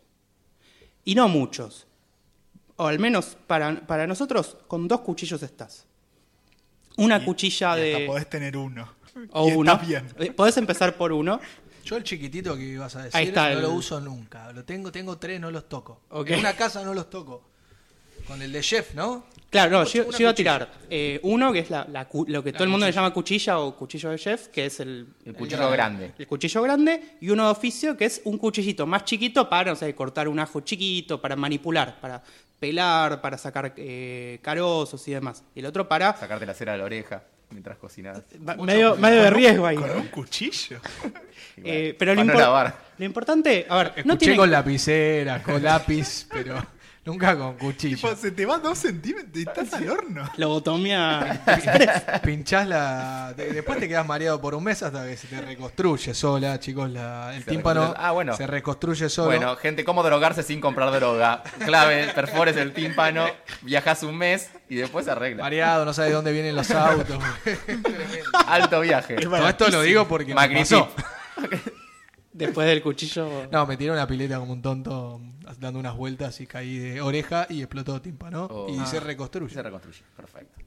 Y 1.04 1.14
no 1.14 1.28
muchos. 1.28 1.86
O 2.76 2.86
al 2.88 2.98
menos 2.98 3.36
para, 3.46 3.86
para 3.86 4.06
nosotros 4.06 4.56
con 4.66 4.88
dos 4.88 5.00
cuchillos 5.00 5.42
estás. 5.42 5.86
Una 6.98 7.18
Y- 7.18 7.24
cuchilla 7.24 7.78
y 7.78 7.92
hasta 7.92 7.98
de... 8.00 8.06
podés 8.06 8.28
tener 8.28 8.56
uno. 8.56 8.94
O 9.30 9.48
Y 9.48 9.52
uno. 9.52 9.78
bien. 9.78 10.06
Podés 10.36 10.56
empezar 10.58 10.96
por 10.96 11.10
uno. 11.12 11.40
Yo 11.86 11.96
el 11.96 12.02
chiquitito 12.04 12.56
que 12.56 12.64
ibas 12.64 12.94
a 12.96 13.04
decir 13.04 13.16
Ahí 13.16 13.28
está 13.28 13.48
no 13.50 13.56
el- 13.56 13.62
lo 13.62 13.70
uso 13.70 14.00
nunca. 14.00 14.52
Lo 14.52 14.64
tengo, 14.64 14.90
tengo 14.92 15.16
tres, 15.18 15.40
no 15.40 15.50
los 15.50 15.68
toco. 15.68 16.00
En 16.26 16.40
una 16.40 16.54
casa 16.54 16.84
no 16.84 16.92
los 16.92 17.08
toco. 17.08 17.42
Con 18.26 18.42
el 18.42 18.50
de 18.50 18.60
chef, 18.60 18.92
¿no? 18.94 19.24
Claro, 19.50 19.70
no, 19.70 19.84
yo, 19.84 20.10
yo 20.10 20.16
iba 20.18 20.30
a 20.30 20.34
tirar 20.34 20.68
eh, 20.90 21.20
uno, 21.22 21.52
que 21.52 21.60
es 21.60 21.70
la, 21.70 21.86
lo 22.26 22.42
que 22.42 22.50
La 22.50 22.58
todo 22.58 22.64
el 22.64 22.70
mundo 22.70 22.84
le 22.84 22.90
llama 22.92 23.12
cuchilla 23.14 23.60
o 23.60 23.76
cuchillo 23.76 24.10
de 24.10 24.18
chef, 24.18 24.48
que 24.48 24.66
es 24.66 24.80
el, 24.80 25.06
El 25.24 25.34
cuchillo 25.34 25.70
grande. 25.70 26.12
el 26.18 26.26
cuchillo 26.26 26.60
grande, 26.62 27.16
y 27.20 27.30
uno 27.30 27.44
de 27.44 27.50
oficio, 27.52 27.96
que 27.96 28.06
es 28.06 28.20
un 28.24 28.36
cuchillito 28.36 28.84
más 28.84 29.04
chiquito 29.04 29.48
para, 29.48 29.70
no 29.70 29.76
sé, 29.76 29.94
cortar 29.94 30.26
un 30.26 30.40
ajo 30.40 30.60
chiquito, 30.62 31.20
para 31.20 31.36
manipular, 31.36 32.00
para 32.00 32.20
pelar, 32.58 33.20
para 33.20 33.38
sacar 33.38 33.72
eh, 33.76 34.40
carozos 34.42 35.06
y 35.06 35.12
demás. 35.12 35.44
Y 35.54 35.60
el 35.60 35.66
otro 35.66 35.86
para... 35.86 36.16
Sacarte 36.16 36.44
la 36.46 36.54
cera 36.54 36.72
de 36.72 36.78
la 36.78 36.84
oreja 36.84 37.22
mientras 37.50 37.76
cocinas. 37.78 38.22
va- 38.46 38.56
medio, 38.56 38.96
medio 38.96 39.22
de 39.22 39.30
riesgo 39.30 39.66
ahí. 39.66 39.76
Con 39.76 39.90
un 39.90 40.08
cuchillo. 40.08 40.78
Eh, 41.64 41.96
pero 41.98 42.14
lo, 42.14 42.22
no 42.22 42.34
impor- 42.34 42.38
lavar. 42.40 42.76
lo 42.98 43.04
importante, 43.06 43.64
a 43.66 43.76
ver, 43.78 43.86
no 43.86 44.12
Escuché 44.12 44.16
tiene... 44.18 44.36
con 44.36 44.50
lapicera, 44.50 45.42
con 45.42 45.62
lápiz, 45.62 46.26
pero 46.30 46.54
nunca 47.06 47.36
con 47.38 47.54
cuchillo. 47.56 47.96
Tipo, 47.96 48.14
se 48.14 48.30
te 48.32 48.44
va 48.44 48.58
dos 48.58 48.76
centímetros 48.78 49.34
y 49.34 49.40
estás 49.48 49.72
al 49.72 49.88
horno. 49.88 50.30
Lobotomía... 50.36 51.42
Pinchás 52.22 52.66
la. 52.68 53.32
de- 53.36 53.52
Después 53.52 53.78
te 53.78 53.88
quedas 53.88 54.06
mareado 54.06 54.40
por 54.40 54.54
un 54.54 54.64
mes 54.64 54.82
hasta 54.82 55.06
que 55.06 55.16
se 55.16 55.26
te 55.28 55.40
reconstruye 55.40 56.12
sola, 56.12 56.58
chicos. 56.60 56.90
La, 56.90 57.34
el 57.34 57.44
Se 57.44 57.50
tímpano 57.50 57.94
reconstruye- 57.94 57.96
ah, 57.98 58.10
bueno. 58.12 58.36
se 58.36 58.46
reconstruye 58.46 59.08
solo. 59.08 59.28
Bueno, 59.28 59.56
gente, 59.56 59.84
¿cómo 59.84 60.02
drogarse 60.02 60.42
sin 60.42 60.60
comprar 60.60 60.90
droga? 60.92 61.42
Clave, 61.64 62.08
perfores 62.14 62.56
el 62.56 62.72
tímpano, 62.74 63.26
viajas 63.62 64.02
un 64.02 64.16
mes 64.18 64.50
y 64.68 64.74
después 64.76 65.04
se 65.06 65.12
arregla. 65.12 65.42
Mareado, 65.44 65.84
no 65.84 65.92
sabe 65.94 66.08
de 66.08 66.14
dónde 66.14 66.32
vienen 66.32 66.54
los 66.56 66.70
autos. 66.72 67.18
Alto 68.46 68.80
viaje. 68.80 69.16
Todo 69.16 69.48
esto 69.48 69.68
lo 69.68 69.82
digo 69.82 70.06
porque 70.08 70.34
me 70.34 70.48
pasó. 70.58 70.88
Después 72.36 72.66
del 72.68 72.82
cuchillo... 72.82 73.48
No, 73.50 73.66
me 73.66 73.76
tiré 73.76 73.90
una 73.90 74.06
pileta 74.06 74.38
como 74.38 74.52
un 74.52 74.60
tonto 74.62 75.20
dando 75.58 75.78
unas 75.80 75.96
vueltas 75.96 76.40
y 76.40 76.46
caí 76.46 76.76
de 76.78 77.00
oreja 77.00 77.46
y 77.48 77.60
explotó 77.62 78.00
tímpano 78.02 78.46
Oh. 78.50 78.66
y 78.68 78.78
Ah. 78.78 78.86
se 78.86 79.00
reconstruye. 79.00 79.54
Se 79.54 79.62
reconstruye, 79.62 80.02
perfecto. 80.16 80.58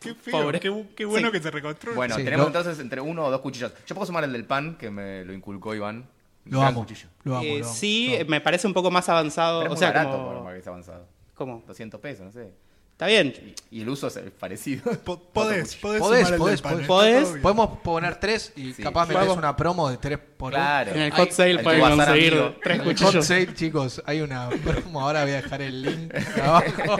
Qué 0.00 0.14
feo. 0.14 0.32
Pobre. 0.42 0.60
Qué, 0.60 0.86
qué 0.94 1.04
bueno 1.06 1.28
Sí. 1.28 1.32
que 1.32 1.40
se 1.40 1.50
reconstruye. 1.50 1.96
Bueno, 1.96 2.14
Sí, 2.16 2.24
tenemos 2.24 2.44
lo- 2.44 2.48
entonces 2.48 2.78
entre 2.78 3.00
uno 3.00 3.24
o 3.24 3.30
dos 3.30 3.40
cuchillos. 3.40 3.72
Yo 3.86 3.94
puedo 3.94 4.04
sumar 4.06 4.22
el 4.24 4.32
del 4.32 4.44
pan, 4.44 4.76
que 4.76 4.90
me 4.90 5.24
lo 5.24 5.32
inculcó 5.32 5.74
Iván. 5.74 6.06
Lo 6.44 6.60
amo. 6.60 6.80
cuchillo. 6.80 7.08
Lo 7.22 7.36
amo, 7.36 7.44
Eh, 7.44 7.58
lo 7.60 7.64
amo, 7.64 7.74
sí, 7.74 8.08
lo 8.10 8.16
amo. 8.20 8.30
me 8.30 8.40
parece 8.42 8.66
un 8.66 8.74
poco 8.74 8.90
más 8.90 9.08
avanzado. 9.08 9.60
Pero 9.60 9.70
o 9.70 9.74
es 9.74 9.80
sea, 9.80 9.88
muy 9.88 9.96
barato 9.96 10.16
como... 10.28 10.44
para 10.44 10.56
que 10.56 10.62
sea 10.62 10.72
avanzado. 10.72 11.06
¿Cómo? 11.34 11.64
200 11.66 12.00
pesos, 12.00 12.26
no 12.26 12.32
sé. 12.32 12.52
Está 12.94 13.06
bien. 13.08 13.54
Y 13.72 13.82
el 13.82 13.88
uso 13.88 14.06
es 14.06 14.16
parecido. 14.38 14.92
Po- 15.04 15.18
Podés, 15.18 15.74
podés, 15.74 16.00
Podés, 16.00 16.20
sumar 16.28 16.32
el 16.34 16.38
podés, 16.38 16.62
pan, 16.62 16.72
podés. 16.86 17.24
Podés. 17.26 17.42
Podemos 17.42 17.78
poner 17.80 18.20
tres 18.20 18.52
y 18.54 18.72
Sí. 18.72 18.84
capaz 18.84 19.06
metes 19.08 19.22
Vamos. 19.22 19.36
una 19.36 19.56
promo 19.56 19.90
de 19.90 19.96
tres 19.96 20.16
por. 20.36 20.52
Claro. 20.52 20.92
En 20.92 21.00
el 21.00 21.10
hot 21.10 21.32
sale 21.32 21.50
el 21.50 21.60
pueden 21.60 21.80
conseguir 21.80 22.34
amigo. 22.34 22.54
tres 22.62 22.76
En 22.76 22.80
el 22.82 22.86
hot 22.86 22.96
cuchillos. 23.02 23.26
sale, 23.26 23.52
chicos, 23.54 24.00
hay 24.06 24.20
una 24.20 24.48
promo. 24.48 25.00
Ahora 25.00 25.22
voy 25.24 25.32
a 25.32 25.42
dejar 25.42 25.60
el 25.62 25.82
link 25.82 26.14
abajo. 26.42 26.98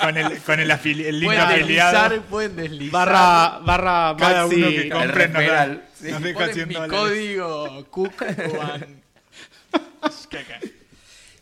Con 0.00 0.16
el, 0.16 0.38
con 0.42 0.60
el, 0.60 0.70
afili- 0.70 1.06
el 1.06 1.18
link 1.18 1.28
pueden 1.32 1.42
afiliado. 1.42 1.92
deslizar, 2.02 2.22
pueden 2.28 2.56
deslizar. 2.56 2.92
Barra, 2.92 3.58
barra 3.64 4.16
Cada 4.16 4.42
Maxi. 4.46 4.56
uno 4.62 4.68
que 4.68 4.80
El 4.82 4.90
compre 4.92 5.08
nos 5.28 5.32
da, 5.34 5.40
referral, 5.40 5.84
sí. 6.00 6.10
nos 6.12 6.22
deja 6.22 6.38
Ponen 6.38 6.54
100 6.54 6.68
mi 6.68 6.74
dólares. 6.74 6.98
código 7.00 7.86
Cookwan. 7.90 9.02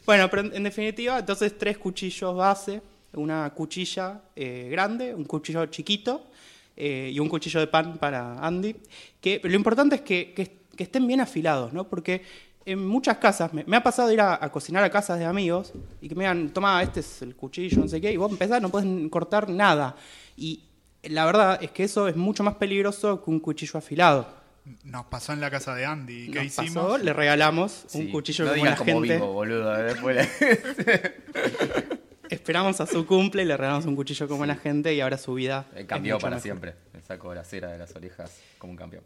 Bueno, 0.06 0.28
pero 0.30 0.42
en 0.54 0.62
definitiva, 0.62 1.18
entonces 1.18 1.56
tres 1.56 1.78
cuchillos 1.78 2.34
base, 2.34 2.82
una 3.14 3.50
cuchilla 3.50 4.22
eh, 4.36 4.68
grande, 4.70 5.14
un 5.14 5.24
cuchillo 5.24 5.66
chiquito 5.66 6.30
eh, 6.76 7.10
y 7.12 7.18
un 7.18 7.28
cuchillo 7.28 7.60
de 7.60 7.66
pan 7.66 7.98
para 7.98 8.38
Andy. 8.44 8.76
Que 9.20 9.40
lo 9.42 9.54
importante 9.54 9.96
es 9.96 10.02
que, 10.02 10.32
que- 10.34 10.60
que 10.76 10.84
estén 10.84 11.06
bien 11.06 11.20
afilados, 11.20 11.72
¿no? 11.74 11.88
Porque 11.88 12.22
en 12.64 12.86
muchas 12.86 13.18
casas, 13.18 13.52
me, 13.52 13.64
me 13.64 13.76
ha 13.76 13.82
pasado 13.82 14.10
ir 14.12 14.20
a, 14.20 14.42
a 14.42 14.50
cocinar 14.52 14.82
a 14.84 14.90
casas 14.90 15.18
de 15.18 15.24
amigos 15.26 15.72
y 16.00 16.08
que 16.08 16.14
me 16.14 16.24
digan, 16.24 16.50
toma, 16.50 16.82
este 16.82 17.00
es 17.00 17.20
el 17.22 17.34
cuchillo, 17.36 17.82
no 17.82 17.88
sé 17.88 18.00
qué, 18.00 18.12
y 18.12 18.16
vos 18.16 18.30
empezás, 18.30 18.62
no 18.62 18.68
puedes 18.70 18.88
cortar 19.10 19.48
nada. 19.50 19.96
Y 20.36 20.62
la 21.02 21.24
verdad 21.26 21.58
es 21.62 21.70
que 21.72 21.84
eso 21.84 22.06
es 22.08 22.16
mucho 22.16 22.42
más 22.44 22.54
peligroso 22.54 23.22
que 23.24 23.30
un 23.30 23.40
cuchillo 23.40 23.78
afilado. 23.78 24.38
Nos 24.84 25.06
pasó 25.06 25.32
en 25.32 25.40
la 25.40 25.50
casa 25.50 25.74
de 25.74 25.84
Andy. 25.86 26.28
¿Qué 26.30 26.36
Nos 26.36 26.44
hicimos? 26.46 26.74
pasó, 26.84 26.98
le 26.98 27.12
regalamos 27.12 27.86
un 27.94 28.02
Sí. 28.02 28.08
cuchillo 28.10 28.44
no 28.44 28.52
como 28.52 28.64
la 28.66 28.76
como 28.76 28.92
gente. 29.00 29.14
vivo, 29.14 29.32
boludo. 29.32 29.74
Esperamos 32.30 32.80
a 32.80 32.86
su 32.86 33.06
cumple 33.06 33.42
y 33.42 33.44
le 33.44 33.56
regalamos 33.56 33.86
un 33.86 33.96
cuchillo 33.96 34.28
como 34.28 34.46
la 34.46 34.54
gente 34.56 34.94
y 34.94 35.00
ahora 35.00 35.18
su 35.18 35.34
vida. 35.34 35.66
Eh, 35.74 35.84
Cambió 35.86 36.18
para 36.18 36.36
mejor. 36.36 36.42
siempre. 36.42 36.74
Le 36.94 37.02
saco 37.02 37.34
la 37.34 37.44
cera 37.44 37.68
de 37.68 37.78
las 37.78 37.94
orejas 37.94 38.40
como 38.58 38.72
un 38.72 38.76
campeón. 38.76 39.02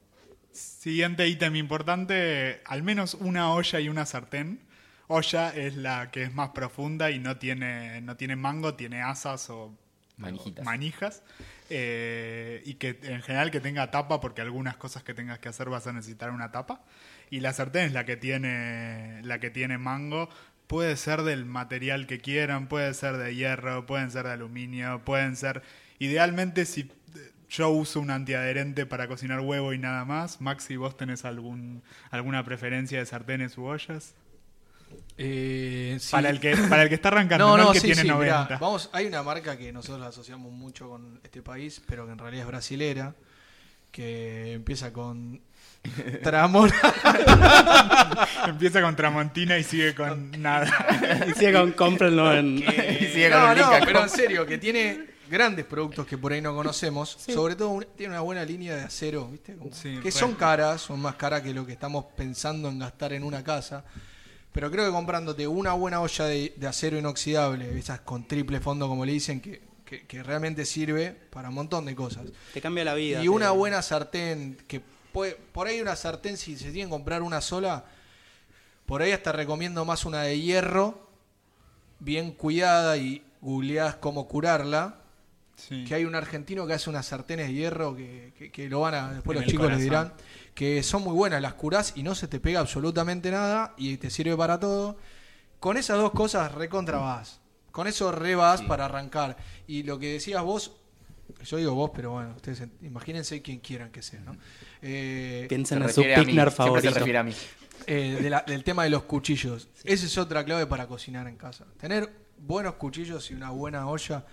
Siguiente 0.53 1.27
ítem 1.27 1.57
importante, 1.57 2.61
al 2.67 2.83
menos 2.83 3.15
una 3.15 3.53
olla 3.53 3.81
y 3.81 3.89
una 3.89 4.07
sartén. 4.07 4.61
Olla 5.09 5.51
es 5.55 5.75
la 5.77 6.11
que 6.11 6.23
es 6.23 6.35
más 6.35 6.51
profunda 6.51 7.11
y 7.11 7.19
no 7.19 7.37
tiene, 7.39 8.01
no 8.03 8.17
tiene 8.17 8.37
mango, 8.37 8.75
tiene 8.75 9.03
asas 9.03 9.51
o 9.51 9.75
Manijitas. 10.17 10.65
manijas. 10.65 11.23
Eh, 11.71 12.63
y 12.67 12.75
que 12.75 12.99
en 13.03 13.23
general 13.23 13.51
que 13.51 13.61
tenga 13.61 13.91
tapa, 13.91 14.21
porque 14.21 14.43
algunas 14.43 14.77
cosas 14.77 15.03
que 15.03 15.15
tengas 15.15 15.39
que 15.39 15.49
hacer 15.49 15.69
vas 15.71 15.87
a 15.87 15.93
necesitar 15.93 16.31
una 16.31 16.53
tapa. 16.53 16.83
Y 17.31 17.41
la 17.41 17.53
sartén 17.53 17.87
es 17.87 17.93
la 17.93 18.05
que 18.05 18.17
tiene, 18.17 19.21
la 19.25 19.41
que 19.41 19.51
tiene 19.51 19.77
mango. 19.79 20.29
Puede 20.75 20.97
ser 20.97 21.23
del 21.23 21.45
material 21.45 22.09
que 22.09 22.19
quieran, 22.19 22.67
puede 22.67 22.93
ser 22.95 23.17
de 23.17 23.33
hierro, 23.37 23.87
pueden 23.87 24.11
ser 24.11 24.25
de 24.27 24.33
aluminio, 24.33 25.03
pueden 25.05 25.37
ser... 25.37 25.63
Idealmente 26.01 26.65
si 26.65 26.91
yo 27.49 27.69
uso 27.69 28.01
un 28.01 28.11
antiadherente 28.11 28.85
para 28.85 29.07
cocinar 29.07 29.39
huevo 29.39 29.73
y 29.73 29.79
nada 29.79 30.05
más, 30.05 30.41
Maxi, 30.41 30.75
¿vos 30.75 30.97
tenés 30.97 31.25
algún, 31.25 31.85
alguna 32.11 32.45
preferencia 32.45 32.99
de 32.99 33.07
sartenes 33.07 33.57
u 33.57 33.67
ollas? 33.67 34.15
Eh, 35.17 35.97
sí. 36.01 36.11
Para, 36.11 36.29
el 36.29 36.41
que, 36.41 36.57
para 36.57 36.83
el 36.83 36.89
que 36.89 36.97
está 36.97 37.07
arrancando, 37.07 37.47
No, 37.47 37.57
no, 37.57 37.63
no, 37.63 37.69
el 37.69 37.75
que 37.75 37.81
sí, 37.81 37.87
tiene 37.87 38.03
sí, 38.03 38.09
90. 38.09 38.43
mirá, 38.43 38.59
vamos, 38.59 38.91
hay 38.93 39.07
una 39.07 39.23
marca 39.23 39.57
que 39.57 39.73
nosotros 39.73 40.01
la 40.01 40.09
asociamos 40.09 40.51
mucho 40.51 40.89
con 40.89 41.21
este 41.23 41.41
país, 41.41 41.81
pero 41.87 42.05
que 42.05 42.11
en 42.15 42.19
realidad 42.19 42.47
es 42.47 42.49
brasilera, 42.49 43.15
que 43.93 44.55
empieza 44.55 44.93
con 44.93 45.41
Tramona. 46.23 46.75
Empieza 48.47 48.81
con 48.83 48.97
Tramontina 48.97 49.59
y 49.59 49.65
sigue 49.65 49.95
con 49.95 50.31
nada. 50.41 51.25
Y 51.29 51.33
sigue 51.33 51.53
con 51.53 51.73
cómprenlo 51.73 52.33
en. 52.35 52.57
Y 53.01 53.07
sigue 53.07 53.31
con 53.31 53.41
no, 53.41 53.55
no, 53.55 53.71
pero 53.85 54.03
en 54.03 54.09
serio, 54.09 54.47
que 54.47 54.59
tiene 54.59 55.15
grandes 55.29 55.65
productos 55.65 56.07
que 56.07 56.17
por 56.19 56.33
ahí 56.33 56.41
no 56.41 56.55
conocemos. 56.55 57.11
Sobre 57.11 57.57
todo 57.57 57.81
tiene 57.97 58.13
una 58.15 58.21
buena 58.23 58.45
línea 58.45 58.77
de 58.77 58.83
acero, 58.83 59.29
¿viste? 59.29 59.55
Como- 59.57 59.73
Sí, 59.75 59.99
que 60.03 60.11
son 60.11 60.35
caras, 60.35 60.81
son 60.83 61.01
más 61.01 61.17
caras 61.17 61.43
que 61.43 61.53
lo 61.53 61.67
que 61.67 61.73
estamos 61.73 62.07
pensando 62.17 62.69
en 62.69 62.79
gastar 62.79 63.13
en 63.13 63.23
una 63.25 63.43
casa. 63.43 63.85
Pero 64.53 64.71
creo 64.71 64.85
que 64.87 64.93
comprándote 64.93 65.47
una 65.49 65.73
buena 65.73 66.01
olla 66.01 66.27
de, 66.27 66.55
de 66.57 66.67
acero 66.67 66.97
inoxidable, 66.97 67.77
esas 67.77 68.01
con 68.01 68.27
triple 68.29 68.61
fondo 68.61 68.87
como 68.89 69.05
le 69.05 69.13
dicen, 69.13 69.41
que, 69.41 69.61
que- 69.85 70.07
que 70.07 70.23
realmente 70.23 70.65
sirve 70.65 71.11
para 71.31 71.49
un 71.49 71.57
montón 71.57 71.85
de 71.87 71.95
cosas. 71.97 72.23
Te 72.53 72.61
cambia 72.61 72.85
la 72.85 72.95
vida. 72.95 73.23
Y 73.23 73.29
una 73.29 73.51
buena 73.51 73.83
sartén, 73.83 74.57
que 74.69 74.81
puede, 75.15 75.37
por 75.37 75.67
ahí 75.67 75.81
una 75.81 75.97
sartén, 75.97 76.37
si 76.37 76.57
se 76.59 76.65
tienen 76.73 76.89
que 76.89 76.91
comprar 76.91 77.23
una 77.23 77.41
sola, 77.41 77.87
por 78.85 79.01
ahí 79.01 79.13
hasta 79.13 79.33
recomiendo 79.33 79.87
más 79.87 80.05
una 80.05 80.21
de 80.23 80.39
hierro, 80.39 81.09
bien 82.01 82.33
cuidada 82.33 82.99
y 82.99 83.25
googleás 83.41 83.95
cómo 83.97 84.29
curarla. 84.29 84.97
Sí. 85.57 85.85
Que 85.87 85.95
hay 85.95 86.05
un 86.05 86.17
argentino 86.17 86.67
que 86.67 86.73
hace 86.75 86.91
unas 86.91 87.07
sartenes 87.07 87.47
de 87.47 87.55
hierro 87.55 87.95
que, 87.97 88.33
que- 88.37 88.51
que 88.51 88.69
lo 88.69 88.81
van 88.81 88.95
a, 88.95 89.13
después 89.15 89.37
En 89.37 89.45
los 89.45 89.51
chicos 89.51 89.71
les 89.71 89.81
dirán, 89.81 90.13
que 90.53 90.83
son 90.83 91.03
muy 91.05 91.15
buenas, 91.15 91.41
las 91.41 91.55
curás 91.55 91.93
y 91.97 92.03
no 92.03 92.15
se 92.17 92.27
te 92.27 92.41
pega 92.41 92.59
absolutamente 92.61 93.31
nada 93.31 93.73
y 93.77 93.97
te 93.97 94.11
sirve 94.11 94.37
para 94.37 94.59
todo. 94.59 94.97
Con 95.61 95.77
esas 95.77 95.97
dos 95.97 96.11
cosas 96.11 96.53
recontra 96.53 96.99
vas. 96.99 97.41
Con 97.71 97.87
eso 97.87 98.11
re 98.13 98.35
vas 98.35 98.61
Sí. 98.61 98.67
para 98.67 98.85
arrancar. 98.87 99.37
Y 99.69 99.85
lo 99.85 99.99
que 100.01 100.13
decías 100.15 100.43
vos, 100.43 100.73
yo 101.45 101.57
digo 101.57 101.73
vos, 101.75 101.93
pero 101.95 102.11
bueno, 102.11 102.35
ustedes 102.37 102.63
imagínense 102.83 103.41
quien 103.41 103.61
quieran 103.61 103.91
que 103.93 104.03
sea, 104.03 104.21
¿no? 104.21 104.37
Eh, 104.87 105.47
Piensen 105.49 105.79
Se 105.79 105.85
en 105.85 105.91
su 105.95 106.03
favorito. 106.55 106.93
se 106.93 106.99
refiere 106.99 107.19
a 107.19 107.23
mí. 107.23 107.33
eh, 107.87 108.19
de 108.21 108.31
la- 108.31 108.45
del 108.47 108.63
tema 108.65 108.85
de 108.85 108.91
los 108.91 109.05
cuchillos. 109.05 109.69
Esa 109.83 110.07
es 110.07 110.19
otra 110.19 110.45
clave 110.45 110.67
para 110.67 110.87
cocinar 110.87 111.27
en 111.27 111.37
casa. 111.37 111.65
Tener 111.79 112.11
buenos 112.39 112.75
cuchillos 112.75 113.31
y 113.31 113.35
una 113.35 113.51
buena 113.51 113.89
olla 113.89 114.25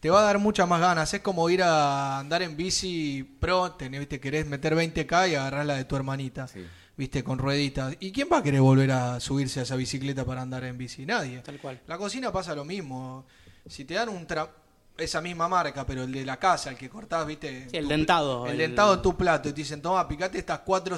te 0.00 0.10
va 0.10 0.20
a 0.20 0.22
dar 0.24 0.38
muchas 0.38 0.68
más 0.68 0.80
ganas. 0.80 1.12
Es 1.12 1.20
como 1.20 1.48
ir 1.50 1.62
a 1.62 2.18
andar 2.20 2.42
en 2.42 2.56
bici 2.56 3.22
pro, 3.40 3.72
tenés, 3.72 4.00
viste, 4.00 4.20
querés 4.20 4.46
meter 4.46 4.74
20k 4.76 5.28
y 5.28 5.34
agarrar 5.34 5.66
la 5.66 5.74
de 5.76 5.84
tu 5.84 5.96
hermanita, 5.96 6.46
Sí. 6.46 6.64
viste, 6.96 7.24
con 7.24 7.38
rueditas. 7.38 7.96
¿Y 8.00 8.12
quién 8.12 8.28
va 8.32 8.38
a 8.38 8.42
querer 8.42 8.60
volver 8.60 8.90
a 8.92 9.18
subirse 9.20 9.60
a 9.60 9.62
esa 9.64 9.74
bicicleta 9.76 10.24
para 10.24 10.42
andar 10.42 10.62
en 10.64 10.76
bici? 10.78 11.04
Nadie. 11.06 11.38
Tal 11.40 11.58
cual. 11.58 11.80
La 11.86 11.98
cocina 11.98 12.30
pasa 12.32 12.54
lo 12.54 12.64
mismo. 12.64 13.26
Si 13.66 13.84
te 13.84 13.94
dan 13.94 14.08
un 14.10 14.26
tra- 14.28 14.50
esa 14.98 15.20
misma 15.20 15.48
marca, 15.48 15.84
pero 15.86 16.04
el 16.04 16.12
de 16.12 16.24
la 16.24 16.38
casa, 16.38 16.70
el 16.70 16.76
que 16.76 16.88
cortás, 16.88 17.26
viste. 17.26 17.68
Sí, 17.70 17.76
el 17.76 17.84
tu- 17.84 17.88
dentado, 17.90 18.46
El, 18.46 18.52
el- 18.52 18.58
dentado 18.58 18.96
de 18.96 19.02
tu 19.02 19.16
plato. 19.16 19.48
Y 19.48 19.52
te 19.52 19.60
dicen, 19.60 19.82
toma, 19.82 20.06
picate 20.08 20.38
estas 20.38 20.60
cuatro. 20.60 20.96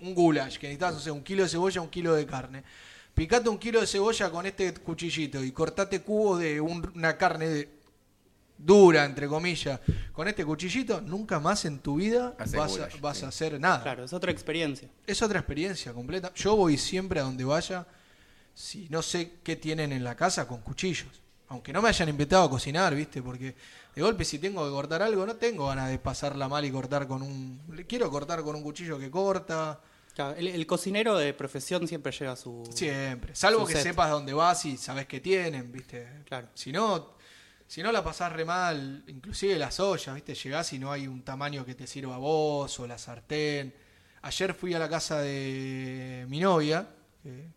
Un 0.00 0.14
goulash, 0.14 0.58
que 0.58 0.66
necesitas, 0.68 0.94
no 0.94 1.00
sé, 1.00 1.10
un 1.10 1.22
kilo 1.22 1.42
de 1.42 1.48
cebolla, 1.48 1.80
un 1.80 1.88
kilo 1.88 2.14
de 2.14 2.26
carne. 2.26 2.62
Picate 3.14 3.48
un 3.48 3.58
kilo 3.58 3.80
de 3.80 3.86
cebolla 3.86 4.30
con 4.30 4.44
este 4.44 4.74
cuchillito 4.74 5.42
y 5.42 5.50
cortate 5.52 6.02
cubos 6.02 6.38
de 6.40 6.60
un- 6.60 6.92
una 6.94 7.16
carne 7.16 7.48
de- 7.48 7.76
dura, 8.58 9.04
entre 9.04 9.28
comillas, 9.28 9.80
con 10.12 10.28
este 10.28 10.44
cuchillito. 10.44 11.00
Nunca 11.00 11.38
más 11.40 11.64
en 11.66 11.78
tu 11.78 11.96
vida 11.96 12.34
vas, 12.38 12.52
goulash, 12.52 12.96
a, 12.96 13.00
vas 13.00 13.18
sí. 13.18 13.24
a 13.24 13.28
hacer 13.28 13.60
nada. 13.60 13.82
Claro, 13.82 14.04
es 14.04 14.12
otra 14.12 14.30
experiencia. 14.32 14.88
Es 15.06 15.20
otra 15.22 15.38
experiencia 15.40 15.92
completa. 15.92 16.32
Yo 16.34 16.56
voy 16.56 16.76
siempre 16.78 17.20
a 17.20 17.24
donde 17.24 17.44
vaya, 17.44 17.86
si 18.54 18.88
no 18.90 19.02
sé 19.02 19.32
qué 19.42 19.56
tienen 19.56 19.92
en 19.92 20.02
la 20.04 20.14
casa, 20.16 20.46
con 20.48 20.60
cuchillos. 20.62 21.22
Aunque 21.48 21.72
no 21.72 21.80
me 21.80 21.88
hayan 21.88 22.08
invitado 22.08 22.44
a 22.44 22.50
cocinar, 22.50 22.94
¿viste? 22.94 23.22
Porque 23.22 23.54
de 23.94 24.02
golpe 24.02 24.24
si 24.24 24.38
tengo 24.38 24.64
que 24.64 24.70
cortar 24.70 25.02
algo, 25.02 25.24
no 25.24 25.36
tengo 25.36 25.68
ganas 25.68 25.88
de 25.90 25.98
pasarla 25.98 26.48
mal 26.48 26.64
y 26.64 26.70
cortar 26.72 27.06
con 27.06 27.22
un... 27.22 27.60
Quiero 27.88 28.10
cortar 28.10 28.42
con 28.42 28.56
un 28.56 28.62
cuchillo 28.62 28.98
que 28.98 29.10
corta. 29.10 29.80
Claro, 30.14 30.34
el, 30.36 30.48
el 30.48 30.66
cocinero 30.66 31.16
de 31.16 31.34
profesión 31.34 31.86
siempre 31.86 32.10
lleva 32.10 32.34
su. 32.36 32.64
Siempre. 32.74 33.34
Salvo 33.36 33.60
Su 33.60 33.66
que 33.66 33.72
set. 33.74 33.82
sepas 33.82 34.10
dónde 34.10 34.32
vas 34.32 34.64
y 34.64 34.76
sabes 34.78 35.06
qué 35.06 35.20
tienen, 35.20 35.70
¿viste? 35.70 36.08
Claro. 36.24 36.48
Si 36.54 36.72
no, 36.72 37.16
si 37.66 37.82
no 37.82 37.92
la 37.92 38.02
pasás 38.02 38.32
re 38.32 38.44
mal, 38.46 39.04
inclusive 39.08 39.58
las 39.58 39.78
ollas, 39.78 40.14
¿viste? 40.14 40.34
Llegás 40.34 40.72
y 40.72 40.78
no 40.78 40.90
hay 40.90 41.06
un 41.06 41.22
tamaño 41.22 41.66
que 41.66 41.74
te 41.74 41.86
sirva 41.86 42.14
a 42.14 42.18
vos 42.18 42.80
o 42.80 42.86
la 42.86 42.96
sartén. 42.96 43.74
Ayer 44.22 44.54
fui 44.54 44.72
a 44.72 44.78
la 44.78 44.88
casa 44.88 45.20
de 45.20 46.24
mi 46.28 46.40
novia, 46.40 46.88
que, 47.22 47.50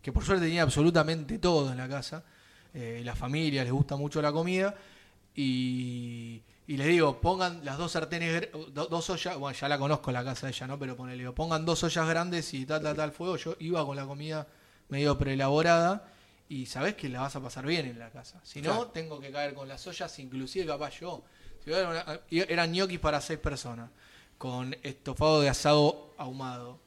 que 0.00 0.10
por 0.10 0.24
suerte 0.24 0.46
tenía 0.46 0.62
absolutamente 0.62 1.38
todo 1.38 1.70
en 1.70 1.76
la 1.76 1.88
casa. 1.88 2.24
Eh, 2.74 3.02
la 3.04 3.14
familia 3.16 3.62
les 3.64 3.72
gusta 3.72 3.96
mucho 3.96 4.20
la 4.22 4.32
comida. 4.32 4.74
Y, 5.34 6.42
y 6.66 6.76
les 6.76 6.86
digo, 6.88 7.20
pongan 7.20 7.64
las 7.64 7.78
dos 7.78 7.92
sartenes, 7.92 8.48
do- 8.72 8.86
dos 8.86 9.08
ollas, 9.10 9.36
bueno, 9.38 9.56
ya 9.58 9.68
la 9.68 9.78
conozco 9.78 10.10
la 10.10 10.24
casa 10.24 10.46
de 10.46 10.52
ella, 10.52 10.66
¿no? 10.66 10.78
Pero 10.78 10.96
ponele, 10.96 11.18
digo, 11.18 11.34
pongan 11.34 11.64
dos 11.64 11.82
ollas 11.84 12.08
grandes 12.08 12.52
y 12.54 12.66
tal, 12.66 12.82
tal, 12.82 12.96
tal 12.96 13.12
fuego. 13.12 13.36
Yo 13.36 13.54
iba 13.60 13.84
con 13.86 13.96
la 13.96 14.04
comida 14.06 14.46
medio 14.88 15.16
preelaborada 15.16 16.08
y 16.48 16.66
sabés 16.66 16.94
que 16.94 17.08
la 17.08 17.20
vas 17.20 17.36
a 17.36 17.40
pasar 17.40 17.64
bien 17.66 17.86
en 17.86 17.98
la 17.98 18.10
casa. 18.10 18.40
Si 18.42 18.60
no, 18.60 18.70
Claro. 18.70 18.86
tengo 18.88 19.20
que 19.20 19.30
caer 19.30 19.54
con 19.54 19.68
las 19.68 19.86
ollas, 19.86 20.18
inclusive 20.18 20.66
capaz 20.66 20.98
yo. 21.00 21.22
Si 21.64 21.70
era 21.72 21.88
una- 21.88 22.20
eran 22.30 22.72
ñoquis 22.72 22.98
para 22.98 23.20
seis 23.20 23.38
personas, 23.38 23.90
con 24.38 24.74
estofado 24.82 25.40
de 25.40 25.48
asado 25.50 26.14
ahumado. 26.18 26.80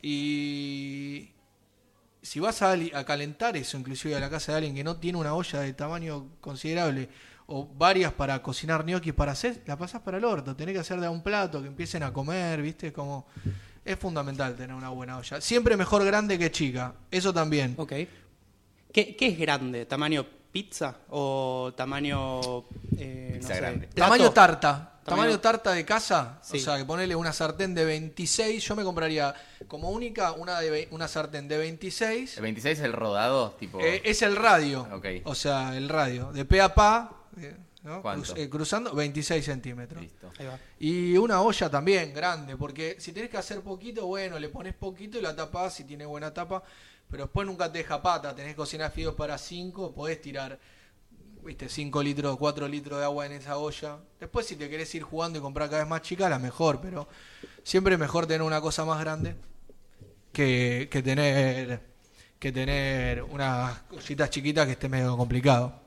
Y 0.00 1.30
si 2.22 2.40
vas 2.40 2.62
a, 2.62 2.76
calentar 3.04 3.56
eso, 3.56 3.78
inclusive 3.78 4.14
a 4.16 4.20
la 4.20 4.30
casa 4.30 4.52
de 4.52 4.58
alguien 4.58 4.74
que 4.74 4.84
no 4.84 4.96
tiene 4.96 5.18
una 5.18 5.34
olla 5.34 5.60
de 5.60 5.72
tamaño 5.72 6.28
considerable 6.40 7.08
o 7.46 7.66
varias 7.66 8.12
para 8.12 8.42
cocinar 8.42 8.84
ñoquis 8.84 9.14
para 9.14 9.32
hacer, 9.32 9.62
la 9.66 9.76
pasás 9.78 10.02
para 10.02 10.18
el 10.18 10.24
orto. 10.24 10.54
Tenés 10.54 10.74
que 10.74 10.80
hacer 10.80 11.00
de 11.00 11.06
a 11.06 11.10
un 11.10 11.22
plato, 11.22 11.62
que 11.62 11.68
empiecen 11.68 12.02
a 12.02 12.12
comer, 12.12 12.60
¿viste? 12.60 12.92
Como 12.92 13.26
es 13.84 13.98
fundamental 13.98 14.54
tener 14.54 14.76
una 14.76 14.90
buena 14.90 15.16
olla. 15.16 15.40
Siempre 15.40 15.76
mejor 15.76 16.04
grande 16.04 16.38
que 16.38 16.50
chica, 16.50 16.94
eso 17.10 17.32
también. 17.32 17.74
Ok. 17.78 17.92
¿Qué, 18.92 19.16
qué 19.16 19.26
es 19.28 19.38
grande? 19.38 19.86
¿Tamaño 19.86 20.26
pizza 20.52 20.96
o 21.10 21.72
tamaño. 21.76 22.64
eh, 22.96 23.34
Pizza 23.34 23.48
no 23.48 23.54
sé, 23.54 23.60
grande. 23.60 23.86
Tamaño 23.88 24.30
tarta. 24.30 24.97
Tamaño- 25.08 25.40
tarta 25.40 25.72
de 25.72 25.84
casa. 25.84 26.38
Sí. 26.42 26.56
O 26.58 26.60
sea, 26.60 26.76
que 26.78 26.84
ponerle 26.84 27.14
una 27.16 27.32
sartén 27.32 27.74
de 27.74 27.84
26. 27.84 28.62
Yo 28.64 28.76
me 28.76 28.84
compraría 28.84 29.34
como 29.66 29.90
única 29.90 30.32
una, 30.32 30.60
de, 30.60 30.88
una 30.90 31.08
sartén 31.08 31.48
de 31.48 31.58
26. 31.58 32.36
El 32.36 32.42
26 32.42 32.78
es 32.78 32.84
el 32.84 32.92
rodado, 32.92 33.52
tipo. 33.52 33.80
Eh, 33.80 34.02
es 34.04 34.22
el 34.22 34.36
radio. 34.36 34.86
Ok. 34.92 35.06
O 35.24 35.34
sea, 35.34 35.76
el 35.76 35.88
radio. 35.88 36.32
De 36.32 36.44
pe 36.44 36.60
a 36.60 36.74
pa. 36.74 37.10
eh, 37.40 37.56
¿no? 37.84 38.02
Eh, 38.36 38.48
cruzando 38.50 38.92
26 38.94 39.44
centímetros. 39.44 40.02
Listo. 40.02 40.30
Ahí 40.38 40.46
va. 40.46 40.58
Y 40.80 41.16
una 41.16 41.40
olla 41.40 41.70
también 41.70 42.12
grande, 42.12 42.56
porque 42.56 42.96
si 42.98 43.12
tenés 43.12 43.30
que 43.30 43.36
hacer 43.38 43.60
poquito, 43.62 44.06
bueno, 44.06 44.38
le 44.38 44.48
pones 44.48 44.74
poquito 44.74 45.16
y 45.18 45.22
la 45.22 45.34
tapás 45.34 45.74
si 45.74 45.84
tiene 45.84 46.04
buena 46.04 46.34
tapa, 46.34 46.62
pero 47.10 47.24
después 47.24 47.46
nunca 47.46 47.70
te 47.72 47.78
deja 47.78 48.02
pata, 48.02 48.34
tenés 48.34 48.52
que 48.52 48.56
cocinar 48.56 48.90
fideos 48.90 49.14
para 49.14 49.38
5, 49.38 49.94
podés 49.94 50.20
tirar, 50.20 50.58
viste, 51.48 51.68
5 51.68 52.02
litros, 52.02 52.36
4 52.36 52.68
litros 52.68 52.98
de 52.98 53.04
agua 53.04 53.26
en 53.26 53.32
esa 53.32 53.58
olla. 53.58 53.98
Después 54.20 54.46
si 54.46 54.56
te 54.56 54.68
querés 54.68 54.94
ir 54.94 55.02
jugando 55.02 55.38
y 55.38 55.42
comprar 55.42 55.68
cada 55.68 55.82
vez 55.82 55.90
más 55.90 56.02
chica, 56.02 56.28
la 56.28 56.38
mejor, 56.38 56.80
pero 56.80 57.08
siempre 57.62 57.94
es 57.94 58.00
mejor 58.00 58.26
tener 58.26 58.42
una 58.42 58.60
cosa 58.60 58.84
más 58.84 59.00
grande 59.00 59.34
que, 60.32 60.88
que 60.90 61.02
tener 61.02 61.88
que 62.38 62.52
tener 62.52 63.22
unas 63.24 63.80
cositas 63.82 64.30
chiquitas 64.30 64.66
que 64.66 64.72
esté 64.72 64.88
medio 64.88 65.16
complicado. 65.16 65.80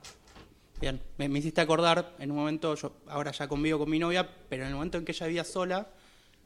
Bien, 0.82 1.00
me, 1.18 1.26
hiciste 1.28 1.62
acordar, 1.62 2.16
en 2.20 2.32
un 2.32 2.38
momento, 2.38 2.76
yo 2.76 2.94
ahora 3.08 3.32
ya 3.32 3.48
convivo 3.48 3.80
con 3.80 3.90
mi 3.90 4.00
novia, 4.00 4.28
pero 4.50 4.64
en 4.64 4.70
el 4.70 4.76
momento 4.76 4.98
en 4.98 5.06
que 5.06 5.12
ella 5.12 5.28
vivía 5.28 5.44
sola, 5.44 5.88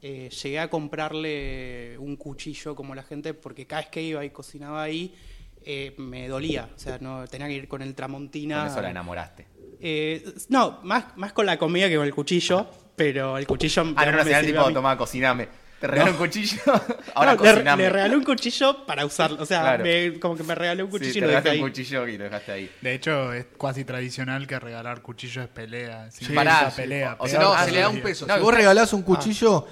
eh, 0.02 0.28
llegué 0.28 0.60
a 0.60 0.68
comprarle 0.68 1.96
un 1.98 2.16
cuchillo 2.16 2.76
como 2.76 2.94
la 2.94 3.02
gente, 3.02 3.34
porque 3.34 3.66
cada 3.66 3.82
vez 3.82 3.90
que 3.90 4.02
iba 4.02 4.24
y 4.24 4.30
cocinaba 4.30 4.82
ahí, 4.82 5.14
eh, 5.66 5.94
me 5.98 6.28
dolía. 6.28 6.70
O 6.74 6.78
sea, 6.78 6.96
no 7.00 7.26
tenía 7.26 7.48
que 7.48 7.54
ir 7.54 7.68
con 7.68 7.82
el 7.82 7.94
tramontina. 7.94 8.60
Con 8.62 8.68
eso 8.72 8.80
la 8.82 8.90
enamoraste. 8.90 9.46
Eh, 9.80 10.24
no, 10.48 10.80
más, 10.84 11.16
más 11.16 11.32
con 11.32 11.44
la 11.44 11.58
comida 11.58 11.88
que 11.88 11.96
con 11.96 12.06
el 12.06 12.14
cuchillo, 12.14 12.70
pero 12.96 13.36
el 13.36 13.46
cuchillo. 13.46 13.82
Ah, 13.96 14.06
no, 14.06 14.12
no, 14.12 14.24
sirvió 14.24 14.40
tipo, 14.42 14.72
tomá, 14.72 14.96
cociname. 14.96 15.48
Te 15.78 15.86
regaló 15.88 16.12
un 16.12 16.16
cuchillo. 16.16 16.56
Ahora 17.14 17.32
No, 17.32 17.38
cociname. 17.38 17.82
le 17.82 17.90
regalé 17.90 18.16
un 18.16 18.24
cuchillo 18.24 18.86
para 18.86 19.04
usarlo. 19.04 19.42
O 19.42 19.44
sea, 19.44 19.60
Claro. 19.60 19.84
me- 19.84 20.18
como 20.18 20.34
que 20.34 20.42
me 20.42 20.54
regaló 20.54 20.86
un 20.86 20.90
Sí, 20.92 20.98
cuchillo 20.98 21.12
te 21.12 21.18
y 21.18 21.20
lo 21.20 21.28
dejé 21.36 21.50
ahí. 21.50 21.58
un 21.60 21.68
cuchillo 21.68 22.08
y 22.08 22.16
lo 22.16 22.24
dejaste 22.24 22.52
ahí. 22.52 22.70
De 22.80 22.94
hecho, 22.94 23.32
es 23.34 23.44
casi 23.60 23.84
tradicional 23.84 24.46
que 24.46 24.58
regalar 24.58 25.02
cuchillos 25.02 25.44
es 25.44 25.50
pelea. 25.50 26.10
Sí, 26.10 26.24
sí, 26.24 26.32
pelea. 26.74 27.16
o- 27.18 27.28
sea, 27.28 27.40
no, 27.40 27.52
ah, 27.52 27.64
se 27.66 27.72
le 27.72 27.80
da 27.80 27.90
un 27.90 28.00
peso. 28.00 28.26
No, 28.26 28.36
si 28.36 28.40
vos 28.40 28.54
regalás 28.54 28.92
un 28.94 29.02
cuchillo, 29.02 29.66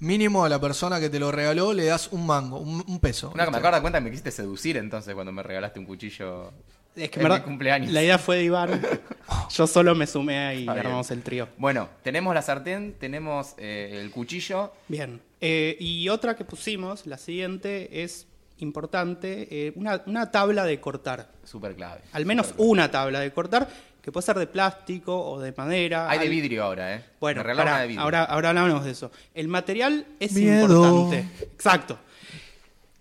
mínimo 0.00 0.44
a 0.44 0.48
la 0.48 0.60
persona 0.60 0.98
que 0.98 1.08
te 1.08 1.18
lo 1.20 1.30
regaló 1.30 1.72
le 1.72 1.84
das 1.84 2.08
un 2.10 2.26
mango, 2.26 2.58
un, 2.58 2.82
un 2.86 2.98
peso. 3.00 3.30
Una 3.32 3.44
que 3.44 3.50
me 3.50 3.58
acabo 3.58 3.76
de 3.76 3.80
cuenta 3.82 4.00
me 4.00 4.10
quisiste 4.10 4.30
seducir 4.30 4.76
entonces 4.76 5.14
cuando 5.14 5.32
me 5.32 5.42
regalaste 5.42 5.78
un 5.78 5.86
cuchillo. 5.86 6.52
Es 6.96 7.08
que 7.10 7.20
en 7.20 7.22
verdad, 7.22 7.38
mi 7.38 7.44
cumpleaños. 7.44 7.92
la 7.92 8.02
idea 8.02 8.18
fue 8.18 8.36
de 8.38 8.44
Iván. 8.44 8.82
Yo 9.50 9.66
solo 9.66 9.94
me 9.94 10.06
sumé 10.06 10.54
y 10.56 10.58
bien. 10.62 10.70
armamos 10.70 11.10
el 11.12 11.22
trío. 11.22 11.48
Bueno, 11.56 11.88
tenemos 12.02 12.34
la 12.34 12.42
sartén, 12.42 12.94
tenemos 12.98 13.54
eh, 13.58 14.00
el 14.02 14.10
cuchillo. 14.10 14.72
Bien. 14.88 15.20
Eh, 15.40 15.76
y 15.78 16.08
otra 16.08 16.34
que 16.34 16.44
pusimos, 16.44 17.06
la 17.06 17.16
siguiente, 17.16 18.02
es 18.02 18.26
importante 18.62 19.48
eh, 19.50 19.72
una, 19.76 20.02
una 20.06 20.30
tabla 20.30 20.64
de 20.64 20.80
cortar. 20.80 21.28
Súper 21.44 21.74
clave. 21.74 22.00
Al 22.12 22.26
menos 22.26 22.54
una 22.56 22.90
tabla 22.90 23.20
de 23.20 23.32
cortar, 23.32 23.68
que 24.02 24.10
puede 24.12 24.24
ser 24.26 24.38
de 24.38 24.46
plástico 24.46 25.18
o 25.18 25.40
de 25.40 25.52
madera. 25.56 26.08
Hay 26.10 26.18
de 26.18 26.28
vidrio 26.28 26.64
ahora, 26.64 26.96
¿eh? 26.96 27.04
Bueno, 27.20 27.44
Me 27.44 27.52
una 27.52 27.80
de 27.80 27.86
vidrio. 27.86 28.02
ahora, 28.02 28.24
ahora 28.24 28.50
hablamos 28.50 28.84
de 28.84 28.92
eso. 28.92 29.10
El 29.34 29.48
material 29.48 30.06
es 30.18 30.32
Miedo. 30.32 30.84
importante. 31.02 31.44
Exacto. 31.54 31.98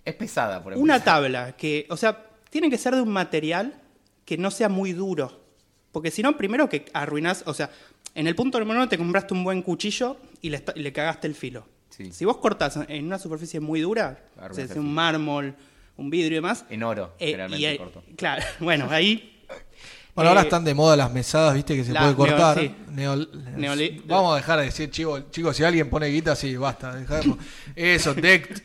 Es 0.06 0.16
pesada, 0.16 0.62
por 0.64 0.74
Una 0.74 0.96
empezar. 0.96 1.04
tabla 1.22 1.52
que, 1.56 1.86
o 1.90 1.98
sea, 1.98 2.26
tiene 2.50 2.70
que 2.70 2.78
ser 2.78 2.96
de 2.96 3.02
un 3.02 3.10
material 3.12 3.76
que 4.26 4.38
no 4.38 4.52
sea 4.52 4.70
muy 4.70 4.94
duro. 4.94 5.40
Porque 5.92 6.12
si 6.12 6.22
no, 6.22 6.36
primero 6.38 6.68
que 6.70 6.86
arruinás, 6.94 7.44
o 7.46 7.54
sea, 7.54 7.70
en 8.16 8.28
el 8.28 8.36
punto 8.36 8.60
número 8.60 8.80
uno 8.80 8.90
te 8.90 8.98
compraste 8.98 9.34
un 9.34 9.44
buen 9.44 9.62
cuchillo 9.62 10.18
y 10.42 10.50
le, 10.50 10.64
y 10.76 10.80
le 10.82 10.92
cagaste 10.94 11.28
el 11.28 11.36
filo. 11.36 11.66
Sí. 12.00 12.12
Si 12.14 12.26
vos 12.26 12.38
cortás 12.38 12.80
en 12.88 13.06
una 13.06 13.20
superficie 13.20 13.60
muy 13.60 13.82
dura, 13.82 14.18
o 14.50 14.54
sea, 14.54 14.66
un 14.78 14.94
mármol, 14.94 15.54
un 15.98 16.10
vidrio 16.10 16.32
y 16.32 16.36
demás. 16.36 16.66
En 16.70 16.82
oro, 16.84 17.14
eh, 17.20 17.28
generalmente 17.32 17.74
y 17.74 17.78
corto. 17.78 18.04
Claro, 18.16 18.44
bueno, 18.60 18.88
ahí. 18.90 19.36
Bueno, 20.16 20.30
ahora 20.30 20.42
eh, 20.42 20.46
están 20.46 20.64
de 20.64 20.74
moda 20.74 20.96
las 20.98 21.12
mesadas, 21.12 21.54
viste, 21.54 21.76
que 21.76 21.84
se 21.84 21.92
la- 21.94 22.02
puede 22.02 22.16
cortar. 22.16 22.58
neo- 22.58 23.26
sí. 23.26 23.36
Neo- 23.58 24.04
Vamos 24.06 24.34
a 24.34 24.38
dejar 24.38 24.60
de 24.60 24.66
decir, 24.66 24.90
chicos, 24.90 25.30
chicos, 25.32 25.56
si 25.58 25.64
alguien 25.64 25.90
pone 25.90 26.08
guita, 26.08 26.36
sí, 26.36 26.56
basta, 26.58 26.96
dejadlo. 26.96 27.38
Eso, 27.76 28.14
Dect, 28.14 28.60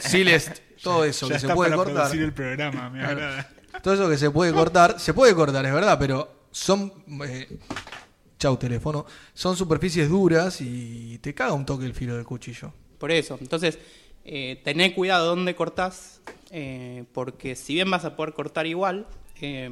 Silest, 0.00 0.58
todo 0.82 1.04
eso 1.04 1.28
Ya 1.28 1.34
que 1.34 1.40
se 1.40 1.48
puede 1.54 1.70
para 1.70 1.82
cortar. 1.84 2.16
el 2.16 2.32
programa, 2.32 2.88
me 2.90 3.04
agrada. 3.04 3.48
Todo 3.82 3.94
eso 3.94 4.08
que 4.08 4.16
se 4.16 4.30
puede 4.30 4.52
cortar, 4.52 4.98
se 4.98 5.12
puede 5.12 5.34
cortar, 5.34 5.66
es 5.66 5.72
verdad, 5.72 5.96
pero 5.98 6.46
son. 6.50 6.92
eh, 7.26 7.58
chau, 8.38 8.56
teléfono. 8.56 9.06
Son 9.34 9.56
superficies 9.56 10.08
duras 10.08 10.60
y 10.60 11.18
te 11.18 11.34
caga 11.34 11.52
un 11.52 11.64
toque 11.66 11.84
el 11.86 11.94
filo 11.94 12.16
del 12.16 12.24
cuchillo. 12.24 12.72
Por 12.98 13.10
eso. 13.10 13.38
Entonces, 13.40 13.78
eh, 14.24 14.60
tené 14.64 14.94
cuidado 14.94 15.26
dónde 15.26 15.54
cortás, 15.54 16.20
eh, 16.50 17.04
porque 17.12 17.54
si 17.56 17.74
bien 17.74 17.90
vas 17.90 18.04
a 18.04 18.16
poder 18.16 18.34
cortar 18.34 18.66
igual, 18.66 19.06
eh, 19.40 19.70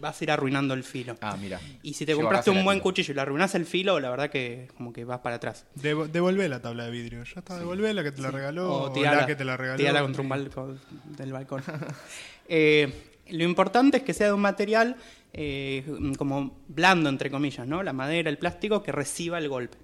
vas 0.00 0.20
a 0.20 0.24
ir 0.24 0.30
arruinando 0.30 0.74
el 0.74 0.82
filo. 0.84 1.16
Ah, 1.20 1.36
mira. 1.40 1.60
Y 1.82 1.94
si 1.94 2.04
te 2.04 2.12
Llevo 2.12 2.22
compraste 2.22 2.50
un 2.50 2.64
buen 2.64 2.80
cuchillo 2.80 3.12
y 3.12 3.14
le 3.14 3.20
arruinás 3.22 3.54
el 3.54 3.64
filo, 3.64 3.98
la 4.00 4.10
verdad 4.10 4.28
que 4.30 4.68
como 4.76 4.92
que 4.92 5.04
vas 5.04 5.20
para 5.20 5.36
atrás. 5.36 5.64
Devo- 5.74 6.06
devolvé 6.06 6.48
la 6.48 6.60
tabla 6.60 6.84
de 6.84 6.90
vidrio. 6.90 7.24
Ya 7.24 7.38
está, 7.40 7.58
devolvé 7.58 7.94
la 7.94 8.02
que 8.02 8.12
te 8.12 8.20
la 8.20 8.30
regaló. 8.30 8.70
O 8.72 8.82
O, 8.84 8.92
tirala, 8.92 9.22
la 9.22 9.26
que 9.26 9.36
te 9.36 9.44
la 9.44 9.56
regaló. 9.56 9.78
tirala 9.78 10.02
contra 10.02 10.22
un 10.22 10.28
balcón 10.28 10.80
del 11.16 11.32
balcón. 11.32 11.62
Eh, 12.48 12.92
lo 13.30 13.42
importante 13.42 13.96
es 13.96 14.02
que 14.04 14.14
sea 14.14 14.28
de 14.28 14.32
un 14.32 14.40
material 14.40 14.96
eh, 15.36 15.84
como 16.18 16.58
blando, 16.68 17.08
entre 17.08 17.30
comillas, 17.30 17.66
¿no? 17.66 17.82
La 17.82 17.92
madera, 17.92 18.30
el 18.30 18.38
plástico, 18.38 18.82
que 18.82 18.92
reciba 18.92 19.38
el 19.38 19.48
golpe. 19.48 19.78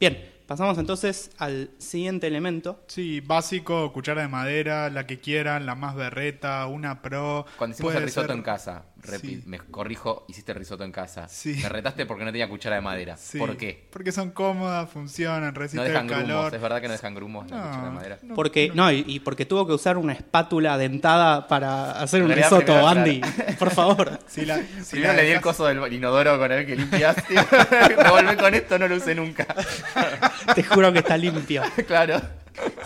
Bien, 0.00 0.16
pasamos 0.46 0.78
entonces 0.78 1.30
al 1.38 1.70
siguiente 1.78 2.26
elemento. 2.28 2.84
Sí, 2.86 3.20
básico, 3.20 3.92
cuchara 3.92 4.22
de 4.22 4.28
madera, 4.28 4.90
la 4.90 5.06
que 5.06 5.18
quieran, 5.18 5.66
la 5.66 5.74
más 5.74 5.96
berreta, 5.96 6.66
una 6.66 7.02
pro. 7.02 7.44
Cuando 7.56 7.74
hicimos 7.74 7.94
el 7.96 8.02
risotto 8.04 8.28
ser- 8.28 8.36
en 8.36 8.42
casa, 8.42 8.84
Sí. 9.20 9.42
me 9.46 9.58
corrijo, 9.58 10.24
hiciste 10.28 10.52
el 10.52 10.58
risotto 10.58 10.84
en 10.84 10.92
casa. 10.92 11.28
Sí. 11.28 11.58
Me 11.62 11.68
retaste 11.68 12.04
porque 12.06 12.24
no 12.24 12.32
tenía 12.32 12.48
cuchara 12.48 12.76
de 12.76 12.82
madera. 12.82 13.16
Sí, 13.16 13.38
¿Por 13.38 13.56
qué? 13.56 13.86
Porque 13.90 14.12
son 14.12 14.30
cómodas, 14.32 14.90
funcionan, 14.90 15.54
No 15.54 15.60
resisten 15.60 15.84
dejan 15.86 16.04
el 16.06 16.10
calor. 16.10 16.26
grumos, 16.28 16.52
es 16.52 16.60
verdad 16.60 16.80
que 16.80 16.86
no 16.88 16.92
dejan 16.92 17.14
grumos 17.14 17.50
la 17.50 17.62
cuchara 17.62 17.84
de 17.84 17.90
madera. 17.90 18.18
no, 18.22 18.34
Porque, 18.34 18.70
no, 18.74 18.90
y, 18.92 19.04
y 19.06 19.20
porque 19.20 19.46
tuvo 19.46 19.66
que 19.66 19.72
usar 19.72 19.96
una 19.98 20.12
espátula 20.12 20.76
dentada 20.78 21.46
para 21.48 21.92
hacer 21.92 22.22
un 22.22 22.30
risotto, 22.30 22.64
primero, 22.64 22.88
Andy. 22.88 23.20
Por 23.58 23.70
favor. 23.70 24.18
Si 24.28 24.44
la, 24.44 24.58
si 24.58 24.90
Primero 24.92 25.12
la 25.14 25.22
le 25.22 25.26
di 25.28 25.32
el 25.32 25.40
coso 25.40 25.64
del 25.66 25.92
inodoro 25.92 26.38
con 26.38 26.52
el 26.52 26.66
que 26.66 26.76
limpiaste. 26.76 27.34
me 27.96 28.10
volví 28.10 28.36
con 28.36 28.54
esto, 28.54 28.78
no 28.78 28.88
lo 28.88 28.96
usé 28.96 29.14
nunca. 29.14 29.46
Te 30.54 30.62
juro 30.62 30.92
que 30.92 30.98
está 31.00 31.16
limpio. 31.16 31.62
claro. 31.86 32.20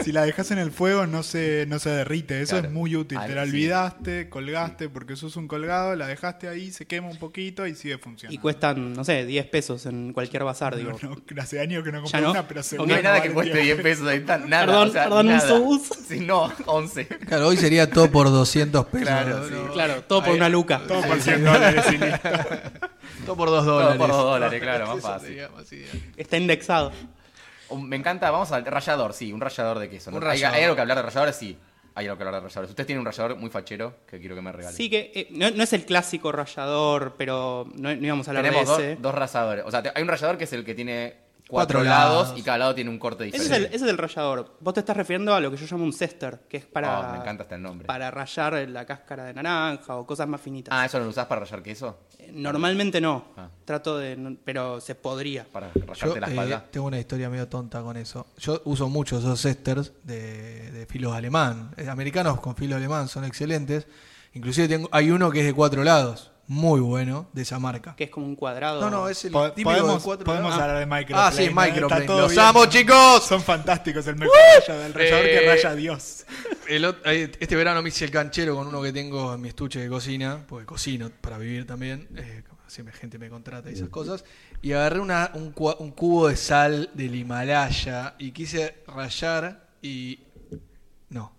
Si 0.04 0.12
la 0.12 0.22
dejas 0.24 0.50
en 0.50 0.58
el 0.58 0.70
fuego 0.72 1.06
no 1.06 1.22
se, 1.22 1.64
no 1.68 1.78
se 1.78 1.90
derrite, 1.90 2.40
eso 2.42 2.52
Claro. 2.56 2.68
es 2.68 2.74
muy 2.74 2.96
útil. 2.96 3.18
Te 3.26 3.34
la 3.34 3.44
sí. 3.44 3.50
olvidaste, 3.50 4.28
colgaste 4.28 4.88
porque 4.88 5.16
sos 5.16 5.36
un 5.36 5.48
colgado, 5.48 5.94
la 5.96 6.06
dejaste 6.06 6.48
ahí, 6.48 6.70
se 6.72 6.86
quema 6.86 7.08
un 7.08 7.18
poquito 7.18 7.66
y 7.66 7.74
sigue 7.74 7.98
funcionando. 7.98 8.34
Y 8.34 8.38
cuestan, 8.38 8.92
no 8.92 9.04
sé, 9.04 9.24
10 9.26 9.46
pesos 9.46 9.86
en 9.86 10.12
cualquier 10.12 10.44
bazar, 10.44 10.76
digo. 10.76 10.98
No, 11.02 11.10
no, 11.10 11.42
hace 11.42 11.60
años 11.60 11.84
que 11.84 11.92
no 11.92 11.98
¿Ya 11.98 12.02
compré 12.02 12.20
no? 12.22 12.30
una, 12.32 12.48
pero 12.48 12.62
seguro 12.62 12.88
No 12.88 12.94
hay 12.94 13.02
nada 13.02 13.22
que 13.22 13.30
cueste 13.32 13.54
10 13.54 13.64
10 13.76 13.82
pesos 13.82 14.06
ahí 14.08 14.18
está, 14.18 14.38
nada. 14.38 14.66
Perdón, 14.66 14.88
o 14.88 14.92
sea, 14.92 15.02
perdón, 15.04 15.26
un 15.26 15.32
nada. 15.32 15.48
subus. 15.48 15.82
Sí, 16.08 16.20
no, 16.20 16.52
11. 16.66 17.06
Claro, 17.06 17.48
hoy 17.48 17.56
sería 17.56 17.90
todo 17.90 18.10
por 18.10 18.30
200 18.30 18.86
pesos. 18.86 19.06
Claro, 19.08 19.48
sí. 19.48 19.54
Claro, 19.72 20.02
todo 20.04 20.20
por 20.20 20.30
Ahí- 20.30 20.36
una 20.36 20.48
luca. 20.48 20.80
Todo 20.86 21.02
por 21.02 21.20
100 21.20 21.44
dólares 21.44 21.84
y 21.92 21.98
listo. 21.98 22.28
Todo 23.26 23.36
por 23.36 23.48
2 23.50 23.64
Todo 23.64 23.74
dólares. 23.74 23.98
por 23.98 24.08
2 24.10 24.16
dólares, 24.24 24.60
claro, 24.60 24.86
más 24.94 25.00
fácil. 25.00 25.38
Está 26.16 26.36
indexado. 26.36 26.92
Me 27.78 27.96
encanta, 27.96 28.30
vamos 28.30 28.52
al 28.52 28.64
rallador, 28.64 29.12
sí, 29.12 29.32
un 29.32 29.40
rallador 29.40 29.78
de 29.78 29.88
queso. 29.90 30.10
¿no? 30.10 30.18
Un 30.18 30.24
¿Hay, 30.26 30.42
algo 30.42 30.74
que 30.74 30.80
hablar 30.80 30.96
de 30.98 31.02
ralladores? 31.02 31.36
Sí, 31.36 31.56
hay 31.94 32.06
algo 32.06 32.16
que 32.16 32.22
hablar 32.24 32.40
de 32.42 32.48
ralladores. 32.48 32.70
Ustedes 32.70 32.86
tienen 32.86 33.00
un 33.00 33.06
rallador 33.06 33.36
muy 33.36 33.50
fachero 33.50 33.96
que 34.06 34.18
quiero 34.18 34.34
que 34.34 34.42
me 34.42 34.52
regalen. 34.52 34.76
Sí 34.76 34.88
que 34.90 35.12
eh, 35.14 35.28
no, 35.30 35.50
no 35.50 35.62
es 35.62 35.72
el 35.72 35.84
clásico 35.84 36.32
rallador, 36.32 37.14
pero 37.18 37.66
no, 37.74 37.94
no 37.94 38.06
íbamos 38.06 38.26
a 38.28 38.30
hablar 38.30 38.44
Tenemos 38.44 38.66
de 38.66 38.72
dos, 38.72 38.82
ese. 38.82 38.96
dos 39.00 39.14
ralladores. 39.14 39.64
O 39.66 39.70
sea, 39.70 39.82
te- 39.82 39.92
hay 39.94 40.02
un 40.02 40.08
rallador 40.08 40.38
que 40.38 40.44
es 40.44 40.52
el 40.52 40.64
que 40.64 40.74
tiene 40.74 41.16
cuatro, 41.48 41.78
Cuatro 41.80 41.82
lados, 41.84 42.22
lados. 42.28 42.38
y 42.40 42.42
cada 42.42 42.58
lado 42.58 42.74
tiene 42.74 42.88
un 42.90 42.98
corte 42.98 43.28
Ese 43.28 43.38
diferente. 43.38 43.56
es, 43.66 43.70
el, 43.70 43.74
ese 43.76 43.84
es 43.84 43.90
el 43.90 43.98
rallador. 43.98 44.56
Vos 44.60 44.74
te 44.74 44.80
estás 44.80 44.96
refiriendo 44.96 45.34
a 45.34 45.40
lo 45.40 45.50
que 45.50 45.56
yo 45.58 45.66
llamo 45.70 45.84
un 45.84 45.92
cester, 45.92 46.40
que 46.48 46.56
es 46.58 46.64
para, 46.64 47.00
Oh, 47.00 47.12
me 47.12 47.18
encanta 47.18 47.42
este 47.42 47.58
nombre. 47.58 47.86
para 47.86 48.10
rallar 48.10 48.66
la 48.68 48.86
cáscara 48.86 49.24
de 49.24 49.34
naranja 49.34 49.96
o 49.96 50.06
cosas 50.06 50.26
más 50.28 50.40
finitas. 50.40 50.72
Ah, 50.76 50.86
¿eso 50.86 50.98
lo 50.98 51.08
usás 51.08 51.26
para 51.26 51.40
rallar 51.42 51.62
queso? 51.62 51.98
Eh, 52.18 52.30
Normalmente 52.32 53.00
no. 53.00 53.26
Ah. 53.36 53.48
Trato 53.64 53.98
de. 53.98 54.16
no- 54.16 54.36
pero 54.44 54.80
se 54.80 54.94
podría. 54.94 55.44
Para 55.44 55.70
Yo 55.74 55.82
rallarte 55.86 56.20
la 56.20 56.26
eh, 56.26 56.30
espalda. 56.30 56.64
tengo 56.70 56.86
una 56.86 56.98
historia 56.98 57.28
medio 57.28 57.46
tonta 57.48 57.82
con 57.82 57.96
eso. 57.98 58.26
Yo 58.38 58.62
uso 58.64 58.88
mucho 58.88 59.18
esos 59.18 59.44
esters 59.44 59.92
de, 60.04 60.70
de 60.72 60.86
filos 60.86 61.12
alemán. 61.14 61.72
Eh, 61.76 61.88
americanos 61.88 62.40
con 62.40 62.56
filo 62.56 62.76
alemán 62.76 63.08
son 63.08 63.24
excelentes. 63.24 63.86
Inclusive 64.34 64.66
tengo, 64.68 64.88
hay 64.92 65.10
uno 65.10 65.30
que 65.30 65.40
es 65.40 65.44
de 65.46 65.52
cuatro 65.52 65.84
lados. 65.84 66.31
Muy 66.48 66.80
bueno, 66.80 67.28
de 67.32 67.42
esa 67.42 67.58
marca. 67.58 67.94
Que 67.96 68.04
es 68.04 68.10
como 68.10 68.26
un 68.26 68.34
cuadrado. 68.36 68.80
No, 68.80 68.90
no, 68.90 69.08
es 69.08 69.24
el 69.24 69.32
Po- 69.32 69.52
típico 69.52 69.70
podemos 69.70 69.94
de 69.98 70.04
cuatro 70.04 70.24
podemos 70.24 70.52
hablar 70.54 70.78
de 70.80 70.86
Microplane. 70.86 71.22
Ah, 71.28 71.32
sí, 71.32 71.46
¿no? 71.52 71.60
Microplane. 71.62 72.06
¡Los 72.06 72.32
bien. 72.32 72.44
amo, 72.44 72.66
chicos! 72.66 73.24
Son 73.24 73.40
fantásticos, 73.40 74.06
el 74.08 74.16
mejor 74.16 74.34
rallador, 74.58 74.86
el 74.86 74.92
rallador 74.94 75.24
que 75.24 75.46
raya 75.46 75.74
Dios. 75.74 76.26
El 76.68 76.84
ot- 76.84 76.98
eh, 77.06 77.30
este 77.38 77.56
verano 77.56 77.80
me 77.82 77.88
hice 77.88 78.04
el 78.04 78.10
canchero 78.10 78.54
con 78.56 78.66
uno 78.66 78.82
que 78.82 78.92
tengo 78.92 79.34
en 79.34 79.40
mi 79.40 79.48
estuche 79.48 79.80
de 79.80 79.88
cocina, 79.88 80.44
porque 80.48 80.66
cocino 80.66 81.10
para 81.20 81.38
vivir 81.38 81.66
también, 81.66 82.08
eh, 82.16 82.42
siempre 82.66 82.94
gente 82.96 83.18
me 83.18 83.28
contrata 83.28 83.70
y 83.70 83.74
esas 83.74 83.88
cosas, 83.88 84.24
y 84.62 84.72
agarré 84.72 84.98
una, 85.00 85.30
un, 85.34 85.52
cubo 85.52 86.28
de 86.28 86.36
sal 86.36 86.90
del 86.94 87.14
Himalaya 87.14 88.14
y 88.18 88.32
quise 88.32 88.76
rayar 88.86 89.68
y... 89.80 90.18
No. 91.10 91.32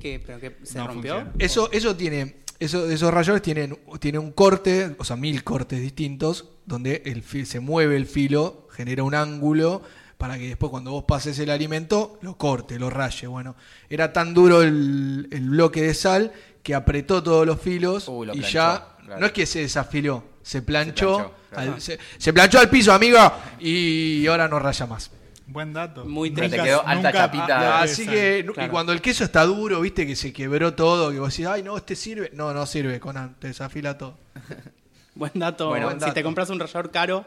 ¿Qué? 0.00 0.22
¿Pero 0.24 0.38
qué? 0.40 0.56
¿Se 0.62 0.78
No 0.78 0.86
rompió? 0.86 1.14
funciona. 1.14 1.36
Eso, 1.38 1.70
eso 1.72 1.96
tiene, 1.96 2.43
eso, 2.64 2.88
esos 2.90 3.12
rayadores 3.12 3.42
tienen, 3.42 3.78
tienen 4.00 4.20
un 4.20 4.32
corte, 4.32 4.94
o 4.98 5.04
sea, 5.04 5.16
mil 5.16 5.42
cortes 5.44 5.80
distintos, 5.80 6.50
donde 6.66 7.02
el 7.06 7.22
fi- 7.22 7.46
se 7.46 7.60
mueve 7.60 7.96
el 7.96 8.06
filo, 8.06 8.68
genera 8.72 9.02
un 9.02 9.14
ángulo 9.14 9.82
para 10.18 10.38
que 10.38 10.48
después 10.48 10.70
cuando 10.70 10.92
vos 10.92 11.04
pases 11.04 11.38
el 11.38 11.50
alimento 11.50 12.18
lo 12.22 12.36
corte, 12.38 12.78
lo 12.78 12.88
raye. 12.90 13.26
Bueno, 13.26 13.56
era 13.90 14.12
tan 14.12 14.32
duro 14.34 14.62
el, 14.62 15.28
el 15.30 15.48
bloque 15.50 15.82
de 15.82 15.94
sal 15.94 16.32
que 16.62 16.74
apretó 16.74 17.22
todos 17.22 17.46
los 17.46 17.60
filos 17.60 18.08
lo 18.08 18.24
y 18.34 18.38
planchó, 18.38 18.48
ya 18.48 18.96
claro. 19.04 19.20
no 19.20 19.26
es 19.26 19.32
que 19.32 19.44
se 19.44 19.60
desafiló, 19.60 20.24
se 20.42 20.62
planchó, 20.62 21.16
planchó, 21.16 21.34
claro. 21.50 21.72
al, 21.74 21.80
se, 21.80 21.98
se 22.16 22.32
planchó 22.32 22.58
al 22.58 22.70
piso, 22.70 22.92
amiga, 22.92 23.54
y 23.60 24.26
ahora 24.26 24.48
no 24.48 24.58
raya 24.58 24.86
más. 24.86 25.10
Buen 25.46 25.72
dato. 25.74 26.04
Muy 26.06 26.30
Nunca- 26.30 26.40
triste. 26.42 26.56
Te 26.58 26.64
quedó 26.64 26.80
alta 26.86 26.94
nunca 26.94 27.12
chapita. 27.12 27.80
Así 27.82 28.06
que, 28.06 28.46
Claro. 28.52 28.66
y 28.66 28.70
cuando 28.70 28.92
el 28.92 29.00
queso 29.02 29.24
está 29.24 29.44
duro, 29.44 29.80
viste 29.80 30.06
que 30.06 30.16
se 30.16 30.32
quebró 30.32 30.74
todo, 30.74 31.10
que 31.10 31.18
vos 31.18 31.30
decís, 31.30 31.46
ay, 31.46 31.62
no, 31.62 31.76
este 31.76 31.94
sirve. 31.96 32.30
No, 32.32 32.52
no 32.54 32.64
sirve, 32.66 32.98
Conan, 32.98 33.36
te 33.38 33.48
desafila 33.48 33.96
todo. 33.98 34.16
Buen 35.14 35.32
dato. 35.34 35.68
Bueno, 35.68 35.86
buen 35.86 36.00
si 36.00 36.10
te 36.12 36.22
compras 36.22 36.50
un 36.50 36.58
rallador 36.60 36.90
caro, 36.90 37.26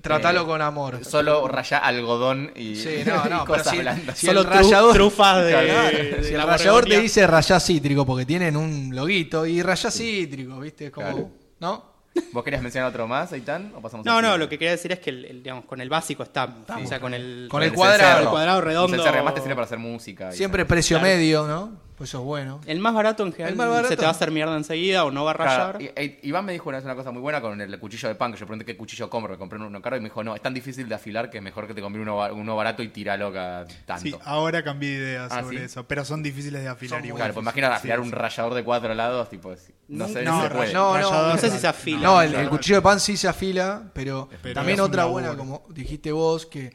Tratalo 0.00 0.42
Eh, 0.42 0.46
con 0.46 0.62
amor. 0.62 1.04
Solo 1.04 1.46
raya 1.46 1.76
algodón 1.76 2.50
y, 2.56 2.74
Sí, 2.74 3.02
no, 3.06 3.16
no, 3.16 3.22
pero 3.24 3.44
cosas 3.44 3.68
si- 3.68 3.78
blandas. 3.80 4.16
si 4.18 4.26
solo 4.26 4.42
rallador- 4.44 4.94
trufas 4.94 5.44
de, 5.44 5.50
Claro. 5.50 5.66
de 5.98 6.24
si 6.24 6.30
el 6.32 6.38
la 6.38 6.46
rallador 6.46 6.84
te 6.86 7.00
dice 7.00 7.26
rayá 7.26 7.60
cítrico, 7.60 8.06
porque 8.06 8.24
tienen 8.24 8.56
un 8.56 8.96
loguito, 8.96 9.44
y 9.44 9.60
rayá 9.60 9.90
cítrico, 9.90 10.58
viste, 10.58 10.90
como, 10.90 11.06
Claro. 11.06 11.30
¿no? 11.60 11.93
¿Vos 12.32 12.44
querías 12.44 12.62
mencionar 12.62 12.90
otro 12.90 13.06
más, 13.06 13.32
Aitán? 13.32 13.72
¿O 13.76 13.80
pasamos 13.80 14.06
No, 14.06 14.22
no, 14.22 14.36
lo 14.38 14.48
que 14.48 14.58
quería 14.58 14.72
decir 14.72 14.92
es 14.92 14.98
que 15.00 15.10
el, 15.10 15.24
el, 15.24 15.42
digamos, 15.42 15.64
con 15.64 15.80
el 15.80 15.88
básico 15.88 16.22
está. 16.22 16.44
O 16.82 16.86
sea, 16.86 17.00
con 17.00 17.14
el. 17.14 17.48
Con 17.50 17.62
el 17.62 17.72
cuadrado. 17.72 18.22
El 18.22 18.28
cuadrado 18.28 18.60
redondo. 18.60 18.96
El 18.96 19.02
te 19.34 19.40
sirve 19.40 19.54
para 19.54 19.66
hacer 19.66 19.78
música. 19.78 20.32
Siempre 20.32 20.64
precio 20.64 20.98
Claro. 20.98 21.14
medio, 21.14 21.46
¿no? 21.46 21.83
Pues 21.96 22.10
eso 22.10 22.18
es 22.18 22.24
bueno. 22.24 22.60
El 22.66 22.80
más 22.80 22.92
barato 22.92 23.22
en 23.24 23.30
general 23.30 23.52
El 23.52 23.56
más 23.56 23.68
barato. 23.68 23.88
se 23.88 23.96
te 23.96 24.02
va 24.02 24.08
a 24.08 24.10
hacer 24.10 24.32
mierda 24.32 24.56
enseguida 24.56 25.04
o 25.04 25.12
no 25.12 25.24
va 25.24 25.30
a 25.30 25.34
Claro, 25.36 25.72
rayar. 25.78 25.94
y- 25.96 26.02
y- 26.02 26.18
Iván 26.28 26.44
me 26.44 26.52
dijo 26.52 26.68
una 26.68 26.78
vez 26.78 26.84
una 26.84 26.96
cosa 26.96 27.12
muy 27.12 27.22
buena 27.22 27.40
con 27.40 27.60
el 27.60 27.78
cuchillo 27.78 28.08
de 28.08 28.16
pan, 28.16 28.32
que 28.32 28.38
yo 28.38 28.46
pregunté 28.46 28.64
qué 28.64 28.76
cuchillo 28.76 29.08
compro, 29.08 29.32
que 29.34 29.38
compré 29.38 29.60
uno 29.60 29.80
caro 29.80 29.96
y 29.96 30.00
me 30.00 30.06
dijo, 30.08 30.24
no, 30.24 30.34
es 30.34 30.42
tan 30.42 30.52
difícil 30.52 30.88
de 30.88 30.94
afilar 30.96 31.30
que 31.30 31.38
es 31.38 31.44
mejor 31.44 31.68
que 31.68 31.74
te 31.74 31.80
compre 31.80 32.02
uno, 32.02 32.16
uno 32.34 32.56
barato 32.56 32.82
y 32.82 32.88
tiralo 32.88 33.32
cada 33.32 33.64
tanto. 33.86 34.02
Sí, 34.02 34.14
ahora 34.24 34.64
cambié 34.64 34.90
de 34.90 34.96
idea 35.12 35.26
Ah, 35.30 35.42
sobre 35.42 35.58
¿sí? 35.58 35.64
eso, 35.66 35.84
pero 35.86 36.04
son 36.04 36.20
difíciles 36.20 36.62
de 36.62 36.68
afilar 36.68 36.98
Son 36.98 37.06
igual. 37.06 37.20
claro, 37.20 37.34
pues 37.34 37.44
imagina 37.44 37.72
afilar 37.76 37.98
Sí, 37.98 38.02
un 38.02 38.10
sí. 38.10 38.14
rallador 38.16 38.54
de 38.54 38.64
cuatro 38.64 38.92
lados, 38.94 39.30
tipo, 39.30 39.54
no 39.86 40.08
sé 40.08 40.24
No, 40.24 40.36
si 40.38 40.48
se 40.48 40.54
puede. 40.54 40.72
no, 40.72 40.94
rallador, 40.94 41.32
no 41.32 41.38
sé 41.38 41.50
si 41.50 41.58
se 41.58 41.68
afila. 41.68 42.00
No, 42.02 42.20
el, 42.20 42.48
cuchillo 42.48 42.76
de 42.76 42.82
pan 42.82 42.98
sí 42.98 43.16
se 43.16 43.28
afila, 43.28 43.84
pero, 43.94 44.28
Pero 44.42 44.54
también 44.54 44.80
otra 44.80 45.04
buena, 45.04 45.36
como 45.36 45.62
dijiste 45.68 46.10
vos, 46.10 46.44
que 46.44 46.72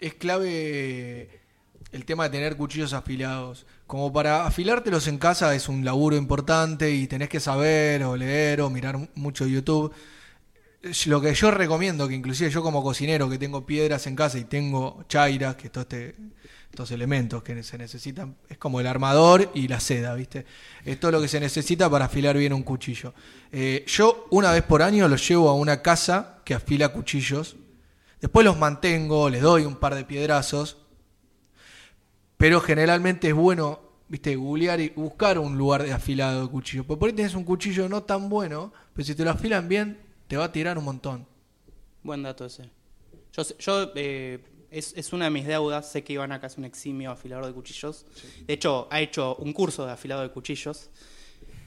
es 0.00 0.12
clave 0.14 1.40
el 1.92 2.04
tema 2.04 2.24
de 2.24 2.30
tener 2.30 2.56
cuchillos 2.58 2.92
afilados. 2.92 3.64
Como 3.86 4.12
para 4.12 4.46
afilártelos 4.46 5.06
en 5.08 5.18
casa 5.18 5.54
es 5.54 5.68
un 5.68 5.84
laburo 5.84 6.16
importante 6.16 6.90
y 6.90 7.06
tenés 7.06 7.28
que 7.28 7.40
saber 7.40 8.04
o 8.04 8.16
leer 8.16 8.60
o 8.62 8.70
mirar 8.70 9.10
mucho 9.14 9.46
YouTube. 9.46 9.92
Lo 11.06 11.20
que 11.20 11.34
yo 11.34 11.50
recomiendo, 11.50 12.08
que 12.08 12.14
inclusive 12.14 12.50
yo 12.50 12.62
como 12.62 12.82
cocinero 12.82 13.28
que 13.28 13.38
tengo 13.38 13.64
piedras 13.64 14.06
en 14.06 14.16
casa 14.16 14.38
y 14.38 14.44
tengo 14.44 15.04
chairas, 15.08 15.56
que 15.56 15.70
todo 15.70 15.82
este, 15.82 16.14
estos 16.70 16.90
elementos 16.90 17.42
que 17.42 17.62
se 17.62 17.78
necesitan, 17.78 18.36
es 18.48 18.58
como 18.58 18.80
el 18.80 18.86
armador 18.86 19.50
y 19.54 19.68
la 19.68 19.80
seda, 19.80 20.14
¿viste? 20.14 20.44
Es 20.84 21.00
lo 21.02 21.20
que 21.20 21.28
se 21.28 21.40
necesita 21.40 21.88
para 21.88 22.06
afilar 22.06 22.36
bien 22.36 22.52
un 22.52 22.62
cuchillo. 22.62 23.14
Eh, 23.52 23.84
yo 23.86 24.26
una 24.30 24.50
vez 24.50 24.62
por 24.62 24.82
año 24.82 25.06
los 25.08 25.26
llevo 25.26 25.48
a 25.48 25.54
una 25.54 25.82
casa 25.82 26.38
que 26.44 26.52
afila 26.52 26.88
cuchillos, 26.88 27.56
después 28.20 28.44
los 28.44 28.58
mantengo, 28.58 29.30
les 29.30 29.40
doy 29.40 29.64
un 29.64 29.76
par 29.76 29.94
de 29.94 30.04
piedrazos, 30.04 30.78
pero 32.44 32.60
generalmente 32.60 33.28
es 33.28 33.34
bueno, 33.34 33.80
viste, 34.06 34.36
googlear 34.36 34.78
y 34.78 34.90
buscar 34.90 35.38
un 35.38 35.56
lugar 35.56 35.82
de 35.82 35.94
afilado 35.94 36.42
de 36.42 36.50
cuchillo. 36.50 36.84
Porque 36.84 37.00
por 37.00 37.08
ahí 37.08 37.16
tenés 37.16 37.34
un 37.34 37.42
cuchillo 37.42 37.88
no 37.88 38.02
tan 38.02 38.28
bueno, 38.28 38.70
pero 38.92 39.06
si 39.06 39.14
te 39.14 39.24
lo 39.24 39.30
afilan 39.30 39.66
bien, 39.66 39.98
te 40.28 40.36
va 40.36 40.44
a 40.44 40.52
tirar 40.52 40.76
un 40.76 40.84
montón. 40.84 41.26
Buen 42.02 42.22
dato 42.22 42.44
ese. 42.44 42.68
Yo, 43.32 43.44
yo 43.58 43.92
eh, 43.94 44.44
es, 44.70 44.92
es 44.94 45.14
una 45.14 45.24
de 45.24 45.30
mis 45.30 45.46
deudas. 45.46 45.90
Sé 45.90 46.04
que 46.04 46.12
Iván 46.12 46.32
acá 46.32 46.48
es 46.48 46.58
un 46.58 46.66
eximio 46.66 47.12
afilador 47.12 47.46
de 47.46 47.54
cuchillos. 47.54 48.04
De 48.46 48.52
hecho, 48.52 48.88
ha 48.90 49.00
hecho 49.00 49.36
un 49.36 49.54
curso 49.54 49.86
de 49.86 49.92
afilado 49.92 50.20
de 50.20 50.28
cuchillos. 50.28 50.90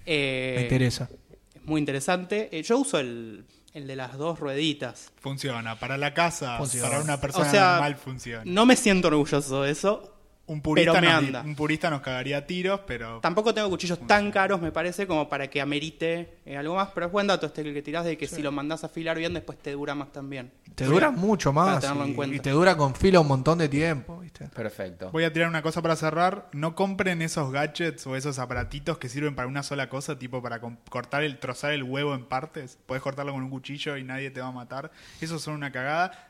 Eh, 0.06 0.54
Me 0.58 0.62
interesa. 0.62 1.10
Es 1.56 1.64
muy 1.66 1.80
interesante. 1.80 2.56
Eh, 2.56 2.62
yo 2.62 2.78
uso 2.78 3.00
el, 3.00 3.46
el 3.74 3.88
de 3.88 3.96
las 3.96 4.16
dos 4.16 4.40
rueditas. 4.40 5.12
Funciona. 5.22 5.80
Para 5.80 5.98
la 5.98 6.14
casa, 6.14 6.60
Funciona. 6.60 6.88
para 6.88 7.02
una 7.02 7.20
persona 7.20 7.48
o 7.48 7.50
sea, 7.50 7.72
normal 7.72 7.96
funciona. 7.96 8.44
no 8.46 8.68
me 8.68 8.76
siento 8.76 9.08
orgulloso 9.08 9.64
de 9.64 9.72
eso. 9.72 10.14
Un, 10.48 10.62
purista 10.62 10.93
pero 10.93 11.02
me 11.06 11.14
nos, 11.14 11.24
anda. 11.24 11.41
un 11.41 11.56
purista 11.56 11.89
nos 11.89 12.02
cagaría 12.02 12.38
a 12.38 12.45
tiros, 12.48 12.80
pero 12.88 13.20
Tampoco 13.20 13.54
tengo 13.54 13.70
cuchillos 13.70 14.00
tan 14.08 14.32
caros, 14.32 14.62
me 14.62 14.72
parece, 14.72 15.06
como 15.06 15.30
para 15.30 15.50
que 15.50 15.62
amerite 15.62 16.38
eh, 16.45 16.58
algo 16.58 16.76
más. 16.76 16.89
Pero 16.93 17.06
es 17.08 17.12
buen 17.12 17.28
dato 17.28 17.45
este 17.45 17.64
que 17.74 17.82
tirás 17.82 18.06
de 18.06 18.18
que 18.18 18.28
si 18.28 18.41
lo 18.41 18.52
mandás 18.52 18.84
a 18.84 18.88
afilar 18.88 19.18
bien, 19.18 19.34
después 19.34 19.58
te 19.58 19.72
dura 19.74 19.93
más 19.95 20.12
también. 20.12 20.52
Te 20.76 20.86
dura 20.86 21.12
mucho 21.12 21.54
Para 21.54 21.93
más 21.95 22.10
y, 22.10 22.14
cuenta. 22.14 22.36
y 22.36 22.39
te 22.39 22.52
dura 22.52 22.78
con 22.78 22.93
fila 22.95 23.20
un 23.20 23.28
montón 23.28 23.58
de 23.58 23.68
tiempo, 23.68 24.20
¿viste? 24.20 24.45
Perfecto. 24.48 25.10
voy 25.12 25.24
a 25.24 25.34
tirar 25.34 25.50
una 25.50 25.62
cosa 25.62 25.82
para 25.82 25.95
cerrar. 25.95 26.50
No 26.54 26.76
compren 26.76 27.22
esos 27.22 27.52
gadgets 27.52 28.06
o 28.08 28.16
esos 28.16 28.38
aparatitos 28.39 28.98
que 29.00 29.10
sirven 29.10 29.36
para 29.36 29.48
una 29.48 29.64
sola 29.64 29.89
cosa, 29.89 30.18
tipo 30.20 30.41
para 30.41 30.60
com- 30.62 30.78
cortar 30.89 31.24
el, 31.24 31.39
trozar 31.39 31.72
el 31.72 31.84
huevo 31.84 32.14
en 32.14 32.26
partes. 32.26 32.78
Puedes 32.86 33.02
cortarlo 33.04 33.34
con 33.34 33.43
un 33.43 33.50
cuchillo 33.50 33.98
y 33.98 34.04
nadie 34.04 34.30
te 34.32 34.39
va 34.39 34.48
a 34.48 34.52
matar. 34.52 34.91
Esos 35.20 35.41
son 35.41 35.56
una 35.56 35.72
cagada. 35.72 36.27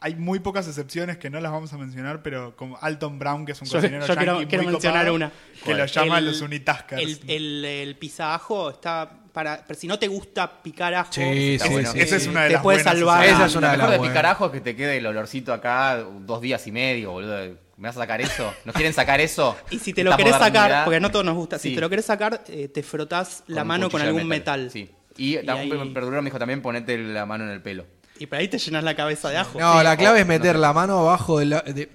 Hay 0.00 0.14
muy 0.14 0.38
pocas 0.38 0.68
excepciones 0.68 1.18
que 1.18 1.28
no 1.28 1.40
las 1.40 1.50
vamos 1.50 1.72
a 1.72 1.76
mencionar, 1.78 2.22
pero 2.22 2.54
como 2.56 2.78
Alton 2.80 3.18
Brown, 3.18 3.44
que 3.44 3.52
es 3.52 3.60
un 3.60 3.66
Yo, 3.66 3.78
cocinero 3.80 4.06
yo 4.06 4.16
quiero, 4.16 4.32
yankee 4.34 4.46
quiero 4.48 4.62
muy 4.64 4.72
mencionar 4.74 5.00
copado, 5.00 5.14
una. 5.16 5.32
que 5.64 5.74
lo 5.74 5.82
El- 5.84 5.90
llaman 5.90 6.24
los 6.24 6.40
unitaskers. 6.40 7.02
El, 7.02 7.20
el, 7.26 7.64
el 7.64 7.96
pisaajo 7.96 8.70
está 8.70 9.10
para. 9.32 9.64
Pero 9.66 9.78
si 9.80 9.88
no 9.88 9.98
te 9.98 10.06
gusta 10.06 10.62
picar 10.62 10.94
ajo, 10.94 11.12
Sí, 11.12 11.54
Está 11.54 11.66
sí, 11.66 11.72
bueno. 11.72 11.92
sí. 11.92 12.00
Esa 12.00 12.16
es 12.16 12.26
una 12.28 12.42
de 12.42 12.46
te 12.48 12.52
las 12.54 12.62
puede 12.62 12.78
buenas 12.78 12.94
salvar. 12.94 13.24
Esa 13.24 13.46
es 13.46 13.56
una 13.56 13.72
lo 13.72 13.76
mejor 13.78 13.90
de 13.90 13.98
buenas. 13.98 14.12
picarajo 14.14 14.46
es 14.46 14.52
que 14.52 14.60
te 14.60 14.76
quede 14.76 14.98
el 14.98 15.06
olorcito 15.06 15.52
acá 15.52 15.96
dos 16.20 16.40
días 16.40 16.64
y 16.68 16.72
medio, 16.72 17.10
boludo. 17.10 17.36
¿Me 17.76 17.88
vas 17.88 17.96
a 17.96 18.00
sacar 18.00 18.20
eso? 18.20 18.52
¿No 18.64 18.72
quieren 18.72 18.92
sacar 18.92 19.20
eso? 19.20 19.56
Y 19.70 19.78
si 19.80 19.92
te 19.92 20.04
lo 20.04 20.16
querés 20.16 20.36
sacar, 20.36 20.84
porque 20.84 21.00
no 21.00 21.10
todos 21.10 21.24
nos 21.24 21.34
gusta, 21.34 21.58
Sí. 21.58 21.70
si 21.70 21.74
te 21.74 21.80
lo 21.80 21.88
querés 21.90 22.04
sacar, 22.04 22.42
eh, 22.48 22.68
te 22.68 22.82
frotás 22.84 23.42
la 23.48 23.64
mano 23.64 23.90
con 23.90 24.00
algún 24.00 24.28
metal. 24.28 24.70
Sí. 24.72 24.90
Y, 25.16 25.38
Y 25.40 25.48
ahí- 25.48 25.70
un 25.72 25.92
perdurero 25.92 26.22
me 26.22 26.26
dijo 26.30 26.38
también 26.38 26.62
ponete 26.62 26.96
la 26.98 27.26
mano 27.26 27.42
en 27.44 27.50
el 27.50 27.60
pelo. 27.62 27.84
Y 28.18 28.26
por 28.26 28.38
ahí 28.38 28.48
te 28.48 28.58
llenas 28.58 28.84
la 28.84 28.94
cabeza 28.96 29.28
de 29.30 29.36
ajo. 29.36 29.58
No, 29.58 29.78
Sí, 29.78 29.84
la 29.84 29.96
clave 29.96 30.18
o- 30.18 30.22
es 30.22 30.26
meter 30.26 30.54
no 30.56 30.60
la 30.62 30.72
mano 30.72 30.98
abajo 30.98 31.38
de, 31.38 31.46
la- 31.46 31.60
de- 31.62 31.88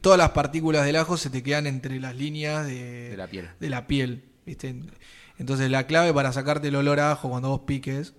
todas 0.00 0.18
las 0.18 0.30
partículas 0.30 0.84
del 0.84 0.96
ajo 0.96 1.16
se 1.16 1.30
te 1.30 1.42
quedan 1.42 1.66
entre 1.66 1.98
las 2.00 2.14
líneas 2.14 2.66
de, 2.66 3.10
De 3.10 3.16
la 3.16 3.26
piel. 3.26 3.48
de 3.58 3.70
la 3.70 3.86
piel, 3.86 4.24
¿viste? 4.46 4.74
Entonces 5.38 5.70
la 5.70 5.86
clave 5.86 6.12
para 6.14 6.32
sacarte 6.32 6.68
el 6.68 6.76
olor 6.76 7.00
a 7.00 7.12
ajo 7.12 7.28
cuando 7.30 7.48
vos 7.48 7.60
piques 7.66 8.12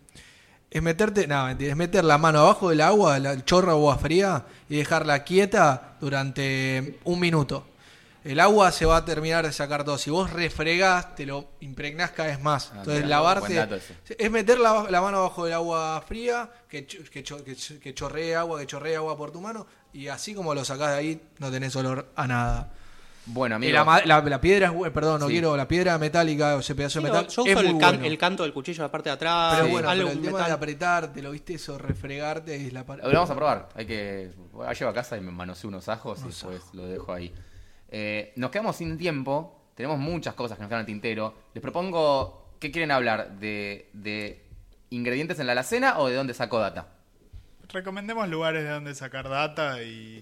es 0.70 0.82
meterte, 0.82 1.28
no, 1.28 1.50
es 1.50 1.76
meter 1.76 2.04
la 2.06 2.18
mano 2.18 2.40
abajo 2.40 2.70
del 2.70 2.82
agua, 2.82 3.20
la- 3.20 3.34
el 3.34 3.44
chorro 3.46 3.68
de 3.68 3.74
agua 3.78 3.98
fría 3.98 4.46
y 4.70 4.78
dejarla 4.78 5.24
quieta 5.24 5.98
durante 6.00 7.00
un 7.04 7.20
minuto. 7.20 7.68
El 8.24 8.40
agua 8.40 8.72
se 8.72 8.86
va 8.86 8.98
a 8.98 9.06
terminar 9.06 9.46
de 9.46 9.52
sacar 9.52 9.84
todo. 9.84 9.98
Si 9.98 10.10
vos 10.12 10.32
refregás, 10.32 11.16
te 11.16 11.26
lo 11.26 11.50
impregnás 11.62 12.12
cada 12.12 12.30
vez 12.30 12.40
más. 12.42 12.68
Ah, 12.72 12.78
Entonces, 12.80 13.04
mira, 13.04 13.18
lavarte. 13.18 13.82
Es 14.18 14.30
meter 14.32 14.60
la, 14.60 14.86
la 14.92 15.02
mano 15.02 15.18
abajo 15.18 15.46
del 15.46 15.54
agua 15.56 16.04
fría, 16.08 16.50
que, 16.70 16.86
que, 16.86 17.04
que, 17.04 17.24
ch- 17.24 17.80
que 17.80 17.94
chorree 17.96 18.36
agua, 18.36 18.60
que 18.60 18.68
chorree 18.68 18.96
agua 18.96 19.18
por 19.18 19.32
tu 19.32 19.42
mano, 19.42 19.66
y 19.94 20.08
así 20.08 20.36
como 20.36 20.54
lo 20.54 20.64
sacás 20.64 20.92
de 20.92 20.96
ahí, 20.98 21.22
no 21.40 21.50
tenés 21.50 21.76
olor 21.76 22.12
a 22.16 22.28
nada. 22.28 22.72
Bueno, 23.26 23.56
Y 23.56 23.70
amigo. 23.72 23.74
la, 23.86 24.02
la- 24.06 24.22
la 24.22 24.42
piedra, 24.42 24.68
es 24.68 24.74
bu- 24.74 24.92
perdón, 24.92 25.20
no 25.22 25.28
Sí. 25.28 25.34
quiero, 25.34 25.56
la 25.58 25.68
piedra 25.68 25.98
metálica 25.98 26.56
o 26.56 26.60
ese 26.60 26.74
pedazo 26.76 27.00
Sí, 27.00 27.06
de 27.06 27.12
metal. 27.12 27.28
yo 27.28 27.44
es 27.46 27.58
el, 27.58 27.74
muy 27.74 27.80
can- 27.82 27.92
bueno. 27.96 28.06
el 28.08 28.18
canto 28.18 28.44
del 28.44 28.54
cuchillo 28.54 28.78
de 28.84 28.88
la 28.88 28.92
parte 28.92 29.10
de 29.10 29.14
atrás, 29.14 29.54
Pero 29.56 29.66
Sí. 29.66 29.72
bueno, 29.72 29.90
algo 29.90 30.08
pero 30.10 30.18
el 30.20 30.26
tema 30.26 30.38
metal. 30.40 30.48
de 30.52 30.54
apretarte, 30.56 31.22
lo 31.22 31.32
viste, 31.32 31.54
eso, 31.56 31.78
refregarte, 31.78 32.56
es 32.56 32.74
la 32.74 32.84
par- 32.86 33.00
Lo 33.00 33.12
vamos 33.12 33.30
a 33.30 33.36
probar. 33.36 33.70
Hay 33.76 33.86
que. 33.86 34.32
ah, 34.66 34.74
Llevo 34.74 34.90
a 34.92 34.94
casa 34.94 35.18
y 35.18 35.22
me 35.22 35.32
manoseo 35.32 35.68
unos 35.70 35.88
ajos 35.90 36.20
y 36.24 36.28
después 36.28 36.62
lo 36.74 36.86
dejo 36.88 37.14
ahí. 37.14 37.32
Eh, 37.92 38.34
nos 38.38 38.50
quedamos 38.52 38.76
sin 38.78 38.98
tiempo. 38.98 39.60
Tenemos 39.76 40.00
muchas 40.00 40.34
cosas 40.34 40.58
que 40.58 40.62
nos 40.64 40.70
quedan 40.70 40.82
al 40.82 40.86
tintero. 40.86 41.34
Les 41.54 41.62
propongo. 41.62 42.56
¿Qué 42.60 42.72
quieren 42.72 42.92
hablar? 42.92 43.40
¿De, 43.40 43.90
de 43.94 44.44
ingredientes 44.92 45.40
en 45.40 45.48
la 45.48 45.54
alacena 45.54 46.00
o 46.00 46.08
de 46.08 46.16
dónde 46.16 46.34
sacó 46.34 46.60
data? 46.60 46.88
Recomendemos 47.70 48.28
lugares 48.28 48.64
de 48.64 48.70
donde 48.70 48.94
sacar 48.94 49.30
data 49.30 49.82
y, 49.82 50.22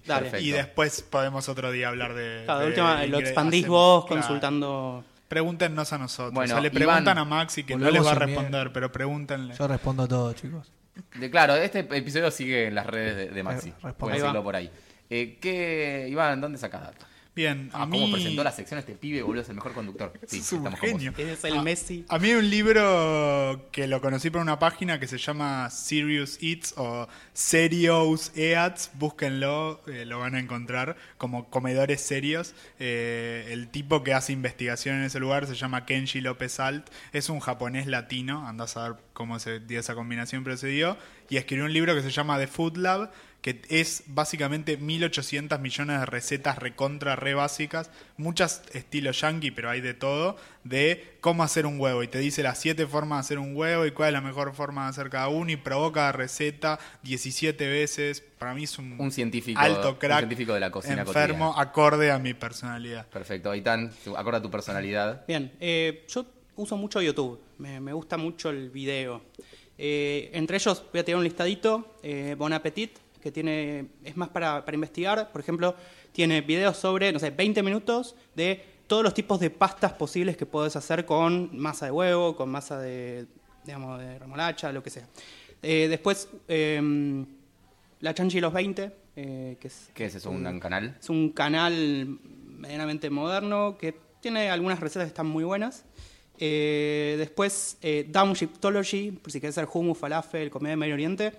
después 0.52 1.02
podemos 1.02 1.48
otro 1.48 1.70
día 1.72 1.88
hablar 1.88 2.14
de. 2.14 2.42
Claro, 2.44 2.60
de 2.60 2.64
de 2.66 2.70
última, 2.70 3.06
lo 3.06 3.18
expandís 3.18 3.64
hacemos- 3.64 3.76
vos 3.76 4.06
claro. 4.06 4.22
consultando. 4.22 5.04
Pregúntenos 5.28 5.92
a 5.92 5.98
nosotros. 5.98 6.32
Bueno, 6.32 6.54
o 6.54 6.56
sea, 6.56 6.60
le 6.60 6.68
Iván, 6.68 6.88
preguntan 6.88 7.18
a 7.18 7.24
Maxi 7.24 7.64
que 7.64 7.76
no 7.76 7.90
les 7.90 8.04
va 8.04 8.12
a 8.12 8.14
responder, 8.14 8.72
pero 8.72 8.90
pregúntenle. 8.90 9.54
Yo 9.54 9.68
respondo 9.68 10.08
todo, 10.08 10.32
chicos. 10.32 10.72
De, 11.18 11.30
claro, 11.30 11.54
este 11.54 11.80
episodio 11.80 12.30
sigue 12.30 12.66
en 12.66 12.74
las 12.74 12.86
redes 12.86 13.16
de, 13.16 13.26
de 13.28 13.42
Maxi. 13.42 13.68
Eh, 13.68 13.72
responde. 13.72 13.94
Pueden 13.94 14.18
seguirlo 14.18 14.42
por 14.42 14.56
ahí. 14.56 14.70
Eh, 15.08 15.38
¿qué, 15.40 16.06
Iván, 16.08 16.40
¿dónde 16.40 16.58
sacas 16.58 16.82
data? 16.82 17.06
Bien, 17.34 17.70
a 17.72 17.82
Ah, 17.82 17.86
mí. 17.86 18.00
¿Cómo 18.00 18.12
presentó 18.12 18.42
la 18.42 18.50
sección 18.50 18.80
este 18.80 18.94
pibe, 18.94 19.22
boludo? 19.22 19.42
Es 19.42 19.48
el 19.48 19.54
mejor 19.54 19.72
conductor. 19.72 20.12
Sí, 20.26 20.38
es 20.38 20.52
un 20.52 20.70
genio. 20.76 21.14
Es 21.16 21.44
el 21.44 21.62
Messi. 21.62 22.04
A 22.08 22.18
mí 22.18 22.28
hay 22.28 22.34
un 22.34 22.50
libro 22.50 23.68
que 23.70 23.86
lo 23.86 24.00
conocí 24.00 24.30
por 24.30 24.40
una 24.42 24.58
página 24.58 24.98
que 24.98 25.06
se 25.06 25.16
llama 25.16 25.70
Serious 25.70 26.38
Eats 26.42 26.74
o 26.76 27.08
Serious 27.32 28.32
Eats, 28.36 28.90
búsquenlo, 28.94 29.80
eh, 29.86 30.04
lo 30.06 30.18
van 30.18 30.34
a 30.34 30.40
encontrar 30.40 30.96
como 31.18 31.48
comedores 31.50 32.00
serios. 32.00 32.54
Eh, 32.80 33.48
el 33.52 33.68
tipo 33.68 34.02
que 34.02 34.12
hace 34.12 34.32
investigación 34.32 34.96
en 34.96 35.02
ese 35.04 35.20
lugar 35.20 35.46
se 35.46 35.54
llama 35.54 35.86
Kenji 35.86 36.20
López 36.20 36.58
Alt, 36.58 36.88
es 37.12 37.28
un 37.28 37.38
japonés 37.40 37.86
latino, 37.86 38.46
anda 38.48 38.64
a 38.64 38.68
saber 38.68 38.96
cómo 39.12 39.38
se 39.38 39.60
dio 39.60 39.78
esa 39.80 39.94
combinación, 39.94 40.42
pero 40.44 40.56
se 40.56 40.66
dio, 40.66 40.96
y 41.28 41.36
escribió 41.36 41.64
un 41.66 41.72
libro 41.72 41.94
que 41.94 42.02
se 42.02 42.10
llama 42.10 42.38
The 42.38 42.46
Food 42.48 42.76
Lab, 42.78 43.12
que 43.42 43.62
es 43.70 44.02
básicamente 44.06 44.76
1800 44.76 45.58
millones 45.60 46.00
de 46.00 46.06
recetas 46.06 46.58
recontra 46.58 47.16
re 47.16 47.32
básicas, 47.34 47.90
muchas 48.18 48.62
estilo 48.74 49.12
yankee, 49.12 49.50
pero 49.50 49.70
hay 49.70 49.80
de 49.80 49.94
todo, 49.94 50.36
de 50.64 51.16
cómo 51.20 51.42
hacer 51.42 51.64
un 51.64 51.80
huevo. 51.80 52.02
Y 52.02 52.08
te 52.08 52.18
dice 52.18 52.42
las 52.42 52.58
siete 52.58 52.86
formas 52.86 53.16
de 53.18 53.20
hacer 53.20 53.38
un 53.38 53.56
huevo 53.56 53.86
y 53.86 53.92
cuál 53.92 54.08
es 54.08 54.12
la 54.12 54.20
mejor 54.20 54.54
forma 54.54 54.84
de 54.84 54.90
hacer 54.90 55.08
cada 55.08 55.28
uno 55.28 55.50
y 55.50 55.56
provoca 55.56 56.00
cada 56.00 56.12
receta 56.12 56.78
17 57.02 57.66
veces. 57.66 58.20
Para 58.38 58.52
mí 58.54 58.64
es 58.64 58.78
un, 58.78 59.00
Un 59.00 59.10
científico- 59.10 59.58
alto 59.58 59.90
un 59.92 59.96
crack, 59.96 60.18
científico 60.18 60.52
de 60.54 60.60
la 60.60 60.70
cocina 60.70 61.02
enfermo, 61.02 61.54
acorde 61.58 62.10
a 62.10 62.18
mi 62.18 62.34
personalidad. 62.34 63.06
Perfecto. 63.08 63.50
Aitán, 63.50 63.90
acorde 64.16 64.38
a 64.38 64.42
tu 64.42 64.50
personalidad. 64.50 65.24
Bien, 65.26 65.52
eh, 65.60 66.04
yo 66.08 66.26
uso 66.56 66.76
mucho 66.76 67.00
YouTube, 67.00 67.40
me, 67.58 67.80
me 67.80 67.92
gusta 67.94 68.18
mucho 68.18 68.50
el 68.50 68.68
video. 68.68 69.22
Eh, 69.78 70.30
entre 70.34 70.58
ellos 70.58 70.84
voy 70.92 71.00
a 71.00 71.04
tirar 71.04 71.16
un 71.18 71.24
listadito, 71.24 71.96
eh, 72.02 72.34
Bon 72.36 72.52
Appetit, 72.52 72.98
que 73.20 73.30
tiene, 73.30 73.86
es 74.04 74.16
más 74.16 74.28
para, 74.30 74.64
para 74.64 74.74
investigar, 74.74 75.30
por 75.30 75.40
ejemplo, 75.40 75.74
tiene 76.12 76.40
videos 76.40 76.76
sobre, 76.76 77.12
no 77.12 77.18
sé, 77.18 77.30
20 77.30 77.62
minutos 77.62 78.16
de 78.34 78.64
todos 78.90 79.04
los 79.04 79.14
tipos 79.14 79.38
de 79.38 79.50
pastas 79.50 79.92
posibles 79.92 80.36
que 80.36 80.46
puedes 80.46 80.74
hacer 80.74 81.04
con 81.06 81.56
masa 81.56 81.86
de 81.86 81.92
huevo, 81.92 82.34
con 82.34 82.50
masa 82.50 82.76
de, 82.80 83.26
digamos, 83.64 84.00
de 84.00 84.18
remolacha, 84.18 84.72
lo 84.72 84.82
que 84.82 84.90
sea. 84.90 85.06
Eh, 85.62 85.86
después, 85.88 86.28
eh, 86.48 87.24
La 88.00 88.14
Chanchi 88.14 88.38
y 88.38 88.40
los 88.40 88.52
20, 88.52 88.92
eh, 89.14 89.56
que 89.60 89.68
es 89.68 89.90
¿Qué 89.94 90.06
es 90.06 90.16
eso? 90.16 90.30
¿Un 90.30 90.58
canal? 90.58 90.96
es 90.98 91.08
un 91.08 91.30
canal 91.30 92.18
medianamente 92.58 93.10
moderno 93.10 93.76
que 93.78 93.94
tiene 94.20 94.50
algunas 94.50 94.80
recetas 94.80 95.04
que 95.04 95.10
están 95.10 95.28
muy 95.28 95.44
buenas. 95.44 95.84
Eh, 96.38 97.14
después, 97.16 97.78
Downshiftology, 98.08 99.12
por 99.12 99.30
si 99.30 99.40
querés 99.40 99.56
hacer 99.56 99.68
hummus, 99.72 99.98
falafel, 99.98 100.50
comida 100.50 100.70
de 100.70 100.76
Medio 100.76 100.94
Oriente. 100.94 101.32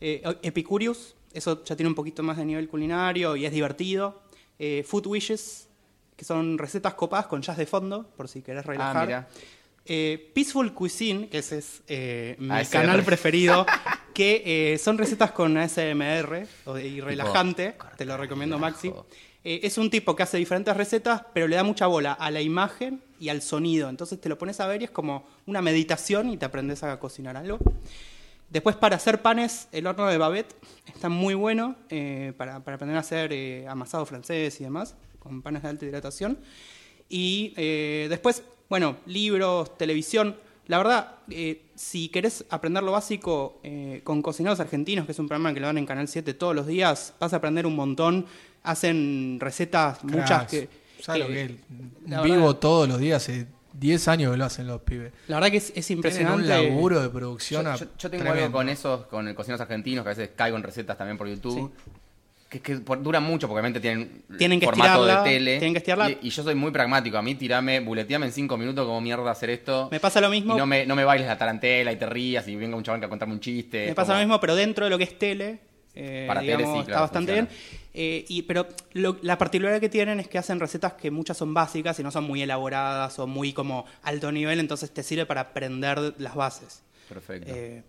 Epicurious, 0.00 1.16
eso 1.32 1.64
ya 1.64 1.76
tiene 1.76 1.88
un 1.88 1.94
poquito 1.94 2.22
más 2.22 2.36
de 2.36 2.44
nivel 2.44 2.68
culinario 2.68 3.36
y 3.36 3.46
es 3.46 3.52
divertido. 3.52 4.22
Eh, 4.58 4.84
Food 4.86 5.06
Wishes, 5.06 5.68
que 6.16 6.24
son 6.24 6.58
recetas 6.58 6.94
copadas 6.94 7.26
con 7.26 7.42
jazz 7.42 7.56
de 7.56 7.66
fondo, 7.66 8.08
por 8.16 8.28
si 8.28 8.42
querés 8.42 8.66
relajar. 8.66 8.96
Ah, 8.96 9.06
mira. 9.06 9.28
Eh, 9.90 10.30
Peaceful 10.34 10.74
Cuisine, 10.74 11.28
que 11.28 11.38
ese 11.38 11.58
es 11.58 11.82
eh, 11.88 12.36
mi 12.38 12.64
canal 12.66 13.02
preferido, 13.04 13.64
que 14.12 14.42
eh, 14.44 14.78
son 14.78 14.98
recetas 14.98 15.30
con 15.30 15.56
ASMR 15.56 16.46
y 16.82 17.00
relajante, 17.00 17.74
te 17.96 18.04
lo 18.04 18.16
recomiendo 18.18 18.58
Maxi. 18.58 18.92
Eh, 19.44 19.60
es 19.62 19.78
un 19.78 19.88
tipo 19.88 20.14
que 20.14 20.22
hace 20.22 20.36
diferentes 20.36 20.76
recetas, 20.76 21.22
pero 21.32 21.48
le 21.48 21.56
da 21.56 21.62
mucha 21.62 21.86
bola 21.86 22.12
a 22.12 22.30
la 22.30 22.42
imagen 22.42 23.00
y 23.18 23.30
al 23.30 23.40
sonido. 23.40 23.88
Entonces 23.88 24.20
te 24.20 24.28
lo 24.28 24.36
pones 24.36 24.60
a 24.60 24.66
ver 24.66 24.82
y 24.82 24.84
es 24.84 24.90
como 24.90 25.26
una 25.46 25.62
meditación 25.62 26.28
y 26.28 26.36
te 26.36 26.44
aprendes 26.44 26.82
a 26.82 26.98
cocinar 27.00 27.36
algo. 27.36 27.58
Después 28.50 28.76
para 28.76 28.96
hacer 28.96 29.20
panes, 29.20 29.68
el 29.72 29.86
horno 29.86 30.06
de 30.06 30.16
Babette 30.18 30.54
está 30.86 31.08
muy 31.08 31.34
bueno 31.34 31.76
eh, 31.90 32.32
para, 32.36 32.60
para 32.64 32.76
aprender 32.76 32.96
a 32.96 33.00
hacer 33.00 33.32
eh, 33.32 33.66
amasado 33.68 34.06
francés 34.06 34.58
y 34.60 34.64
demás, 34.64 34.94
con 35.18 35.42
panes 35.42 35.62
de 35.62 35.68
alta 35.68 35.84
hidratación. 35.84 36.38
Y 37.10 37.52
eh, 37.56 38.06
después, 38.08 38.42
bueno, 38.70 38.96
libros, 39.06 39.76
televisión. 39.76 40.36
La 40.66 40.78
verdad, 40.78 41.16
eh, 41.30 41.62
si 41.74 42.08
querés 42.08 42.44
aprender 42.50 42.82
lo 42.82 42.92
básico 42.92 43.58
eh, 43.62 44.00
con 44.04 44.20
Cocineros 44.22 44.60
Argentinos, 44.60 45.06
que 45.06 45.12
es 45.12 45.18
un 45.18 45.26
programa 45.28 45.52
que 45.54 45.60
lo 45.60 45.66
dan 45.66 45.78
en 45.78 45.86
Canal 45.86 46.08
7 46.08 46.34
todos 46.34 46.54
los 46.54 46.66
días, 46.66 47.14
vas 47.20 47.32
a 47.32 47.36
aprender 47.36 47.66
un 47.66 47.76
montón. 47.76 48.26
Hacen 48.62 49.38
recetas, 49.40 50.02
muchas 50.04 50.46
que... 50.48 50.68
¿Sabes 51.00 51.22
que- 51.26 51.28
lo 51.28 51.34
que 51.34 52.22
Vivo 52.24 52.46
verdad- 52.46 52.56
todos 52.56 52.88
los 52.88 52.98
días, 52.98 53.30
10 53.78 54.08
años 54.08 54.32
que 54.32 54.38
lo 54.38 54.44
hacen 54.44 54.66
los 54.66 54.80
pibes. 54.82 55.12
La 55.28 55.36
verdad 55.36 55.50
que 55.50 55.58
es, 55.58 55.72
es 55.74 55.86
Tienen 55.86 55.98
impresionante. 55.98 56.42
un 56.42 56.48
laburo 56.48 56.98
de 57.00 57.06
Yo, 57.06 57.12
producción. 57.12 57.64
yo- 57.64 57.86
yo 57.98 58.10
tengo 58.10 58.24
tremendo. 58.24 58.30
algo 58.44 58.52
con 58.52 58.68
esos, 58.68 59.06
con 59.06 59.28
el 59.28 59.34
cocineros 59.34 59.60
argentinos, 59.60 60.02
que 60.04 60.08
a 60.10 60.14
veces 60.14 60.30
caigo 60.34 60.56
en 60.56 60.62
recetas 60.62 60.96
también 60.98 61.16
por 61.18 61.28
YouTube. 61.28 61.72
Que, 62.48 62.60
que 62.60 62.76
por- 62.76 63.02
duran 63.02 63.22
mucho 63.22 63.46
porque 63.46 63.58
obviamente 63.60 63.78
tienen 63.78 64.22
Tienen 64.38 64.58
que 64.58 64.64
formato 64.64 65.02
estirarla, 65.04 65.22
de 65.22 65.30
tele. 65.30 65.58
tienen 65.58 65.74
que 65.74 65.78
estirarla. 65.78 66.10
Y, 66.12 66.18
y 66.22 66.30
yo 66.30 66.42
soy 66.42 66.54
muy 66.54 66.70
pragmático. 66.70 67.18
A 67.18 67.22
mí 67.22 67.34
tirame, 67.34 67.80
buleteame 67.80 68.24
en 68.24 68.32
cinco 68.32 68.56
minutos 68.56 68.86
como 68.86 69.02
mierda 69.02 69.30
hacer 69.30 69.50
esto. 69.50 69.88
Me 69.90 70.00
pasa 70.00 70.18
lo 70.22 70.30
mismo. 70.30 70.54
Y 70.54 70.56
no 70.58 70.64
me, 70.64 70.86
no 70.86 70.96
me 70.96 71.04
bailes 71.04 71.26
la 71.28 71.36
tarantela 71.36 71.92
y 71.92 71.96
te 71.96 72.06
rías 72.06 72.48
y 72.48 72.56
venga 72.56 72.74
un 72.74 72.82
chabón 72.82 73.00
que 73.00 73.06
a 73.06 73.08
contarme 73.10 73.34
un 73.34 73.40
chiste. 73.40 73.88
Me 73.88 73.94
pasa 73.94 74.12
como- 74.12 74.20
lo 74.20 74.26
mismo, 74.26 74.40
pero 74.40 74.56
dentro 74.56 74.86
de 74.86 74.90
lo 74.90 74.96
que 74.96 75.04
es 75.04 75.18
tele, 75.18 75.58
eh, 76.00 76.24
Para 76.28 76.40
tele 76.40 76.56
digamos, 76.58 76.72
sí, 76.74 76.78
está 76.80 76.86
claro, 76.92 77.00
bastante 77.02 77.32
funciona. 77.32 77.48
bien. 77.50 77.88
Eh, 77.94 78.24
y, 78.28 78.42
pero 78.42 78.68
lo- 78.92 79.18
la 79.22 79.36
particularidad 79.36 79.80
que 79.80 79.88
tienen 79.88 80.20
es 80.20 80.28
que 80.28 80.38
hacen 80.38 80.60
recetas 80.60 80.92
que 80.92 81.10
muchas 81.10 81.36
son 81.36 81.52
básicas 81.52 81.98
y 81.98 82.02
no 82.04 82.10
son 82.10 82.24
muy 82.24 82.40
elaboradas 82.42 83.18
o 83.18 83.26
muy 83.26 83.52
como 83.52 83.84
alto 84.04 84.30
nivel, 84.30 84.60
entonces 84.60 84.90
te 84.92 85.02
sirve 85.02 85.26
para 85.26 85.40
aprender 85.40 86.14
las 86.18 86.34
bases. 86.34 86.82
Perfecto. 87.08 87.52
Eh, 87.54 87.82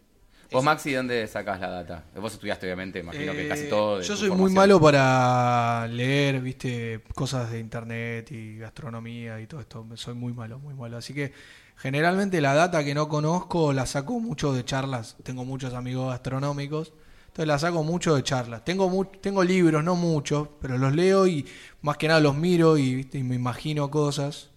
Vos, 0.51 0.63
Maxi, 0.63 0.93
¿dónde 0.93 1.27
sacás 1.27 1.59
la 1.59 1.69
data? 1.69 2.03
Vos 2.19 2.33
estudiaste, 2.33 2.65
obviamente, 2.65 2.97
imagino 2.97 3.33
que 3.33 3.45
Eh, 3.45 3.47
casi 3.47 3.69
todo. 3.69 3.99
de 3.99 4.03
Yo 4.03 4.17
soy 4.17 4.31
muy 4.31 4.51
malo 4.51 4.81
para 4.81 5.87
leer, 5.87 6.41
viste, 6.41 7.01
cosas 7.13 7.51
de 7.51 7.59
internet 7.59 8.31
y 8.31 8.57
gastronomía 8.57 9.39
y 9.39 9.45
todo 9.45 9.61
esto. 9.61 9.85
Soy 9.93 10.15
muy 10.15 10.33
malo, 10.33 10.57
muy 10.57 10.73
malo. 10.73 10.97
Así 10.97 11.13
que 11.13 11.33
generalmente 11.77 12.41
la 12.41 12.55
data 12.55 12.83
que 12.83 12.95
no 12.95 13.07
conozco 13.09 13.73
la 13.73 13.85
saco 13.85 14.19
mucho 14.19 14.51
de 14.51 14.65
charlas. 14.65 15.17
Tengo 15.21 15.45
muchos 15.45 15.75
amigos 15.75 16.09
gastronómicos. 16.09 16.93
Entonces 17.29 17.47
la 17.47 17.57
saco 17.59 17.83
mucho 17.83 18.15
de 18.15 18.23
charlas. 18.23 18.65
Tengo 18.65 18.89
mu- 18.89 19.05
tengo 19.05 19.43
libros, 19.43 19.83
no 19.83 19.95
muchos, 19.95 20.47
pero 20.61 20.77
los 20.77 20.93
leo 20.93 21.25
y 21.27 21.45
más 21.81 21.95
que 21.97 22.07
nada 22.07 22.19
los 22.19 22.35
miro 22.35 22.77
y, 22.77 22.95
¿viste? 22.95 23.17
y 23.19 23.23
me 23.23 23.35
imagino 23.35 23.89
cosas. 23.89 24.49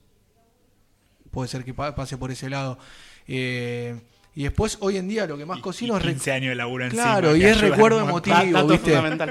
Puede 1.31 1.49
ser 1.49 1.65
que 1.65 1.73
pa- 1.75 1.95
pase 1.95 2.17
por 2.19 2.31
ese 2.31 2.51
lado. 2.51 2.79
Eh, 3.29 4.01
y 4.35 4.45
después, 4.45 4.79
hoy 4.81 4.97
en 4.97 5.09
día, 5.09 5.27
lo 5.27 5.37
que 5.37 5.45
más 5.47 5.59
Y- 5.59 5.63
cocino 5.63 5.95
y 5.95 5.97
es... 5.99 6.03
re- 6.03 6.13
15 6.13 6.33
años 6.33 6.49
de 6.51 6.55
laburo. 6.57 6.89
Claro, 6.89 7.37
y 7.37 7.45
es 7.45 7.61
recuerdo 7.61 8.01
emotivo. 8.01 8.37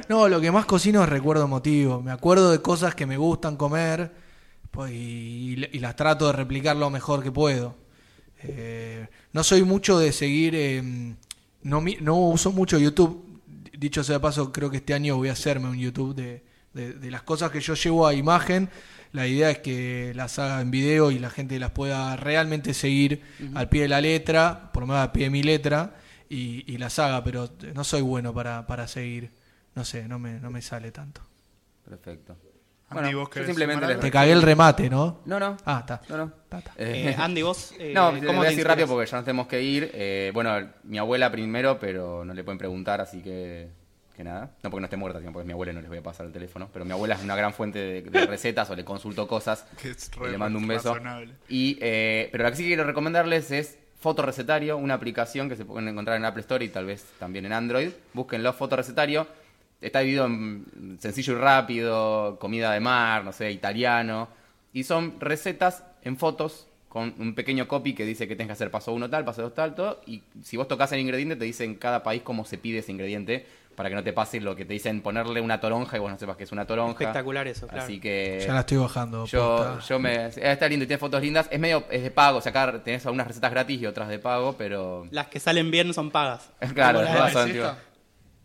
No, 0.10 0.28
lo 0.30 0.40
que 0.40 0.52
más 0.52 0.66
cocino 0.66 1.04
es 1.04 1.10
recuerdo 1.10 1.44
emotivo. 1.46 2.02
Me 2.02 2.12
acuerdo 2.12 2.52
de 2.52 2.62
cosas 2.62 2.96
que 2.96 3.06
me 3.06 3.18
gustan 3.18 3.58
comer 3.58 4.12
pues, 4.70 4.92
y, 4.94 5.56
y 5.72 5.80
las 5.80 5.96
trato 5.96 6.28
de 6.28 6.34
replicar 6.34 6.76
lo 6.78 6.90
mejor 6.92 7.22
que 7.24 7.32
puedo. 7.32 7.76
Eh, 8.44 9.08
no 9.34 9.44
soy 9.44 9.64
mucho 9.64 9.98
de 10.00 10.12
seguir, 10.12 10.54
eh, 10.56 10.82
no, 11.64 11.84
no 12.02 12.16
uso 12.30 12.52
mucho 12.52 12.78
YouTube. 12.80 13.26
Dicho 13.82 14.04
sea 14.04 14.16
de 14.18 14.20
paso, 14.22 14.52
creo 14.54 14.70
que 14.70 14.78
este 14.78 14.94
año 14.94 15.18
voy 15.18 15.30
a 15.30 15.34
hacerme 15.34 15.68
un 15.68 15.78
YouTube 15.78 16.14
de, 16.16 16.44
de- 16.74 16.94
de 16.94 17.12
las 17.12 17.24
cosas 17.24 17.50
que 17.52 17.60
yo 17.60 17.74
llevo 17.74 18.06
a 18.08 18.14
imagen. 18.14 18.70
La 19.12 19.26
idea 19.28 19.50
es 19.50 19.58
que 19.60 20.14
las 20.16 20.38
haga 20.40 20.62
en 20.62 20.70
video 20.72 21.10
y 21.12 21.20
la 21.20 21.30
gente 21.32 21.60
las 21.60 21.72
pueda 21.72 22.16
realmente 22.16 22.74
seguir 22.74 23.22
al 23.56 23.68
pie 23.70 23.82
de 23.84 23.88
la 23.90 24.00
letra, 24.00 24.70
por 24.72 24.84
lo 24.84 24.88
menos 24.88 25.02
al 25.02 25.12
pie 25.12 25.24
de 25.26 25.30
mi 25.32 25.44
letra, 25.44 25.96
y, 26.30 26.64
y 26.72 26.78
las 26.78 26.98
haga, 27.00 27.24
pero 27.24 27.50
no 27.74 27.84
soy 27.84 28.02
bueno 28.02 28.34
para, 28.34 28.66
para 28.68 28.88
seguir. 28.88 29.32
No 29.76 29.84
sé, 29.84 30.08
no 30.08 30.20
me, 30.20 30.40
no 30.40 30.52
me 30.52 30.62
sale 30.62 30.92
tanto. 30.92 31.22
Perfecto. 31.84 32.38
Andy, 32.92 33.02
Bueno, 33.14 33.20
¿vos 33.20 33.30
yo 33.36 33.46
simplemente 33.46 33.88
les 33.88 34.00
Te 34.00 34.12
cagué 34.12 34.32
el 34.34 34.42
remate, 34.42 34.90
¿no? 34.90 35.22
No, 35.26 35.40
no. 35.40 35.58
Ah, 35.66 35.80
está. 35.80 36.02
No, 36.10 36.18
no. 36.18 36.32
Ta, 36.50 36.62
ta. 36.62 36.72
eh, 36.78 37.16
Andy, 37.18 37.42
vos, 37.42 37.74
eh, 37.80 37.94
no, 37.96 38.12
¿cómo 38.26 38.40
voy 38.40 38.48
a 38.48 38.50
decir 38.50 38.68
rápido 38.68 38.88
porque 38.88 39.10
ya 39.10 39.18
nos 39.18 39.26
tenemos 39.26 39.48
que 39.48 39.62
ir. 39.62 39.90
Eh, 39.94 40.32
bueno, 40.34 40.56
mi 40.84 40.98
abuela 40.98 41.32
primero, 41.32 41.80
pero 41.80 42.26
no 42.26 42.34
le 42.34 42.44
pueden 42.44 42.58
preguntar, 42.58 43.00
así 43.02 43.22
que 43.22 43.70
que 44.16 44.26
nada. 44.26 44.52
No 44.62 44.70
porque 44.70 44.82
no 44.82 44.86
esté 44.86 44.98
muerta, 44.98 45.20
sino 45.20 45.32
porque 45.32 45.48
mi 45.48 45.54
abuela 45.54 45.72
no 45.72 45.80
les 45.80 45.88
voy 45.90 46.00
a 46.00 46.04
pasar 46.04 46.26
el 46.26 46.34
teléfono. 46.34 46.70
Pero 46.74 46.84
mi 46.84 46.92
abuela 46.92 47.16
es 47.16 47.24
una 47.24 47.36
gran 47.38 47.54
fuente 47.54 47.80
de, 47.80 48.02
de 48.02 48.26
recetas 48.26 48.70
o 48.70 48.76
le 48.76 48.84
consulto 48.84 49.26
cosas. 49.28 49.66
Que 49.82 49.92
es 49.92 50.12
y 50.26 50.30
le 50.30 50.38
mando 50.38 50.60
un 50.60 50.68
beso. 50.68 50.94
razonable. 50.94 51.34
Y, 51.48 51.78
eh, 51.82 52.28
pero 52.32 52.44
la 52.44 52.52
que 52.52 52.58
sí 52.58 52.66
quiero 52.66 52.84
recomendarles 52.84 53.52
es 53.52 53.78
Fotorecetario, 54.02 54.78
una 54.78 54.96
aplicación 54.96 55.48
que 55.48 55.56
se 55.56 55.64
pueden 55.64 55.88
encontrar 55.88 56.18
en 56.18 56.26
Apple 56.26 56.42
Store 56.42 56.66
y 56.66 56.70
tal 56.70 56.88
vez 56.88 57.06
también 57.20 57.46
en 57.46 57.54
Android. 57.54 57.92
Búsquenlo, 58.14 58.52
Fotorecetario. 58.52 59.28
Está 59.82 60.00
dividido 60.00 60.26
en 60.28 60.98
sencillo 61.02 61.34
y 61.34 61.38
rápido, 61.38 62.38
comida 62.40 62.72
de 62.72 62.80
mar, 62.80 63.24
no 63.24 63.32
sé, 63.34 63.52
italiano. 63.52 64.28
Y 64.74 64.84
son 64.84 65.20
recetas 65.20 65.84
en 66.04 66.18
fotos 66.18 66.68
con 66.88 67.14
un 67.20 67.34
pequeño 67.36 67.68
copy 67.68 67.94
que 67.94 68.06
dice 68.06 68.28
que 68.28 68.36
tienes 68.36 68.48
que 68.50 68.54
hacer 68.54 68.70
paso 68.72 68.94
uno 68.94 69.10
tal, 69.10 69.24
paso 69.26 69.42
dos 69.42 69.54
tal, 69.56 69.74
todo. 69.76 70.02
Y 70.06 70.22
si 70.44 70.58
vos 70.58 70.68
tocas 70.68 70.92
el 70.92 71.00
ingrediente, 71.00 71.36
te 71.36 71.46
dice 71.46 71.64
en 71.64 71.76
cada 71.76 72.04
país 72.04 72.22
cómo 72.22 72.46
se 72.46 72.58
pide 72.58 72.80
ese 72.80 72.92
ingrediente 72.92 73.46
para 73.76 73.88
que 73.88 73.96
no 73.96 74.04
te 74.04 74.12
pase 74.12 74.40
lo 74.42 74.54
que 74.56 74.66
te 74.66 74.74
dicen 74.74 75.02
ponerle 75.02 75.40
una 75.40 75.60
toronja 75.62 75.96
y 75.96 76.00
vos 76.02 76.12
no 76.12 76.18
sepas 76.20 76.36
que 76.36 76.44
es 76.44 76.52
una 76.52 76.66
toronja. 76.68 76.92
Espectacular 76.92 77.48
eso, 77.48 77.68
claro. 77.68 77.84
Así 77.84 78.00
que... 78.02 78.44
Ya 78.46 78.54
la 78.54 78.60
estoy 78.60 78.78
bajando. 78.78 79.26
Yo, 79.26 79.80
yo 79.80 79.98
me. 80.00 80.14
eh, 80.28 80.32
Está 80.36 80.68
lindo 80.68 80.84
y 80.84 80.88
tiene 80.88 81.00
fotos 81.00 81.22
lindas. 81.22 81.48
Es 81.50 81.60
medio. 81.60 81.86
Es 81.90 82.04
de 82.04 82.12
pago. 82.12 82.40
O 82.40 82.42
sea, 82.42 82.50
acá 82.50 82.84
tenés 82.84 83.06
algunas 83.06 83.26
recetas 83.28 83.50
gratis 83.50 83.82
y 83.82 83.86
otras 83.86 84.10
de 84.10 84.20
pago, 84.20 84.56
pero. 84.58 85.08
Las 85.12 85.28
que 85.28 85.40
salen 85.40 85.72
bien 85.72 85.94
son 85.94 86.12
pagas. 86.12 86.50
Claro, 86.76 87.00
todas 87.00 87.32
son, 87.32 87.52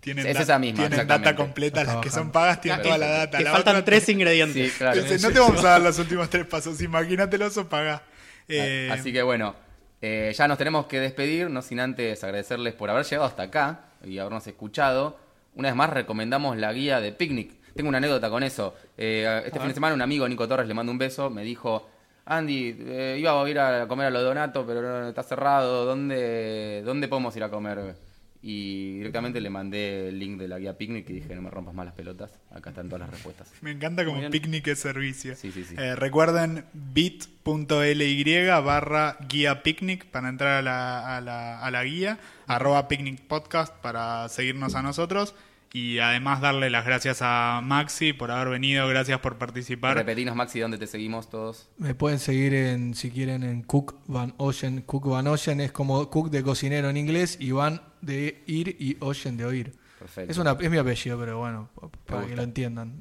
Tienen, 0.06 0.24
Es 0.24 0.34
da- 0.34 0.40
esa 0.42 0.58
misma, 0.60 0.76
tienen 0.76 0.92
exactamente. 1.00 1.30
data 1.30 1.36
completa, 1.36 1.82
las 1.82 1.96
que 1.96 2.10
son 2.10 2.30
pagas 2.30 2.60
tienen 2.60 2.80
toda 2.80 2.96
la 2.96 3.08
data. 3.08 3.38
que 3.38 3.42
la 3.44 3.50
faltan 3.50 3.74
otra- 3.74 3.84
tres 3.86 4.08
ingredientes. 4.08 4.70
Sí, 4.72 4.78
claro. 4.78 5.02
Dice, 5.02 5.18
no 5.18 5.32
te 5.34 5.40
vamos 5.40 5.64
a 5.64 5.68
dar 5.70 5.80
los 5.80 5.98
últimos 5.98 6.30
tres 6.30 6.46
pasos, 6.46 6.80
imagínatelos 6.80 7.56
o 7.56 7.68
paga. 7.68 8.02
Eh, 8.46 8.88
Así 8.92 9.12
que 9.12 9.22
bueno, 9.22 9.56
eh, 10.00 10.32
ya 10.38 10.46
nos 10.46 10.58
tenemos 10.58 10.86
que 10.86 11.00
despedir, 11.00 11.50
no 11.50 11.60
sin 11.60 11.80
antes 11.80 12.22
agradecerles 12.22 12.74
por 12.74 12.88
haber 12.88 13.04
llegado 13.04 13.26
hasta 13.26 13.42
acá 13.42 13.80
y 14.04 14.16
habernos 14.18 14.46
escuchado. 14.46 15.18
Una 15.56 15.70
vez 15.70 15.74
más 15.76 15.90
recomendamos 15.90 16.56
la 16.56 16.72
guía 16.72 17.00
de 17.00 17.10
Picnic. 17.10 17.50
Tengo 17.74 17.88
una 17.88 17.98
anécdota 17.98 18.30
con 18.30 18.44
eso. 18.44 18.76
Eh, 18.96 19.42
este 19.44 19.58
fin 19.58 19.66
de 19.68 19.74
semana 19.74 19.92
un 19.92 20.02
amigo, 20.02 20.28
Nico 20.28 20.46
Torres, 20.46 20.68
le 20.68 20.74
mando 20.74 20.92
un 20.92 20.98
beso, 20.98 21.30
me 21.30 21.42
dijo, 21.42 21.90
Andy, 22.26 22.76
eh, 22.86 23.16
iba 23.18 23.42
a 23.42 23.48
ir 23.50 23.58
a 23.58 23.88
comer 23.88 24.06
a 24.06 24.10
lo 24.10 24.22
Donato, 24.22 24.64
pero 24.64 24.82
no, 24.82 25.08
está 25.08 25.24
cerrado, 25.24 25.84
¿dónde, 25.84 26.82
¿dónde 26.84 27.08
podemos 27.08 27.36
ir 27.36 27.42
a 27.42 27.48
comer? 27.50 27.96
Y 28.42 28.98
directamente 28.98 29.40
le 29.40 29.50
mandé 29.50 30.08
el 30.08 30.18
link 30.18 30.38
de 30.38 30.48
la 30.48 30.58
guía 30.58 30.76
Picnic 30.78 31.08
y 31.10 31.14
dije, 31.14 31.34
no 31.34 31.42
me 31.42 31.50
rompas 31.50 31.74
más 31.74 31.86
las 31.86 31.94
pelotas, 31.94 32.38
acá 32.50 32.70
están 32.70 32.88
todas 32.88 33.00
las 33.00 33.10
respuestas. 33.10 33.50
Me 33.60 33.72
encanta 33.72 34.04
como 34.04 34.18
bien. 34.18 34.30
picnic 34.30 34.66
es 34.68 34.78
servicio. 34.78 35.34
Sí, 35.34 35.50
sí, 35.50 35.64
sí. 35.64 35.74
Eh, 35.78 35.96
recuerden 35.96 36.64
bit.ly 36.72 38.24
barra 38.64 39.16
guía 39.28 39.62
picnic 39.62 40.06
para 40.06 40.28
entrar 40.28 40.58
a 40.58 40.62
la, 40.62 41.16
a 41.16 41.20
la, 41.20 41.60
a 41.60 41.70
la 41.70 41.84
guía, 41.84 42.18
arroba 42.46 42.88
picnic 42.88 43.20
podcast 43.22 43.74
para 43.74 44.28
seguirnos 44.28 44.74
a 44.74 44.82
nosotros 44.82 45.34
y 45.76 45.98
además 45.98 46.40
darle 46.40 46.70
las 46.70 46.86
gracias 46.86 47.18
a 47.20 47.60
Maxi 47.62 48.14
por 48.14 48.30
haber 48.30 48.48
venido, 48.48 48.88
gracias 48.88 49.20
por 49.20 49.36
participar. 49.36 49.94
Repetinos, 49.94 50.34
Maxi, 50.34 50.60
¿dónde 50.60 50.78
te 50.78 50.86
seguimos 50.86 51.28
todos? 51.28 51.68
Me 51.76 51.94
pueden 51.94 52.18
seguir 52.18 52.54
en, 52.54 52.94
si 52.94 53.10
quieren, 53.10 53.42
en 53.42 53.62
Cook 53.62 53.96
Van 54.06 54.32
Ocean. 54.38 54.80
Cook 54.80 55.08
Van 55.10 55.26
Ocean 55.26 55.60
es 55.60 55.72
como 55.72 56.08
Cook 56.08 56.30
de 56.30 56.42
cocinero 56.42 56.88
en 56.88 56.96
inglés 56.96 57.36
y 57.40 57.50
Van 57.50 57.82
de 58.00 58.42
ir 58.46 58.76
y 58.78 58.96
Ocean 59.00 59.36
de 59.36 59.44
oír. 59.44 59.72
Perfecto. 59.98 60.30
Es, 60.30 60.38
una, 60.38 60.52
es 60.60 60.70
mi 60.70 60.76
apellido, 60.78 61.18
pero 61.18 61.38
bueno, 61.38 61.68
pa- 61.74 61.88
para 62.06 62.26
que 62.26 62.36
lo 62.36 62.42
entiendan. 62.42 62.92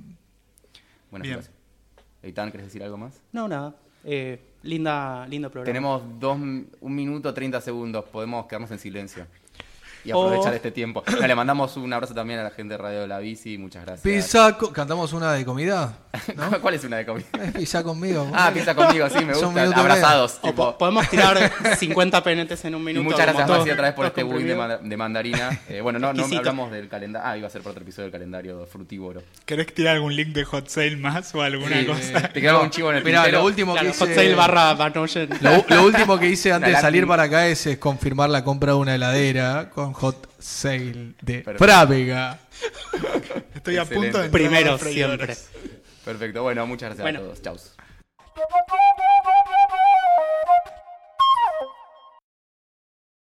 Buenas 1.12 1.24
Bien. 1.26 1.36
gracias. 1.36 1.56
Eitan, 2.24 2.52
¿querés 2.52 2.68
decir 2.68 2.84
algo 2.84 2.98
más? 2.98 3.22
No, 3.32 3.48
nada. 3.48 3.76
Eh, 4.04 4.40
linda, 4.64 5.28
lindo 5.28 5.50
programa. 5.52 5.66
Tenemos 5.72 6.20
dos, 6.20 6.38
un 6.38 6.96
minuto 6.96 7.34
treinta 7.34 7.60
segundos. 7.62 8.06
Podemos 8.06 8.46
quedarnos 8.48 8.72
en 8.72 8.80
silencio. 8.80 9.28
Y 10.06 10.12
aprovechar 10.12 10.54
Oh. 10.54 10.56
este 10.56 10.72
tiempo. 10.72 11.04
No, 11.20 11.26
le 11.28 11.36
mandamos 11.36 11.76
un 11.78 11.92
abrazo 11.92 12.14
también 12.14 12.40
a 12.40 12.44
la 12.44 12.52
gente 12.52 12.76
de 12.76 12.78
Radio 12.78 13.02
de 13.02 13.08
la 13.08 13.20
Bici. 13.20 13.58
Muchas 13.58 13.84
gracias. 13.86 14.02
Pizza, 14.04 14.58
cantamos 14.72 15.12
una 15.14 15.34
de 15.34 15.44
comida. 15.44 15.98
¿no? 16.36 16.62
¿Cuál 16.62 16.76
es 16.76 16.84
una 16.84 16.98
de 16.98 17.06
comida? 17.06 17.26
Es 17.44 17.52
pizza 17.52 17.84
conmigo. 17.84 18.30
Ah, 18.34 18.52
pizza 18.54 18.74
conmigo, 18.76 19.10
sí, 19.10 19.26
me 19.26 19.34
gusta. 19.34 19.80
Abrazados. 19.80 20.38
O 20.42 20.50
tipo. 20.50 20.72
po- 20.72 20.78
podemos 20.78 21.10
tirar 21.10 21.52
50 21.80 22.24
penetes 22.24 22.64
en 22.66 22.76
un 22.76 22.82
Y 22.84 22.86
minuto. 22.86 23.04
muchas 23.04 23.22
gracias, 23.26 23.50
Maxi, 23.50 23.70
otra 23.72 23.84
vez 23.86 23.94
por 23.94 24.06
este 24.06 24.24
win 24.24 24.48
de, 24.48 24.56
manda- 24.56 24.78
de 24.78 24.98
mandarina. 24.98 25.50
Eh, 25.70 25.82
bueno, 25.82 25.98
no, 26.00 26.14
no 26.14 26.24
hablamos 26.26 26.72
del 26.72 26.88
calendario. 26.88 27.28
Ah, 27.28 27.38
iba 27.38 27.48
a 27.48 27.50
ser 27.50 27.62
por 27.62 27.72
otro 27.72 27.82
episodio 27.84 28.04
del 28.06 28.12
calendario 28.12 28.66
frutívoro. 28.68 29.22
¿Querés 29.46 29.74
tirar 29.74 29.96
algún 29.96 30.16
link 30.16 30.30
de 30.30 30.44
hot 30.46 30.68
sale 30.68 30.96
más 30.96 31.34
o 31.34 31.42
alguna 31.42 31.80
Sí, 31.80 31.86
cosa? 31.86 32.30
Te 32.30 32.40
quedaba 32.42 32.62
un 32.62 32.70
chivo 32.70 32.92
en 32.92 32.98
el 32.98 33.04
tintero. 33.04 33.40
lo 33.40 33.46
último 33.46 33.74
Claro, 33.74 33.92
que 33.92 33.98
hot 33.98 34.10
sale 34.14 34.36
barra. 34.36 34.74
Lo, 35.42 35.66
lo 35.68 35.84
último 35.84 36.20
que 36.20 36.28
hice 36.30 36.54
antes 36.54 36.74
de 36.76 36.80
salir 36.82 37.08
para 37.08 37.24
acá 37.24 37.48
es, 37.48 37.66
es 37.66 37.78
confirmar 37.78 38.30
la 38.30 38.44
compra 38.44 38.74
de 38.74 38.78
una 38.78 38.96
heladera 38.96 39.70
con 39.74 39.94
hot 39.96 40.28
sale 40.40 41.14
de 41.22 41.40
Perfecto. 41.42 41.64
Frávega. 41.64 42.40
Estoy 43.54 43.78
a 43.78 43.86
punto 43.86 44.00
de 44.02 44.08
entrar 44.08 44.26
a 44.26 44.32
Primero 44.32 44.78
siempre. 44.78 45.36
Perfecto, 46.04 46.44
bueno, 46.44 46.68
muchas 46.68 46.96
gracias 46.96 47.04
Bueno. 47.04 47.20
a 47.20 47.24
todos. 47.24 47.42
Chau. 47.42 47.58